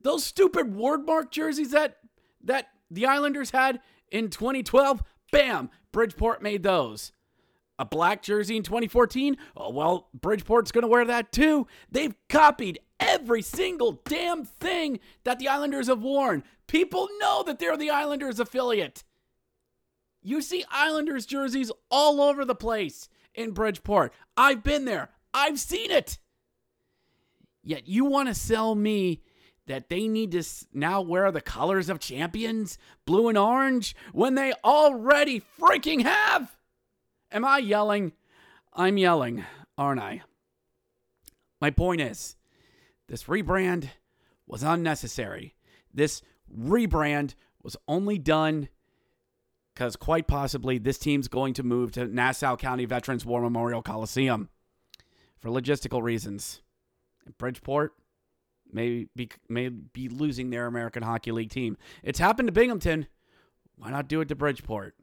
Those 0.00 0.24
stupid 0.24 0.74
wordmark 0.74 1.30
jerseys 1.30 1.70
that 1.70 1.98
that 2.44 2.68
the 2.90 3.06
Islanders 3.06 3.50
had 3.50 3.80
in 4.10 4.28
2012, 4.28 5.02
bam, 5.30 5.70
Bridgeport 5.92 6.42
made 6.42 6.62
those. 6.62 7.12
A 7.78 7.84
black 7.84 8.22
jersey 8.22 8.56
in 8.56 8.62
2014? 8.62 9.36
Oh, 9.56 9.70
well, 9.70 10.08
Bridgeport's 10.18 10.72
going 10.72 10.82
to 10.82 10.88
wear 10.88 11.04
that 11.04 11.32
too. 11.32 11.66
They've 11.90 12.14
copied 12.28 12.80
every 13.02 13.42
single 13.42 14.00
damn 14.04 14.44
thing 14.44 15.00
that 15.24 15.38
the 15.38 15.48
Islanders 15.48 15.88
have 15.88 16.02
worn. 16.02 16.44
People 16.66 17.08
know 17.18 17.42
that 17.42 17.58
they're 17.58 17.76
the 17.76 17.90
Islanders 17.90 18.40
affiliate. 18.40 19.04
You 20.22 20.40
see 20.40 20.64
Islanders 20.70 21.26
jerseys 21.26 21.72
all 21.90 22.20
over 22.20 22.44
the 22.44 22.54
place 22.54 23.08
in 23.34 23.50
Bridgeport. 23.50 24.12
I've 24.36 24.62
been 24.62 24.84
there, 24.84 25.10
I've 25.34 25.58
seen 25.58 25.90
it. 25.90 26.18
Yet 27.64 27.88
you 27.88 28.04
want 28.04 28.28
to 28.28 28.34
sell 28.34 28.74
me 28.74 29.22
that 29.66 29.88
they 29.88 30.08
need 30.08 30.32
to 30.32 30.44
now 30.72 31.00
wear 31.00 31.30
the 31.30 31.40
colors 31.40 31.88
of 31.88 32.00
champions, 32.00 32.78
blue 33.06 33.28
and 33.28 33.38
orange, 33.38 33.94
when 34.12 34.34
they 34.34 34.52
already 34.64 35.42
freaking 35.60 36.02
have? 36.02 36.56
Am 37.30 37.44
I 37.44 37.58
yelling? 37.58 38.12
I'm 38.72 38.96
yelling, 38.96 39.44
aren't 39.78 40.00
I? 40.00 40.22
My 41.60 41.70
point 41.70 42.00
is, 42.00 42.36
this 43.12 43.24
rebrand 43.24 43.90
was 44.46 44.62
unnecessary. 44.62 45.54
This 45.92 46.22
rebrand 46.50 47.34
was 47.62 47.76
only 47.86 48.16
done 48.16 48.70
because 49.74 49.96
quite 49.96 50.26
possibly 50.26 50.78
this 50.78 50.96
team's 50.96 51.28
going 51.28 51.52
to 51.52 51.62
move 51.62 51.92
to 51.92 52.06
Nassau 52.06 52.56
County 52.56 52.86
Veterans 52.86 53.26
War 53.26 53.42
Memorial 53.42 53.82
Coliseum 53.82 54.48
for 55.38 55.50
logistical 55.50 56.02
reasons. 56.02 56.62
And 57.26 57.36
Bridgeport 57.36 57.92
may 58.72 59.08
be 59.14 59.28
may 59.46 59.68
be 59.68 60.08
losing 60.08 60.48
their 60.48 60.66
American 60.66 61.02
Hockey 61.02 61.32
League 61.32 61.50
team. 61.50 61.76
It's 62.02 62.18
happened 62.18 62.48
to 62.48 62.52
Binghamton. 62.52 63.08
Why 63.76 63.90
not 63.90 64.08
do 64.08 64.22
it 64.22 64.28
to 64.28 64.34
Bridgeport? 64.34 64.94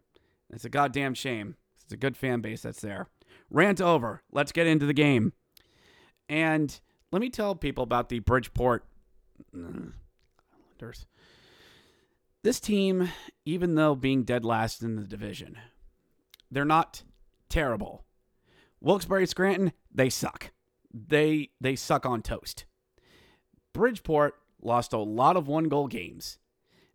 It's 0.50 0.66
a 0.66 0.70
goddamn 0.70 1.14
shame. 1.14 1.58
It's 1.84 1.94
a 1.94 1.98
good 1.98 2.18
fan 2.18 2.42
base 2.42 2.64
that's 2.64 2.82
there. 2.82 3.06
Rant 3.52 3.80
over. 3.80 4.24
Let's 4.32 4.52
get 4.52 4.66
into 4.66 4.88
the 4.88 4.94
game. 4.94 5.34
And 6.28 6.80
let 7.12 7.22
me 7.22 7.30
tell 7.30 7.56
people 7.56 7.84
about 7.84 8.10
the 8.10 8.20
Bridgeport 8.20 8.84
uh, 9.56 9.92
Islanders. 10.78 11.06
This 12.44 12.60
team, 12.60 13.10
even 13.46 13.76
though 13.76 13.96
being 13.96 14.24
dead 14.24 14.46
last 14.46 14.82
in 14.82 14.96
the 14.96 15.04
division, 15.04 15.58
they're 16.50 16.66
not 16.66 17.04
terrible. 17.50 18.06
Wilkes-Barre 18.80 19.26
Scranton, 19.26 19.74
they 19.94 20.10
suck. 20.10 20.52
They 20.94 21.50
they 21.60 21.76
suck 21.76 22.06
on 22.06 22.22
toast. 22.22 22.66
Bridgeport 23.74 24.36
lost 24.62 24.94
a 24.94 24.98
lot 24.98 25.38
of 25.38 25.48
one-goal 25.48 25.88
games. 25.88 26.40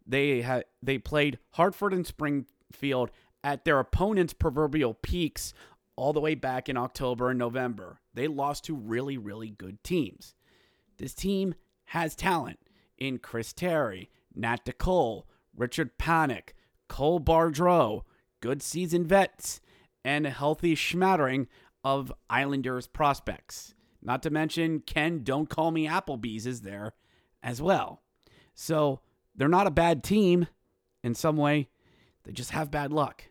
They 0.07 0.43
had 0.43 0.65
they 0.83 0.99
played 0.99 1.39
Hartford 1.53 1.93
and 1.93 2.07
Springfield 2.07 3.11
at 3.43 3.65
their 3.65 3.79
opponent's 3.79 4.33
proverbial 4.33 4.95
peaks 4.95 5.53
all 5.97 6.13
the 6.13 6.21
way 6.21 6.35
back 6.35 6.69
in 6.69 6.77
October 6.77 7.31
and 7.31 7.39
November. 7.39 8.01
They 8.15 8.29
lost 8.29 8.65
to 8.65 8.75
really 8.75 9.19
really 9.19 9.51
good 9.51 9.83
teams. 9.85 10.35
This 10.99 11.15
team 11.15 11.55
has 11.87 12.15
talent 12.15 12.59
in 12.99 13.19
Chris 13.19 13.53
Terry, 13.53 14.11
Nat 14.35 14.65
DeCole, 14.65 15.25
Richard 15.57 15.99
Panik, 15.99 16.51
Cole 16.89 17.21
Bardreau, 17.21 18.03
good 18.41 18.63
seasoned 18.63 19.07
vets, 19.07 19.61
and 20.05 20.27
a 20.27 20.31
healthy 20.31 20.77
smattering 20.77 21.49
of 21.83 22.13
Islanders 22.29 22.87
prospects. 22.87 23.75
Not 24.03 24.23
to 24.23 24.31
mention 24.31 24.81
Ken 24.81 25.23
Don't 25.23 25.49
Call 25.49 25.71
Me 25.71 25.87
Applebee's 25.87 26.47
is 26.47 26.61
there 26.61 26.93
as 27.43 27.61
well. 27.61 28.03
So 28.55 29.01
they're 29.35 29.49
not 29.49 29.67
a 29.67 29.73
bad 29.73 30.05
team 30.05 30.47
in 31.03 31.15
some 31.15 31.37
way. 31.37 31.69
They 32.25 32.33
just 32.33 32.51
have 32.51 32.71
bad 32.71 32.93
luck. 32.93 33.25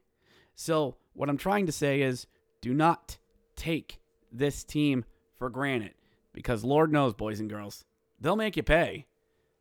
So 0.55 0.95
what 1.13 1.29
I'm 1.29 1.37
trying 1.37 1.65
to 1.67 1.71
say 1.71 2.01
is 2.01 2.27
do 2.63 2.73
not 2.73 3.17
take 3.57 3.99
this 4.31 4.63
team 4.63 5.03
for 5.37 5.49
granted 5.49 5.93
because 6.31 6.63
Lord 6.63 6.93
knows, 6.93 7.13
boys 7.13 7.41
and 7.41 7.49
girls, 7.49 7.83
they'll 8.21 8.37
make 8.37 8.55
you 8.55 8.63
pay. 8.63 9.05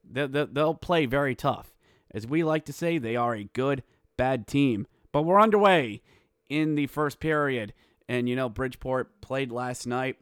They'll, 0.09 0.75
play 0.75 1.07
very 1.07 1.35
tough. 1.35 1.75
As 2.13 2.29
we 2.29 2.45
like 2.45 2.65
to 2.67 2.73
say, 2.73 2.99
they 2.99 3.17
are 3.17 3.35
a 3.35 3.51
good, 3.53 3.83
bad 4.17 4.47
team. 4.47 4.87
But 5.11 5.23
we're 5.23 5.41
underway 5.41 6.01
in 6.49 6.77
the 6.77 6.87
first 6.87 7.19
period. 7.19 7.75
And, 8.09 8.29
you 8.29 8.37
know, 8.37 8.49
Bridgeport 8.49 9.21
played 9.21 9.51
last 9.51 9.85
night, 9.85 10.19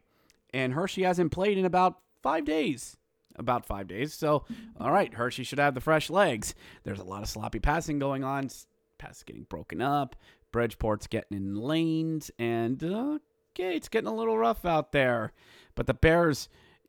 and 0.55 0.73
Hershey 0.73 1.03
hasn't 1.03 1.33
played 1.33 1.59
in 1.59 1.67
about 1.67 1.99
five 2.23 2.47
days. 2.47 2.97
About 3.37 3.67
five 3.67 3.89
days. 3.89 4.15
So, 4.15 4.45
all 4.79 4.91
right, 4.91 5.13
Hershey 5.13 5.45
should 5.45 5.59
have 5.59 5.75
the 5.75 5.81
fresh 5.81 6.09
legs. 6.09 6.55
There's 6.85 6.99
a 6.99 7.05
lot 7.05 7.23
of 7.23 7.29
sloppy 7.29 7.59
passing 7.59 7.99
going 7.99 8.25
on, 8.25 8.49
passes 8.99 9.23
getting 9.23 9.45
broken 9.45 9.83
up. 9.83 10.17
Bridgeport's 10.53 11.07
getting 11.07 11.37
in 11.37 11.55
lanes, 11.55 12.31
and 12.39 12.83
okay, 12.83 13.77
it's 13.77 13.89
getting 13.89 14.09
a 14.09 14.15
little 14.15 14.39
rough 14.39 14.65
out 14.65 14.93
there. 14.93 15.33
But 15.75 15.87
the 15.87 15.95
Bears, 15.95 16.49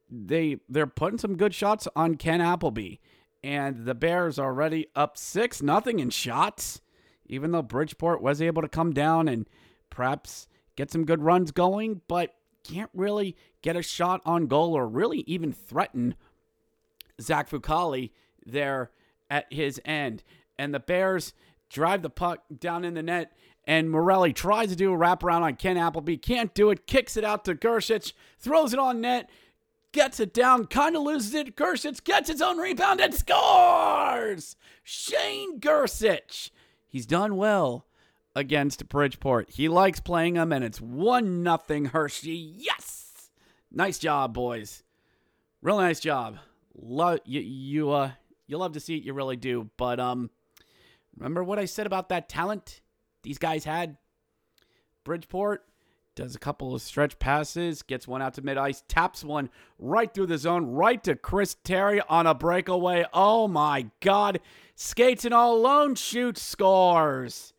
they 0.10 0.58
they're 0.68 0.88
putting 0.88 1.20
some 1.20 1.38
good 1.38 1.54
shots 1.54 1.88
on 1.96 2.16
Ken 2.16 2.42
Appleby, 2.42 2.96
and 3.44 3.86
the 3.86 3.96
Bears 3.96 4.40
are 4.40 4.48
already 4.48 4.88
up 4.96 5.18
six 5.18 5.62
nothing 5.62 6.00
in 6.00 6.10
shots. 6.10 6.82
Even 7.28 7.52
though 7.52 7.62
Bridgeport 7.62 8.22
was 8.22 8.42
able 8.42 8.62
to 8.62 8.68
come 8.68 8.92
down 8.92 9.30
and 9.30 9.48
perhaps 9.90 10.48
get 10.76 10.92
some 10.92 11.06
good 11.06 11.22
runs 11.22 11.52
going, 11.52 12.02
but 12.10 12.36
can't 12.64 12.90
really 12.94 13.38
get 13.62 13.76
a 13.76 13.82
shot 13.82 14.22
on 14.26 14.48
goal 14.48 14.74
or 14.74 14.88
really 14.88 15.20
even 15.20 15.54
threaten 15.54 16.16
Zach 17.22 17.50
Fucale 17.50 18.12
there 18.46 18.92
at 19.30 19.52
his 19.52 19.80
end. 19.86 20.24
And 20.60 20.74
the 20.74 20.80
Bears 20.80 21.34
drive 21.70 22.02
the 22.02 22.10
puck 22.10 22.44
down 22.60 22.84
in 22.84 22.94
the 22.94 23.04
net, 23.04 23.32
and 23.66 23.90
Morelli 23.90 24.34
tries 24.34 24.70
to 24.70 24.76
do 24.76 24.94
a 24.94 24.98
wraparound 24.98 25.42
on 25.42 25.56
Ken 25.56 25.78
Appleby. 25.78 26.18
Can't 26.18 26.54
do 26.54 26.70
it. 26.72 26.88
Kicks 26.88 27.18
it 27.18 27.24
out 27.24 27.46
to 27.46 27.56
Gersich, 27.56 28.14
throws 28.40 28.74
it 28.74 28.80
on 28.80 29.02
net, 29.02 29.30
gets 29.92 30.20
it 30.20 30.34
down, 30.34 30.66
kind 30.66 30.96
of 30.96 31.04
loses 31.04 31.34
it. 31.34 31.56
Gersich 31.56 32.04
gets 32.04 32.30
his 32.30 32.42
own 32.42 32.58
rebound 32.58 33.00
and 33.00 33.14
scores! 33.14 34.56
Shane 34.84 35.60
Gersich. 35.60 36.50
He's 36.88 37.06
done 37.06 37.38
well 37.38 37.86
against 38.36 38.90
Bridgeport. 38.90 39.52
He 39.52 39.68
likes 39.68 40.00
playing 40.00 40.36
them, 40.36 40.52
and 40.52 40.64
it's 40.64 40.82
1 40.82 41.44
nothing 41.44 41.86
Hershey. 41.86 42.56
Yes! 42.58 43.30
Nice 43.72 44.00
job, 44.00 44.34
boys. 44.34 44.84
Real 45.62 45.78
nice 45.78 46.00
job. 46.00 46.38
You, 46.76 47.40
you 47.40 47.92
uh 47.92 48.12
you 48.48 48.58
love 48.58 48.74
to 48.74 48.80
see 48.80 48.98
it, 48.98 49.04
you 49.04 49.14
really 49.14 49.38
do. 49.38 49.70
But 49.78 50.00
um 50.00 50.30
remember 51.16 51.44
what 51.44 51.60
I 51.60 51.66
said 51.66 51.86
about 51.86 52.10
that 52.10 52.28
talent 52.28 52.81
these 53.24 53.38
guys 53.38 53.64
had? 53.64 53.98
Bridgeport 55.04 55.66
does 56.16 56.36
a 56.36 56.40
couple 56.40 56.76
of 56.76 56.82
stretch 56.82 57.18
passes, 57.20 57.82
gets 57.82 58.08
one 58.08 58.22
out 58.22 58.34
to 58.36 58.42
mid 58.42 58.58
ice, 58.58 58.84
taps 58.88 59.24
one 59.24 59.50
right 59.80 60.14
through 60.14 60.28
the 60.28 60.38
zone, 60.38 60.66
right 60.66 61.04
to 61.04 61.16
Chris 61.16 61.56
Terry 61.64 62.02
on 62.10 62.28
a 62.28 62.34
breakaway. 62.34 63.06
Oh 63.14 63.48
my 63.48 63.88
god. 64.02 64.40
Skates 64.76 65.26
and 65.26 65.34
all 65.34 65.56
alone, 65.56 65.96
shoots, 65.96 66.42
scores. 66.42 67.54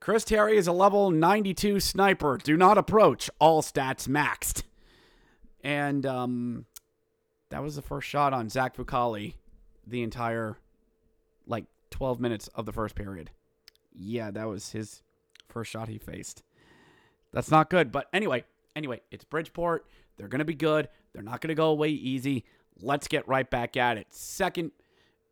Chris 0.00 0.24
Terry 0.24 0.56
is 0.56 0.66
a 0.66 0.72
level 0.72 1.10
92 1.10 1.80
sniper. 1.80 2.38
Do 2.42 2.56
not 2.56 2.78
approach. 2.78 3.30
All 3.38 3.62
stats 3.62 4.08
maxed. 4.08 4.62
And 5.62 6.04
um 6.06 6.66
that 7.50 7.62
was 7.62 7.76
the 7.76 7.82
first 7.82 8.08
shot 8.08 8.32
on 8.32 8.48
Zach 8.48 8.76
Fucale 8.76 9.34
the 9.86 10.02
entire 10.02 10.58
like 11.46 11.64
12 11.90 12.20
minutes 12.20 12.48
of 12.48 12.66
the 12.66 12.72
first 12.72 12.94
period. 12.94 13.30
Yeah, 13.98 14.30
that 14.30 14.46
was 14.48 14.70
his 14.70 15.02
first 15.48 15.70
shot 15.70 15.88
he 15.88 15.98
faced. 15.98 16.42
That's 17.32 17.50
not 17.50 17.68
good. 17.68 17.90
But 17.90 18.08
anyway, 18.12 18.44
anyway, 18.76 19.00
it's 19.10 19.24
Bridgeport. 19.24 19.86
They're 20.16 20.28
going 20.28 20.38
to 20.38 20.44
be 20.44 20.54
good. 20.54 20.88
They're 21.12 21.22
not 21.22 21.40
going 21.40 21.48
to 21.48 21.54
go 21.54 21.70
away 21.70 21.90
easy. 21.90 22.44
Let's 22.80 23.08
get 23.08 23.26
right 23.26 23.48
back 23.48 23.76
at 23.76 23.98
it. 23.98 24.06
Second 24.10 24.70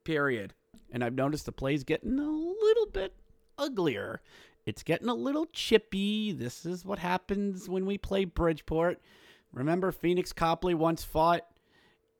period. 0.05 0.53
And 0.91 1.05
I've 1.05 1.15
noticed 1.15 1.47
the 1.47 1.53
play's 1.53 1.85
getting 1.85 2.19
a 2.19 2.31
little 2.31 2.87
bit 2.87 3.15
uglier. 3.59 4.21
It's 4.65 4.83
getting 4.83 5.09
a 5.09 5.15
little 5.15 5.47
chippy. 5.47 6.33
This 6.33 6.67
is 6.67 6.85
what 6.85 6.99
happens 6.99 7.69
when 7.69 7.87
we 7.87 7.99
play 7.99 8.25
Bridgeport. 8.25 9.01
Remember, 9.53 9.93
Phoenix 9.93 10.33
Copley 10.33 10.75
once 10.75 11.05
fought 11.05 11.47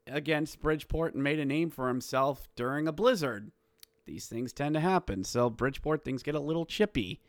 against 0.07 0.61
Bridgeport 0.61 1.15
and 1.15 1.25
made 1.25 1.41
a 1.41 1.45
name 1.45 1.71
for 1.71 1.89
himself 1.89 2.49
during 2.55 2.87
a 2.87 2.93
blizzard. 2.93 3.51
These 4.07 4.27
things 4.27 4.53
tend 4.53 4.75
to 4.75 4.81
happen. 4.81 5.25
So, 5.25 5.51
Bridgeport 5.51 6.05
things 6.05 6.23
get 6.23 6.35
a 6.35 6.41
little 6.41 6.65
chippy. 6.65 7.21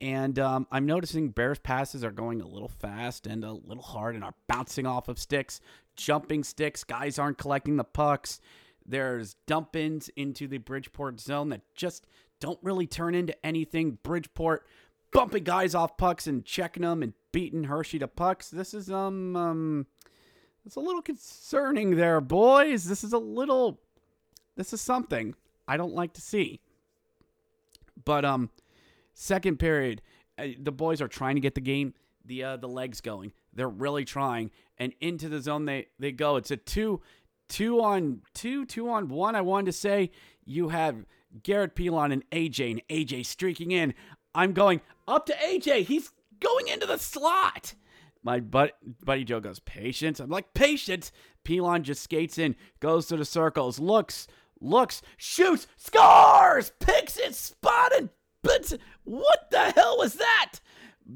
And 0.00 0.38
um, 0.38 0.66
I'm 0.70 0.84
noticing 0.84 1.30
Bears 1.30 1.58
passes 1.58 2.04
are 2.04 2.10
going 2.10 2.42
a 2.42 2.46
little 2.46 2.68
fast 2.68 3.26
and 3.26 3.44
a 3.44 3.52
little 3.52 3.82
hard 3.82 4.14
and 4.14 4.22
are 4.22 4.34
bouncing 4.46 4.86
off 4.86 5.08
of 5.08 5.18
sticks, 5.18 5.60
jumping 5.96 6.44
sticks. 6.44 6.84
Guys 6.84 7.18
aren't 7.18 7.38
collecting 7.38 7.76
the 7.76 7.84
pucks. 7.84 8.40
There's 8.84 9.34
dump 9.46 9.74
ins 9.74 10.10
into 10.10 10.48
the 10.48 10.58
Bridgeport 10.58 11.20
zone 11.20 11.48
that 11.48 11.62
just 11.74 12.06
don't 12.40 12.58
really 12.62 12.86
turn 12.86 13.14
into 13.14 13.34
anything. 13.44 13.98
Bridgeport 14.02 14.66
bumping 15.12 15.44
guys 15.44 15.74
off 15.74 15.96
pucks 15.96 16.26
and 16.26 16.44
checking 16.44 16.82
them 16.82 17.02
and 17.02 17.14
beating 17.32 17.64
Hershey 17.64 17.98
to 17.98 18.08
pucks. 18.08 18.50
This 18.50 18.74
is 18.74 18.90
um 18.90 19.34
um 19.34 19.86
it's 20.64 20.76
a 20.76 20.80
little 20.80 21.02
concerning 21.02 21.96
there, 21.96 22.20
boys. 22.20 22.84
This 22.84 23.02
is 23.02 23.12
a 23.12 23.18
little 23.18 23.80
this 24.56 24.72
is 24.72 24.80
something 24.80 25.34
I 25.68 25.76
don't 25.76 25.94
like 25.94 26.12
to 26.14 26.20
see. 26.20 26.60
But 28.04 28.24
um 28.24 28.50
second 29.14 29.58
period, 29.58 30.02
uh, 30.38 30.48
the 30.58 30.72
boys 30.72 31.00
are 31.00 31.08
trying 31.08 31.36
to 31.36 31.40
get 31.40 31.54
the 31.54 31.60
game 31.60 31.94
the 32.24 32.44
uh, 32.44 32.56
the 32.56 32.68
legs 32.68 33.00
going. 33.00 33.32
They're 33.52 33.68
really 33.68 34.04
trying 34.04 34.50
and 34.78 34.92
into 35.00 35.28
the 35.28 35.40
zone 35.40 35.64
they 35.64 35.86
they 35.98 36.12
go. 36.12 36.36
It's 36.36 36.50
a 36.50 36.56
two 36.56 37.00
two 37.48 37.80
on 37.80 38.22
two, 38.34 38.64
two 38.64 38.88
on 38.90 39.08
one. 39.08 39.34
I 39.34 39.40
wanted 39.40 39.66
to 39.66 39.72
say 39.72 40.10
you 40.44 40.68
have 40.68 41.04
Garrett 41.42 41.74
Pilon 41.74 42.12
and 42.12 42.28
AJ, 42.30 42.70
and 42.70 42.82
AJ 42.88 43.26
streaking 43.26 43.70
in. 43.70 43.94
I'm 44.34 44.52
going 44.52 44.80
up 45.08 45.26
to 45.26 45.34
AJ. 45.34 45.84
He's 45.84 46.12
going 46.40 46.68
into 46.68 46.86
the 46.86 46.98
slot. 46.98 47.74
My 48.22 48.40
buddy, 48.40 48.72
buddy 49.04 49.24
Joe 49.24 49.40
goes, 49.40 49.60
patience. 49.60 50.18
I'm 50.18 50.30
like, 50.30 50.52
patience, 50.52 51.12
Pilon 51.44 51.84
just 51.84 52.02
skates 52.02 52.38
in, 52.38 52.56
goes 52.80 53.06
to 53.06 53.16
the 53.16 53.24
circles, 53.24 53.78
looks, 53.78 54.26
looks, 54.66 55.02
shoots, 55.16 55.66
scores, 55.76 56.72
picks 56.80 57.16
it, 57.16 57.34
spotted, 57.34 58.10
but 58.42 58.72
what 59.04 59.50
the 59.50 59.70
hell 59.72 59.96
was 59.98 60.14
that? 60.14 60.60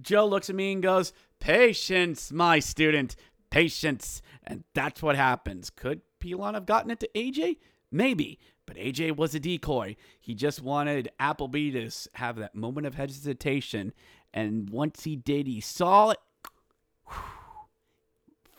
Joe 0.00 0.26
looks 0.26 0.50
at 0.50 0.56
me 0.56 0.72
and 0.72 0.82
goes, 0.82 1.12
Patience, 1.40 2.30
my 2.32 2.58
student, 2.58 3.16
patience. 3.50 4.20
And 4.44 4.64
that's 4.74 5.02
what 5.02 5.16
happens. 5.16 5.70
Could 5.70 6.02
Pilon 6.20 6.54
have 6.54 6.66
gotten 6.66 6.90
it 6.90 7.00
to 7.00 7.08
AJ? 7.14 7.56
Maybe. 7.90 8.38
But 8.66 8.76
AJ 8.76 9.16
was 9.16 9.34
a 9.34 9.40
decoy. 9.40 9.96
He 10.20 10.34
just 10.34 10.62
wanted 10.62 11.10
Appleby 11.18 11.72
to 11.72 11.90
have 12.14 12.36
that 12.36 12.54
moment 12.54 12.86
of 12.86 12.94
hesitation. 12.94 13.92
And 14.32 14.70
once 14.70 15.04
he 15.04 15.16
did, 15.16 15.46
he 15.46 15.60
saw 15.60 16.10
it. 16.10 16.18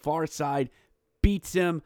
Far 0.01 0.27
side 0.27 0.69
beats 1.21 1.53
him 1.53 1.83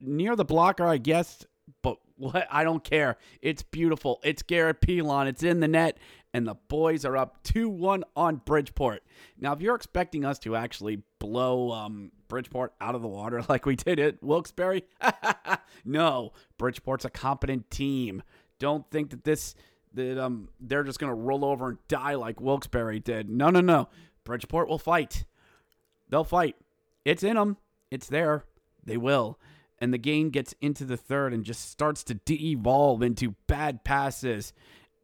near 0.00 0.36
the 0.36 0.44
blocker, 0.44 0.86
I 0.86 0.98
guess. 0.98 1.44
But 1.82 1.98
what? 2.16 2.46
I 2.50 2.64
don't 2.64 2.84
care. 2.84 3.16
It's 3.42 3.62
beautiful. 3.62 4.20
It's 4.22 4.42
Garrett 4.42 4.80
Pilon. 4.80 5.26
It's 5.26 5.42
in 5.42 5.60
the 5.60 5.68
net, 5.68 5.98
and 6.32 6.46
the 6.46 6.54
boys 6.68 7.04
are 7.04 7.16
up 7.16 7.42
2 7.44 7.68
1 7.68 8.04
on 8.16 8.36
Bridgeport. 8.44 9.02
Now, 9.38 9.52
if 9.52 9.60
you're 9.60 9.74
expecting 9.74 10.24
us 10.24 10.38
to 10.40 10.56
actually 10.56 11.02
blow 11.18 11.72
um, 11.72 12.12
Bridgeport 12.28 12.74
out 12.80 12.94
of 12.94 13.02
the 13.02 13.08
water 13.08 13.42
like 13.48 13.66
we 13.66 13.76
did 13.76 13.98
at 13.98 14.22
Wilkes-Barre, 14.22 14.82
no. 15.84 16.32
Bridgeport's 16.58 17.04
a 17.04 17.10
competent 17.10 17.70
team. 17.70 18.22
Don't 18.58 18.88
think 18.90 19.10
that 19.10 19.24
this 19.24 19.54
that 19.94 20.18
um 20.18 20.48
they're 20.58 20.82
just 20.82 20.98
gonna 20.98 21.14
roll 21.14 21.44
over 21.44 21.68
and 21.68 21.78
die 21.88 22.14
like 22.14 22.40
Wilkes-Barre 22.40 22.98
did. 22.98 23.30
No, 23.30 23.50
no, 23.50 23.60
no. 23.60 23.88
Bridgeport 24.24 24.68
will 24.68 24.78
fight. 24.78 25.24
They'll 26.08 26.24
fight. 26.24 26.56
It's 27.04 27.22
in 27.22 27.36
them. 27.36 27.56
It's 27.90 28.08
there. 28.08 28.44
They 28.84 28.96
will. 28.96 29.38
And 29.78 29.92
the 29.92 29.98
game 29.98 30.30
gets 30.30 30.54
into 30.60 30.84
the 30.84 30.96
third 30.96 31.32
and 31.32 31.44
just 31.44 31.70
starts 31.70 32.04
to 32.04 32.14
de-evolve 32.14 33.02
into 33.02 33.34
bad 33.46 33.84
passes 33.84 34.52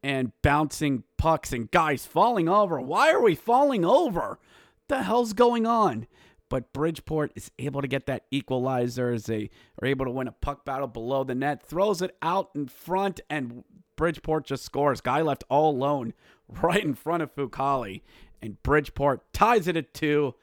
and 0.03 0.31
bouncing 0.41 1.03
pucks 1.17 1.53
and 1.53 1.69
guys 1.69 2.05
falling 2.05 2.49
over. 2.49 2.79
Why 2.81 3.11
are 3.11 3.21
we 3.21 3.35
falling 3.35 3.85
over? 3.85 4.39
The 4.87 5.03
hell's 5.03 5.33
going 5.33 5.65
on? 5.65 6.07
But 6.49 6.73
Bridgeport 6.73 7.31
is 7.35 7.51
able 7.59 7.81
to 7.81 7.87
get 7.87 8.07
that 8.07 8.25
equalizer 8.29 9.11
as 9.11 9.25
they 9.25 9.49
are 9.81 9.87
able 9.87 10.05
to 10.05 10.11
win 10.11 10.27
a 10.27 10.33
puck 10.33 10.65
battle 10.65 10.87
below 10.87 11.23
the 11.23 11.35
net, 11.35 11.63
throws 11.63 12.01
it 12.01 12.17
out 12.21 12.49
in 12.53 12.67
front, 12.67 13.21
and 13.29 13.63
Bridgeport 13.95 14.47
just 14.47 14.65
scores. 14.65 14.99
Guy 14.99 15.21
left 15.21 15.43
all 15.47 15.71
alone 15.71 16.13
right 16.49 16.83
in 16.83 16.93
front 16.93 17.23
of 17.23 17.33
Fucale. 17.35 18.01
And 18.41 18.61
Bridgeport 18.63 19.31
ties 19.33 19.67
it 19.67 19.77
at 19.77 19.93
two. 19.93 20.35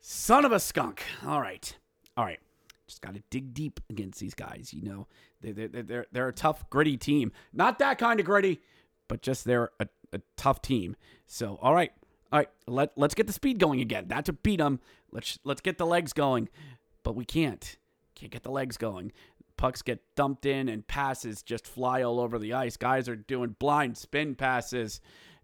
Son 0.00 0.44
of 0.44 0.52
a 0.52 0.60
skunk. 0.60 1.02
All 1.26 1.40
right. 1.40 1.76
All 2.16 2.24
right. 2.24 2.38
Just 2.86 3.00
got 3.00 3.14
to 3.14 3.22
dig 3.30 3.54
deep 3.54 3.80
against 3.88 4.20
these 4.20 4.34
guys. 4.34 4.72
You 4.72 4.82
know, 4.82 5.06
they're, 5.40 5.68
they're, 5.68 5.82
they're, 5.82 6.06
they're 6.12 6.28
a 6.28 6.32
tough, 6.32 6.68
gritty 6.70 6.96
team. 6.96 7.32
Not 7.52 7.78
that 7.78 7.98
kind 7.98 8.20
of 8.20 8.26
gritty, 8.26 8.60
but 9.08 9.22
just 9.22 9.44
they're 9.44 9.70
a, 9.80 9.88
a 10.12 10.20
tough 10.36 10.60
team. 10.60 10.96
So, 11.26 11.58
all 11.62 11.74
right. 11.74 11.92
All 12.32 12.40
right. 12.40 12.50
Let, 12.66 12.92
let's 12.96 13.14
get 13.14 13.26
the 13.26 13.32
speed 13.32 13.58
going 13.58 13.80
again. 13.80 14.06
Not 14.08 14.26
to 14.26 14.32
beat 14.32 14.58
them. 14.58 14.80
Let's, 15.12 15.38
let's 15.44 15.60
get 15.60 15.78
the 15.78 15.86
legs 15.86 16.12
going. 16.12 16.48
But 17.02 17.14
we 17.14 17.24
can't. 17.24 17.76
Can't 18.14 18.32
get 18.32 18.42
the 18.42 18.50
legs 18.50 18.76
going. 18.76 19.12
Pucks 19.56 19.82
get 19.82 20.00
dumped 20.16 20.46
in 20.46 20.68
and 20.68 20.86
passes 20.86 21.42
just 21.42 21.66
fly 21.66 22.02
all 22.02 22.20
over 22.20 22.38
the 22.38 22.52
ice. 22.52 22.76
Guys 22.76 23.08
are 23.08 23.16
doing 23.16 23.56
blind 23.58 23.96
spin 23.96 24.34
passes. 24.34 25.00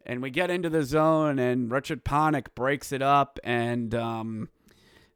And 0.07 0.23
we 0.23 0.31
get 0.31 0.51
into 0.51 0.71
the 0.71 0.83
zone, 0.83 1.39
and 1.39 1.71
Richard 1.71 2.07
Panik 2.07 2.47
breaks 2.55 2.91
it 2.91 3.03
up, 3.03 3.39
and 3.45 3.95
um, 3.95 4.49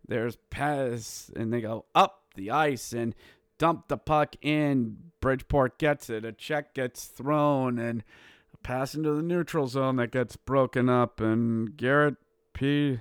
there's 0.07 0.36
pass, 0.50 1.30
and 1.34 1.52
they 1.52 1.61
go 1.61 1.86
up 1.94 2.22
the 2.34 2.50
ice 2.50 2.92
and 2.92 3.14
dump 3.59 3.88
the 3.88 3.96
puck 3.96 4.36
in. 4.42 4.96
Bridgeport 5.20 5.78
gets 5.78 6.11
it. 6.11 6.24
A 6.24 6.32
check 6.32 6.74
gets 6.74 7.07
thrown, 7.07 7.78
and 7.78 8.05
a 8.52 8.57
pass 8.59 8.94
into 8.94 9.14
the 9.14 9.22
neutral 9.22 9.66
zone 9.66 9.96
that 9.96 10.11
gets 10.11 10.36
broken 10.36 10.88
up, 10.88 11.20
and 11.20 11.76
Garrett 11.76 12.16
P. 12.52 13.00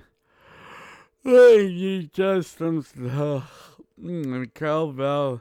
Hey, 1.22 1.66
you 1.66 2.02
just 2.04 2.60
um, 2.60 2.82
mm, 2.82 4.52
Calvel. 4.52 5.40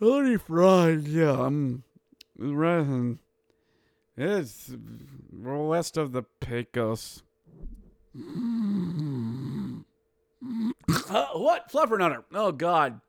Holy 0.00 0.36
fraud, 0.36 1.06
yeah. 1.06 1.40
I'm 1.40 1.84
right. 2.36 3.16
It's 4.16 4.72
west 5.32 5.96
of 5.96 6.12
the 6.12 6.22
Pecos. 6.40 7.22
Uh, 11.08 11.26
what? 11.34 11.70
Fluffernutter. 11.70 12.24
Oh, 12.32 12.52
God. 12.52 13.00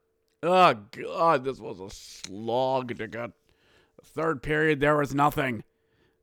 Oh, 0.44 0.74
God. 0.92 1.44
This 1.44 1.60
was 1.60 1.80
a 1.80 1.90
slog 1.90 2.98
to 2.98 3.08
get. 3.08 3.32
Third 4.04 4.44
period, 4.44 4.80
there 4.80 4.98
was 4.98 5.16
nothing. 5.16 5.64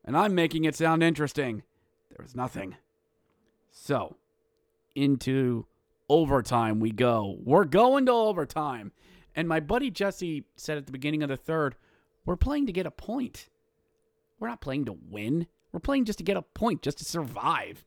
And 0.05 0.17
I'm 0.17 0.35
making 0.35 0.65
it 0.65 0.75
sound 0.75 1.03
interesting. 1.03 1.63
There 2.11 2.23
was 2.23 2.35
nothing. 2.35 2.77
So, 3.71 4.17
into 4.95 5.67
overtime 6.09 6.81
we 6.81 6.91
go. 6.91 7.39
We're 7.43 7.65
going 7.65 8.07
to 8.07 8.13
overtime. 8.13 8.93
And 9.35 9.49
my 9.49 9.61
buddy 9.61 9.91
Jesse 9.91 10.45
said 10.57 10.79
at 10.79 10.87
the 10.87 10.93
beginning 10.93 11.23
of 11.23 11.29
the 11.29 11.37
third, 11.37 11.75
we're 12.25 12.37
playing 12.37 12.67
to 12.67 12.73
get 12.73 12.87
a 12.87 12.91
point. 12.91 13.49
We're 14.39 14.49
not 14.49 14.61
playing 14.61 14.85
to 14.87 14.97
win. 15.11 15.47
We're 15.73 15.81
playing 15.81 16.05
just 16.05 16.19
to 16.19 16.25
get 16.25 16.37
a 16.37 16.43
point, 16.43 16.83
just 16.83 16.99
to 16.99 17.05
survive. 17.05 17.85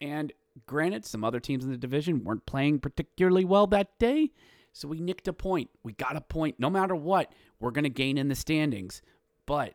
And 0.00 0.32
granted, 0.66 1.04
some 1.04 1.24
other 1.24 1.40
teams 1.40 1.64
in 1.64 1.70
the 1.70 1.76
division 1.76 2.24
weren't 2.24 2.46
playing 2.46 2.80
particularly 2.80 3.44
well 3.44 3.66
that 3.68 3.98
day. 3.98 4.30
So 4.72 4.88
we 4.88 5.00
nicked 5.00 5.28
a 5.28 5.32
point. 5.32 5.70
We 5.84 5.92
got 5.92 6.16
a 6.16 6.20
point. 6.20 6.56
No 6.58 6.68
matter 6.68 6.96
what, 6.96 7.32
we're 7.60 7.70
going 7.70 7.84
to 7.84 7.90
gain 7.90 8.18
in 8.18 8.28
the 8.28 8.34
standings. 8.34 9.02
But 9.46 9.74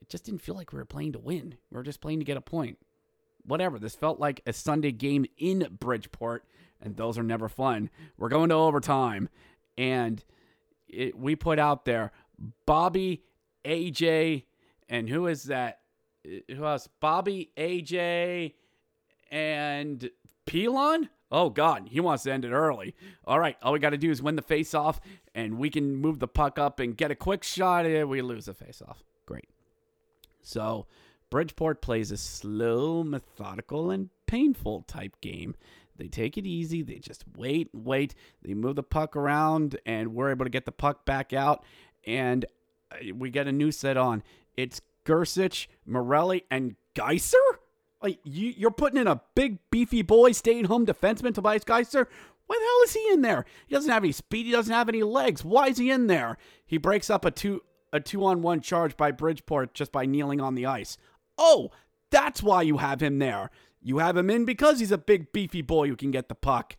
it 0.00 0.08
just 0.08 0.24
didn't 0.24 0.42
feel 0.42 0.56
like 0.56 0.72
we 0.72 0.78
were 0.78 0.84
playing 0.84 1.12
to 1.12 1.18
win. 1.18 1.56
We 1.70 1.76
were 1.76 1.82
just 1.82 2.00
playing 2.00 2.18
to 2.18 2.24
get 2.24 2.36
a 2.36 2.40
point. 2.40 2.78
Whatever. 3.46 3.78
This 3.78 3.94
felt 3.94 4.18
like 4.18 4.40
a 4.46 4.52
Sunday 4.52 4.90
game 4.90 5.24
in 5.38 5.68
Bridgeport, 5.78 6.44
and 6.80 6.96
those 6.96 7.16
are 7.16 7.22
never 7.22 7.48
fun. 7.48 7.90
We're 8.16 8.28
going 8.28 8.48
to 8.48 8.56
overtime. 8.56 9.28
And 9.78 10.24
it, 10.88 11.16
we 11.16 11.36
put 11.36 11.58
out 11.58 11.84
there 11.84 12.12
Bobby, 12.66 13.22
AJ, 13.64 14.44
and 14.88 15.08
who 15.08 15.26
is 15.26 15.44
that? 15.44 15.80
Uh, 16.26 16.54
who 16.54 16.64
else? 16.64 16.88
Bobby, 17.00 17.50
AJ, 17.56 18.54
and 19.34 20.08
Pilon? 20.46 21.08
Oh 21.32 21.50
God, 21.50 21.88
he 21.90 21.98
wants 21.98 22.22
to 22.22 22.32
end 22.32 22.44
it 22.44 22.52
early. 22.52 22.94
All 23.24 23.40
right, 23.40 23.56
all 23.60 23.72
we 23.72 23.80
got 23.80 23.90
to 23.90 23.98
do 23.98 24.10
is 24.10 24.22
win 24.22 24.36
the 24.36 24.42
face-off, 24.42 25.00
and 25.34 25.58
we 25.58 25.68
can 25.68 25.96
move 25.96 26.20
the 26.20 26.28
puck 26.28 26.58
up 26.58 26.78
and 26.78 26.96
get 26.96 27.10
a 27.10 27.16
quick 27.16 27.42
shot. 27.42 27.84
And 27.84 28.08
we 28.08 28.22
lose 28.22 28.44
the 28.44 28.54
face-off. 28.54 29.02
Great. 29.26 29.48
So 30.42 30.86
Bridgeport 31.30 31.82
plays 31.82 32.12
a 32.12 32.16
slow, 32.16 33.02
methodical, 33.02 33.90
and 33.90 34.10
painful 34.26 34.82
type 34.82 35.20
game. 35.20 35.56
They 35.96 36.06
take 36.06 36.38
it 36.38 36.46
easy. 36.46 36.82
They 36.82 36.98
just 36.98 37.24
wait 37.36 37.70
and 37.72 37.84
wait. 37.84 38.14
They 38.42 38.54
move 38.54 38.76
the 38.76 38.84
puck 38.84 39.16
around, 39.16 39.76
and 39.84 40.14
we're 40.14 40.30
able 40.30 40.44
to 40.44 40.50
get 40.50 40.66
the 40.66 40.72
puck 40.72 41.04
back 41.04 41.32
out. 41.32 41.64
And 42.06 42.44
uh, 42.92 43.12
we 43.14 43.30
get 43.30 43.48
a 43.48 43.52
new 43.52 43.72
set 43.72 43.96
on. 43.96 44.22
It's 44.56 44.80
Gersich, 45.04 45.66
Morelli, 45.84 46.44
and 46.50 46.76
Geiser? 46.94 47.36
Like 48.04 48.18
you, 48.22 48.52
you're 48.54 48.70
putting 48.70 49.00
in 49.00 49.06
a 49.06 49.22
big 49.34 49.58
beefy 49.70 50.02
boy 50.02 50.32
staying 50.32 50.66
home 50.66 50.84
defenseman 50.84 51.32
Tobias 51.32 51.64
Geiser. 51.64 52.06
Why 52.46 52.56
the 52.58 52.64
hell 52.64 52.84
is 52.84 52.92
he 52.92 53.14
in 53.14 53.22
there? 53.22 53.46
He 53.66 53.74
doesn't 53.74 53.90
have 53.90 54.04
any 54.04 54.12
speed. 54.12 54.44
He 54.44 54.52
doesn't 54.52 54.74
have 54.74 54.90
any 54.90 55.02
legs. 55.02 55.42
Why 55.42 55.68
is 55.68 55.78
he 55.78 55.90
in 55.90 56.06
there? 56.06 56.36
He 56.66 56.76
breaks 56.76 57.08
up 57.08 57.24
a 57.24 57.30
two 57.30 57.62
a 57.94 58.00
two 58.00 58.22
on 58.26 58.42
one 58.42 58.60
charge 58.60 58.98
by 58.98 59.10
Bridgeport 59.10 59.72
just 59.72 59.90
by 59.90 60.04
kneeling 60.04 60.38
on 60.38 60.54
the 60.54 60.66
ice. 60.66 60.98
Oh, 61.38 61.70
that's 62.10 62.42
why 62.42 62.60
you 62.60 62.76
have 62.76 63.02
him 63.02 63.18
there. 63.20 63.50
You 63.80 63.98
have 63.98 64.18
him 64.18 64.28
in 64.28 64.44
because 64.44 64.80
he's 64.80 64.92
a 64.92 64.98
big 64.98 65.32
beefy 65.32 65.62
boy 65.62 65.88
who 65.88 65.96
can 65.96 66.10
get 66.10 66.28
the 66.28 66.34
puck. 66.34 66.76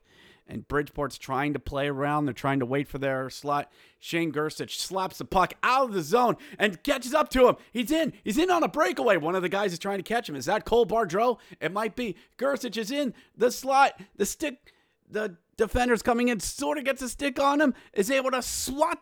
And 0.47 0.67
Bridgeport's 0.67 1.17
trying 1.17 1.53
to 1.53 1.59
play 1.59 1.87
around. 1.87 2.25
They're 2.25 2.33
trying 2.33 2.59
to 2.59 2.67
wait 2.67 2.87
for 2.87 2.99
their 2.99 3.29
slot. 3.31 3.71
Shane 3.99 4.31
Gersich 4.31 4.77
slaps 4.77 5.17
the 5.17 5.25
puck 5.25 5.53
out 5.63 5.89
of 5.89 5.93
the 5.93 6.03
zone 6.03 6.37
and 6.59 6.83
catches 6.83 7.15
up 7.15 7.29
to 7.29 7.47
him. 7.47 7.55
He's 7.73 7.89
in. 7.89 8.13
He's 8.23 8.37
in 8.37 8.51
on 8.51 8.61
a 8.61 8.67
breakaway. 8.67 9.17
One 9.17 9.33
of 9.33 9.41
the 9.41 9.49
guys 9.49 9.73
is 9.73 9.79
trying 9.79 9.97
to 9.97 10.03
catch 10.03 10.29
him. 10.29 10.35
Is 10.35 10.45
that 10.45 10.65
Cole 10.65 10.85
Bardreau? 10.85 11.39
It 11.59 11.71
might 11.71 11.95
be. 11.95 12.15
Gersich 12.37 12.77
is 12.77 12.91
in 12.91 13.15
the 13.35 13.49
slot. 13.49 13.99
The 14.15 14.25
stick, 14.25 14.73
the 15.09 15.37
defender's 15.57 16.03
coming 16.03 16.27
in, 16.27 16.39
sort 16.39 16.77
of 16.77 16.83
gets 16.83 17.01
a 17.01 17.09
stick 17.09 17.39
on 17.39 17.59
him, 17.59 17.73
is 17.93 18.11
able 18.11 18.29
to 18.29 18.43
swat 18.43 19.01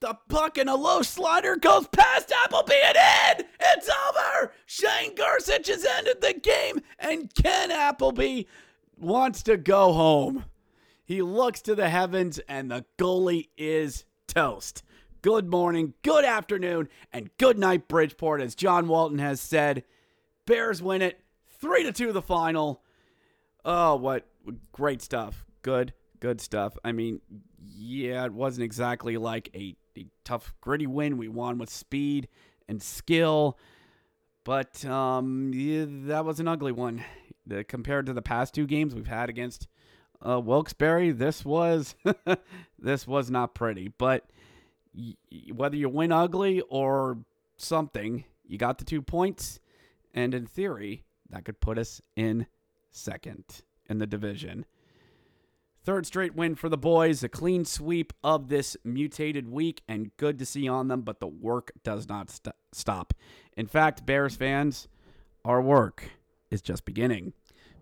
the 0.00 0.18
puck 0.28 0.58
and 0.58 0.68
a 0.68 0.74
low 0.74 1.00
slider 1.00 1.56
goes 1.56 1.86
past 1.88 2.32
Appleby 2.44 2.74
and 2.74 3.38
in. 3.38 3.46
It's 3.60 3.88
over. 3.88 4.52
Shane 4.66 5.14
Gersich 5.14 5.68
has 5.68 5.86
ended 5.86 6.20
the 6.20 6.34
game, 6.34 6.80
and 6.98 7.32
Ken 7.32 7.70
Appleby 7.70 8.42
wants 8.98 9.42
to 9.44 9.56
go 9.56 9.92
home. 9.92 10.44
He 11.04 11.20
looks 11.20 11.60
to 11.62 11.74
the 11.74 11.88
heavens, 11.88 12.38
and 12.48 12.70
the 12.70 12.84
goalie 12.98 13.48
is 13.56 14.04
toast. 14.28 14.82
Good 15.20 15.48
morning, 15.48 15.94
good 16.02 16.24
afternoon, 16.24 16.88
and 17.12 17.30
good 17.38 17.58
night, 17.58 17.88
Bridgeport. 17.88 18.40
As 18.40 18.54
John 18.54 18.88
Walton 18.88 19.18
has 19.18 19.40
said, 19.40 19.84
Bears 20.46 20.82
win 20.82 21.02
it 21.02 21.20
three 21.60 21.82
to 21.84 21.92
two. 21.92 22.12
The 22.12 22.22
final. 22.22 22.82
Oh, 23.64 23.96
what 23.96 24.26
great 24.72 25.02
stuff! 25.02 25.44
Good, 25.62 25.92
good 26.20 26.40
stuff. 26.40 26.76
I 26.84 26.92
mean, 26.92 27.20
yeah, 27.60 28.24
it 28.24 28.32
wasn't 28.32 28.64
exactly 28.64 29.16
like 29.16 29.50
a, 29.54 29.76
a 29.96 30.06
tough, 30.24 30.54
gritty 30.60 30.86
win. 30.86 31.18
We 31.18 31.28
won 31.28 31.58
with 31.58 31.70
speed 31.70 32.28
and 32.68 32.82
skill, 32.82 33.58
but 34.44 34.84
um, 34.84 35.52
yeah, 35.54 35.84
that 35.88 36.24
was 36.24 36.40
an 36.40 36.48
ugly 36.48 36.72
one. 36.72 37.04
The, 37.46 37.64
compared 37.64 38.06
to 38.06 38.12
the 38.12 38.22
past 38.22 38.54
two 38.54 38.66
games 38.66 38.94
we've 38.94 39.06
had 39.06 39.28
against 39.28 39.66
uh, 40.26 40.40
Wilkes-Barre, 40.40 41.10
this 41.10 41.44
was 41.44 41.94
this 42.78 43.06
was 43.06 43.30
not 43.30 43.54
pretty. 43.54 43.88
But 43.88 44.26
y- 44.94 45.14
whether 45.52 45.76
you 45.76 45.88
win 45.88 46.12
ugly 46.12 46.60
or 46.68 47.18
something, 47.56 48.24
you 48.46 48.58
got 48.58 48.78
the 48.78 48.84
two 48.84 49.02
points, 49.02 49.60
and 50.14 50.34
in 50.34 50.46
theory, 50.46 51.04
that 51.30 51.44
could 51.44 51.60
put 51.60 51.78
us 51.78 52.00
in 52.16 52.46
second 52.90 53.44
in 53.88 53.98
the 53.98 54.06
division. 54.06 54.64
Third 55.84 56.06
straight 56.06 56.36
win 56.36 56.54
for 56.54 56.68
the 56.68 56.76
boys, 56.78 57.24
a 57.24 57.28
clean 57.28 57.64
sweep 57.64 58.12
of 58.22 58.48
this 58.48 58.76
mutated 58.84 59.50
week, 59.50 59.82
and 59.88 60.16
good 60.16 60.38
to 60.38 60.46
see 60.46 60.68
on 60.68 60.86
them, 60.86 61.00
but 61.00 61.18
the 61.18 61.26
work 61.26 61.72
does 61.82 62.08
not 62.08 62.30
st- 62.30 62.54
stop. 62.70 63.12
In 63.56 63.66
fact, 63.66 64.06
Bears 64.06 64.36
fans, 64.36 64.86
our 65.44 65.60
work 65.60 66.04
is 66.52 66.62
just 66.62 66.84
beginning 66.84 67.32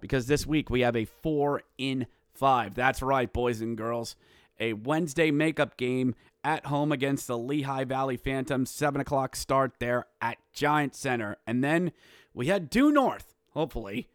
because 0.01 0.27
this 0.27 0.47
week 0.47 0.71
we 0.71 0.81
have 0.81 0.97
a 0.97 1.05
four 1.05 1.63
in 1.77 2.07
five. 2.41 2.75
That's 2.75 3.03
right, 3.03 3.31
boys 3.31 3.61
and 3.61 3.77
girls. 3.77 4.17
A 4.59 4.73
Wednesday 4.73 5.31
makeup 5.31 5.77
game 5.77 6.15
at 6.43 6.67
home 6.67 6.91
against 6.91 7.27
the 7.27 7.39
Lehigh 7.39 7.85
Valley 7.85 8.17
Phantoms, 8.17 8.71
7 8.71 8.99
o'clock 9.01 9.37
start 9.37 9.75
there 9.79 10.07
at 10.23 10.39
Giant 10.53 10.95
Center. 10.95 11.37
And 11.47 11.63
then 11.63 11.93
we 12.33 12.47
head 12.47 12.71
due 12.71 12.91
north, 12.91 13.35
hopefully, 13.51 14.09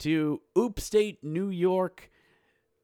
to 0.00 0.42
Upstate 0.54 1.24
New 1.24 1.48
York 1.48 2.10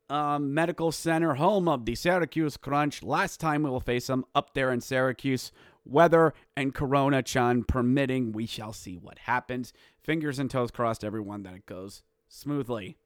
um, 0.08 0.54
Medical 0.54 0.90
Center, 0.90 1.34
home 1.34 1.68
of 1.68 1.84
the 1.84 1.94
Syracuse 1.94 2.56
Crunch. 2.56 3.02
Last 3.02 3.40
time 3.40 3.64
we 3.64 3.70
will 3.70 3.80
face 3.80 4.06
them 4.06 4.24
up 4.34 4.54
there 4.54 4.72
in 4.72 4.80
Syracuse. 4.80 5.52
Weather 5.84 6.32
and 6.56 6.74
Corona 6.74 7.22
Chan 7.22 7.64
permitting, 7.64 8.32
we 8.32 8.46
shall 8.46 8.72
see 8.72 8.96
what 8.96 9.18
happens. 9.20 9.74
Fingers 10.02 10.38
and 10.38 10.50
toes 10.50 10.70
crossed, 10.70 11.04
everyone, 11.04 11.42
that 11.42 11.54
it 11.54 11.66
goes 11.66 12.02
smoothly. 12.28 12.96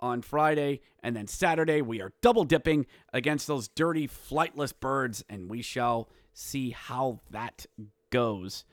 On 0.00 0.22
Friday 0.22 0.80
and 1.02 1.16
then 1.16 1.26
Saturday, 1.26 1.82
we 1.82 2.00
are 2.00 2.12
double 2.22 2.44
dipping 2.44 2.86
against 3.12 3.46
those 3.48 3.66
dirty, 3.66 4.06
flightless 4.06 4.72
birds, 4.78 5.24
and 5.28 5.50
we 5.50 5.60
shall 5.60 6.08
see 6.32 6.70
how 6.70 7.20
that 7.30 7.66
goes 8.10 8.64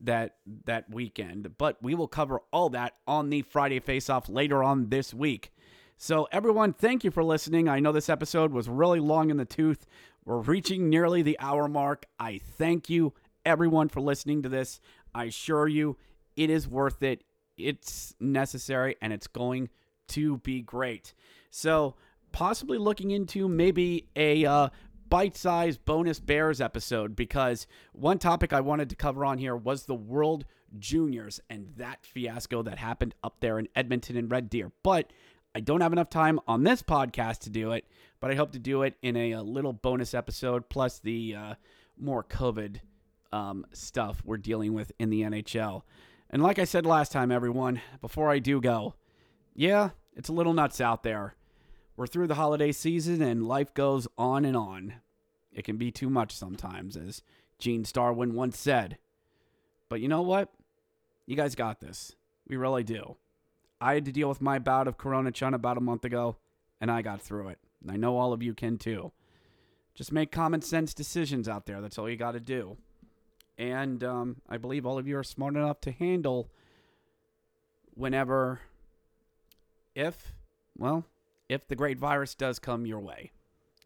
that 0.00 0.36
that 0.64 0.90
weekend. 0.90 1.56
But 1.56 1.82
we 1.82 1.94
will 1.94 2.08
cover 2.08 2.40
all 2.52 2.68
that 2.70 2.94
on 3.06 3.30
the 3.30 3.42
Friday 3.42 3.80
face 3.80 4.10
off 4.10 4.28
later 4.28 4.62
on 4.62 4.90
this 4.90 5.14
week. 5.14 5.52
So, 5.98 6.28
everyone, 6.30 6.74
thank 6.74 7.04
you 7.04 7.10
for 7.10 7.24
listening. 7.24 7.68
I 7.68 7.80
know 7.80 7.90
this 7.90 8.10
episode 8.10 8.52
was 8.52 8.68
really 8.68 9.00
long 9.00 9.30
in 9.30 9.38
the 9.38 9.46
tooth. 9.46 9.86
We're 10.26 10.40
reaching 10.40 10.90
nearly 10.90 11.22
the 11.22 11.38
hour 11.40 11.68
mark. 11.68 12.04
I 12.18 12.38
thank 12.58 12.90
you, 12.90 13.14
everyone, 13.46 13.88
for 13.88 14.00
listening 14.00 14.42
to 14.42 14.50
this. 14.50 14.78
I 15.14 15.24
assure 15.24 15.68
you, 15.68 15.96
it 16.36 16.50
is 16.50 16.68
worth 16.68 17.02
it. 17.02 17.24
It's 17.56 18.14
necessary 18.20 18.96
and 19.00 19.12
it's 19.12 19.26
going 19.26 19.70
to 20.08 20.38
be 20.38 20.60
great. 20.60 21.14
So, 21.50 21.94
possibly 22.32 22.78
looking 22.78 23.10
into 23.10 23.48
maybe 23.48 24.08
a 24.14 24.44
uh, 24.44 24.68
bite 25.08 25.36
sized 25.36 25.84
bonus 25.84 26.20
Bears 26.20 26.60
episode 26.60 27.16
because 27.16 27.66
one 27.92 28.18
topic 28.18 28.52
I 28.52 28.60
wanted 28.60 28.90
to 28.90 28.96
cover 28.96 29.24
on 29.24 29.38
here 29.38 29.56
was 29.56 29.84
the 29.84 29.94
World 29.94 30.44
Juniors 30.78 31.40
and 31.48 31.68
that 31.76 32.04
fiasco 32.04 32.62
that 32.62 32.78
happened 32.78 33.14
up 33.22 33.36
there 33.40 33.58
in 33.58 33.68
Edmonton 33.74 34.16
and 34.16 34.30
Red 34.30 34.50
Deer. 34.50 34.72
But 34.82 35.12
I 35.54 35.60
don't 35.60 35.80
have 35.80 35.92
enough 35.92 36.10
time 36.10 36.38
on 36.46 36.64
this 36.64 36.82
podcast 36.82 37.38
to 37.40 37.50
do 37.50 37.72
it, 37.72 37.86
but 38.20 38.30
I 38.30 38.34
hope 38.34 38.52
to 38.52 38.58
do 38.58 38.82
it 38.82 38.94
in 39.00 39.16
a, 39.16 39.32
a 39.32 39.42
little 39.42 39.72
bonus 39.72 40.12
episode, 40.12 40.68
plus 40.68 40.98
the 40.98 41.34
uh, 41.34 41.54
more 41.98 42.22
COVID 42.22 42.80
um, 43.32 43.66
stuff 43.72 44.22
we're 44.24 44.36
dealing 44.36 44.74
with 44.74 44.92
in 44.98 45.10
the 45.10 45.22
NHL. 45.22 45.82
And 46.28 46.42
like 46.42 46.58
I 46.58 46.64
said 46.64 46.84
last 46.84 47.12
time, 47.12 47.30
everyone, 47.30 47.80
before 48.00 48.30
I 48.30 48.38
do 48.38 48.60
go, 48.60 48.94
yeah, 49.56 49.90
it's 50.14 50.28
a 50.28 50.32
little 50.34 50.52
nuts 50.52 50.80
out 50.80 51.02
there. 51.02 51.34
We're 51.96 52.06
through 52.06 52.26
the 52.26 52.34
holiday 52.34 52.72
season 52.72 53.22
and 53.22 53.48
life 53.48 53.72
goes 53.72 54.06
on 54.18 54.44
and 54.44 54.56
on. 54.56 54.94
It 55.52 55.64
can 55.64 55.78
be 55.78 55.90
too 55.90 56.10
much 56.10 56.32
sometimes, 56.32 56.96
as 56.96 57.22
Gene 57.58 57.84
Starwin 57.84 58.32
once 58.32 58.58
said. 58.58 58.98
But 59.88 60.00
you 60.00 60.08
know 60.08 60.20
what? 60.20 60.52
You 61.24 61.36
guys 61.36 61.54
got 61.54 61.80
this. 61.80 62.14
We 62.46 62.56
really 62.56 62.84
do. 62.84 63.16
I 63.80 63.94
had 63.94 64.04
to 64.04 64.12
deal 64.12 64.28
with 64.28 64.42
my 64.42 64.58
bout 64.58 64.86
of 64.86 64.98
Corona 64.98 65.32
Chan 65.32 65.54
about 65.54 65.78
a 65.78 65.82
month 65.82 66.04
ago, 66.04 66.36
and 66.80 66.90
I 66.90 67.00
got 67.00 67.22
through 67.22 67.48
it. 67.48 67.58
And 67.82 67.90
I 67.90 67.96
know 67.96 68.18
all 68.18 68.32
of 68.34 68.42
you 68.42 68.52
can 68.52 68.76
too. 68.76 69.12
Just 69.94 70.12
make 70.12 70.30
common 70.30 70.60
sense 70.60 70.92
decisions 70.92 71.48
out 71.48 71.64
there. 71.64 71.80
That's 71.80 71.96
all 71.96 72.08
you 72.08 72.16
got 72.16 72.32
to 72.32 72.40
do. 72.40 72.76
And 73.56 74.04
um, 74.04 74.36
I 74.48 74.58
believe 74.58 74.84
all 74.84 74.98
of 74.98 75.08
you 75.08 75.16
are 75.16 75.24
smart 75.24 75.54
enough 75.54 75.80
to 75.82 75.90
handle 75.90 76.50
whenever, 77.94 78.60
if, 79.96 80.32
well, 80.78 81.04
if 81.48 81.66
the 81.66 81.74
great 81.74 81.98
virus 81.98 82.34
does 82.34 82.60
come 82.60 82.86
your 82.86 83.00
way. 83.00 83.32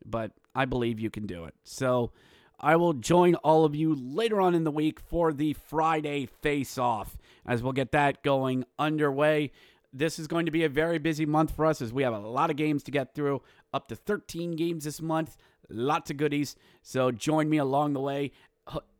But 0.05 0.33
I 0.55 0.67
believe 0.67 1.01
you 1.01 1.11
can 1.11 1.27
do 1.27 1.45
it. 1.45 1.55
So 1.65 2.13
I 2.59 2.77
will 2.77 2.93
join 2.93 3.37
all 3.37 3.65
of 3.65 3.75
you 3.75 3.95
later 3.95 4.41
on 4.41 4.55
in 4.55 4.65
the 4.65 4.71
week 4.71 5.01
for 5.01 5.33
the 5.33 5.55
Friday 5.55 6.27
face 6.27 6.77
off 6.77 7.17
as 7.47 7.63
we'll 7.63 7.73
get 7.73 7.93
that 7.93 8.23
going 8.23 8.65
underway 8.79 9.53
this 9.93 10.19
is 10.19 10.27
going 10.27 10.47
to 10.47 10.53
be 10.53 10.65
a 10.65 10.69
very 10.69 10.99
busy 10.99 11.27
month 11.27 11.55
for 11.55 11.67
us 11.67 11.83
as 11.83 11.93
we 11.93 12.03
have 12.03 12.13
a 12.13 12.19
lot 12.19 12.51
of 12.51 12.57
games 12.57 12.83
to 12.85 12.91
get 12.91 13.15
through, 13.15 13.43
up 13.73 13.89
to 13.89 13.97
13 13.97 14.53
games 14.53 14.85
this 14.85 15.03
month, 15.03 15.37
lots 15.69 16.11
of 16.11 16.17
goodies. 16.17 16.57
So 16.83 17.11
join 17.11 17.49
me 17.49 17.59
along 17.59 17.95
the 17.95 18.01
way. 18.01 18.33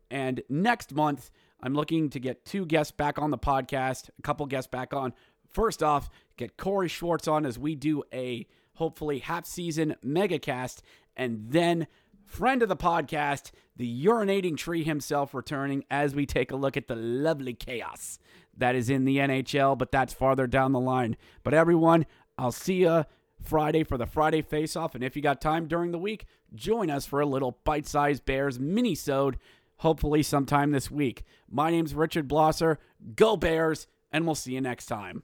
And 0.09 0.41
next 0.49 0.93
month, 0.93 1.31
I'm 1.63 1.73
looking 1.73 2.09
to 2.09 2.19
get 2.19 2.43
two 2.43 2.65
guests 2.65 2.91
back 2.91 3.19
on 3.19 3.31
the 3.31 3.37
podcast, 3.37 4.09
a 4.19 4.21
couple 4.21 4.45
guests 4.45 4.69
back 4.69 4.93
on. 4.93 5.13
First 5.51 5.83
off, 5.83 6.09
get 6.37 6.57
Corey 6.57 6.87
Schwartz 6.87 7.27
on 7.27 7.45
as 7.45 7.59
we 7.59 7.75
do 7.75 8.03
a 8.13 8.47
hopefully 8.75 9.19
half 9.19 9.45
season 9.45 9.95
mega 10.01 10.39
cast, 10.39 10.81
and 11.15 11.45
then 11.49 11.87
friend 12.25 12.63
of 12.63 12.69
the 12.69 12.75
podcast, 12.75 13.51
the 13.75 14.05
urinating 14.05 14.55
tree 14.55 14.83
himself 14.83 15.33
returning 15.33 15.83
as 15.91 16.15
we 16.15 16.25
take 16.25 16.51
a 16.51 16.55
look 16.55 16.77
at 16.77 16.87
the 16.87 16.95
lovely 16.95 17.53
chaos 17.53 18.17
that 18.55 18.75
is 18.75 18.89
in 18.89 19.05
the 19.05 19.17
NHL, 19.17 19.77
but 19.77 19.91
that's 19.91 20.13
farther 20.13 20.47
down 20.47 20.71
the 20.71 20.79
line. 20.79 21.17
But 21.43 21.53
everyone, 21.53 22.05
I'll 22.37 22.51
see 22.51 22.81
you 22.81 23.05
Friday 23.41 23.83
for 23.83 23.97
the 23.97 24.05
Friday 24.05 24.41
face 24.41 24.75
off. 24.75 24.95
And 24.95 25.03
if 25.03 25.15
you 25.15 25.21
got 25.21 25.41
time 25.41 25.67
during 25.67 25.91
the 25.91 25.97
week, 25.97 26.25
join 26.53 26.89
us 26.89 27.05
for 27.05 27.19
a 27.19 27.25
little 27.25 27.59
bite 27.63 27.87
sized 27.87 28.25
Bears 28.25 28.59
mini 28.59 28.95
sode, 28.95 29.37
hopefully 29.77 30.23
sometime 30.23 30.71
this 30.71 30.89
week. 30.89 31.23
My 31.49 31.71
name's 31.71 31.93
Richard 31.93 32.27
Blosser. 32.27 32.77
Go 33.15 33.35
Bears, 33.35 33.87
and 34.11 34.25
we'll 34.25 34.35
see 34.35 34.53
you 34.53 34.61
next 34.61 34.85
time. 34.85 35.23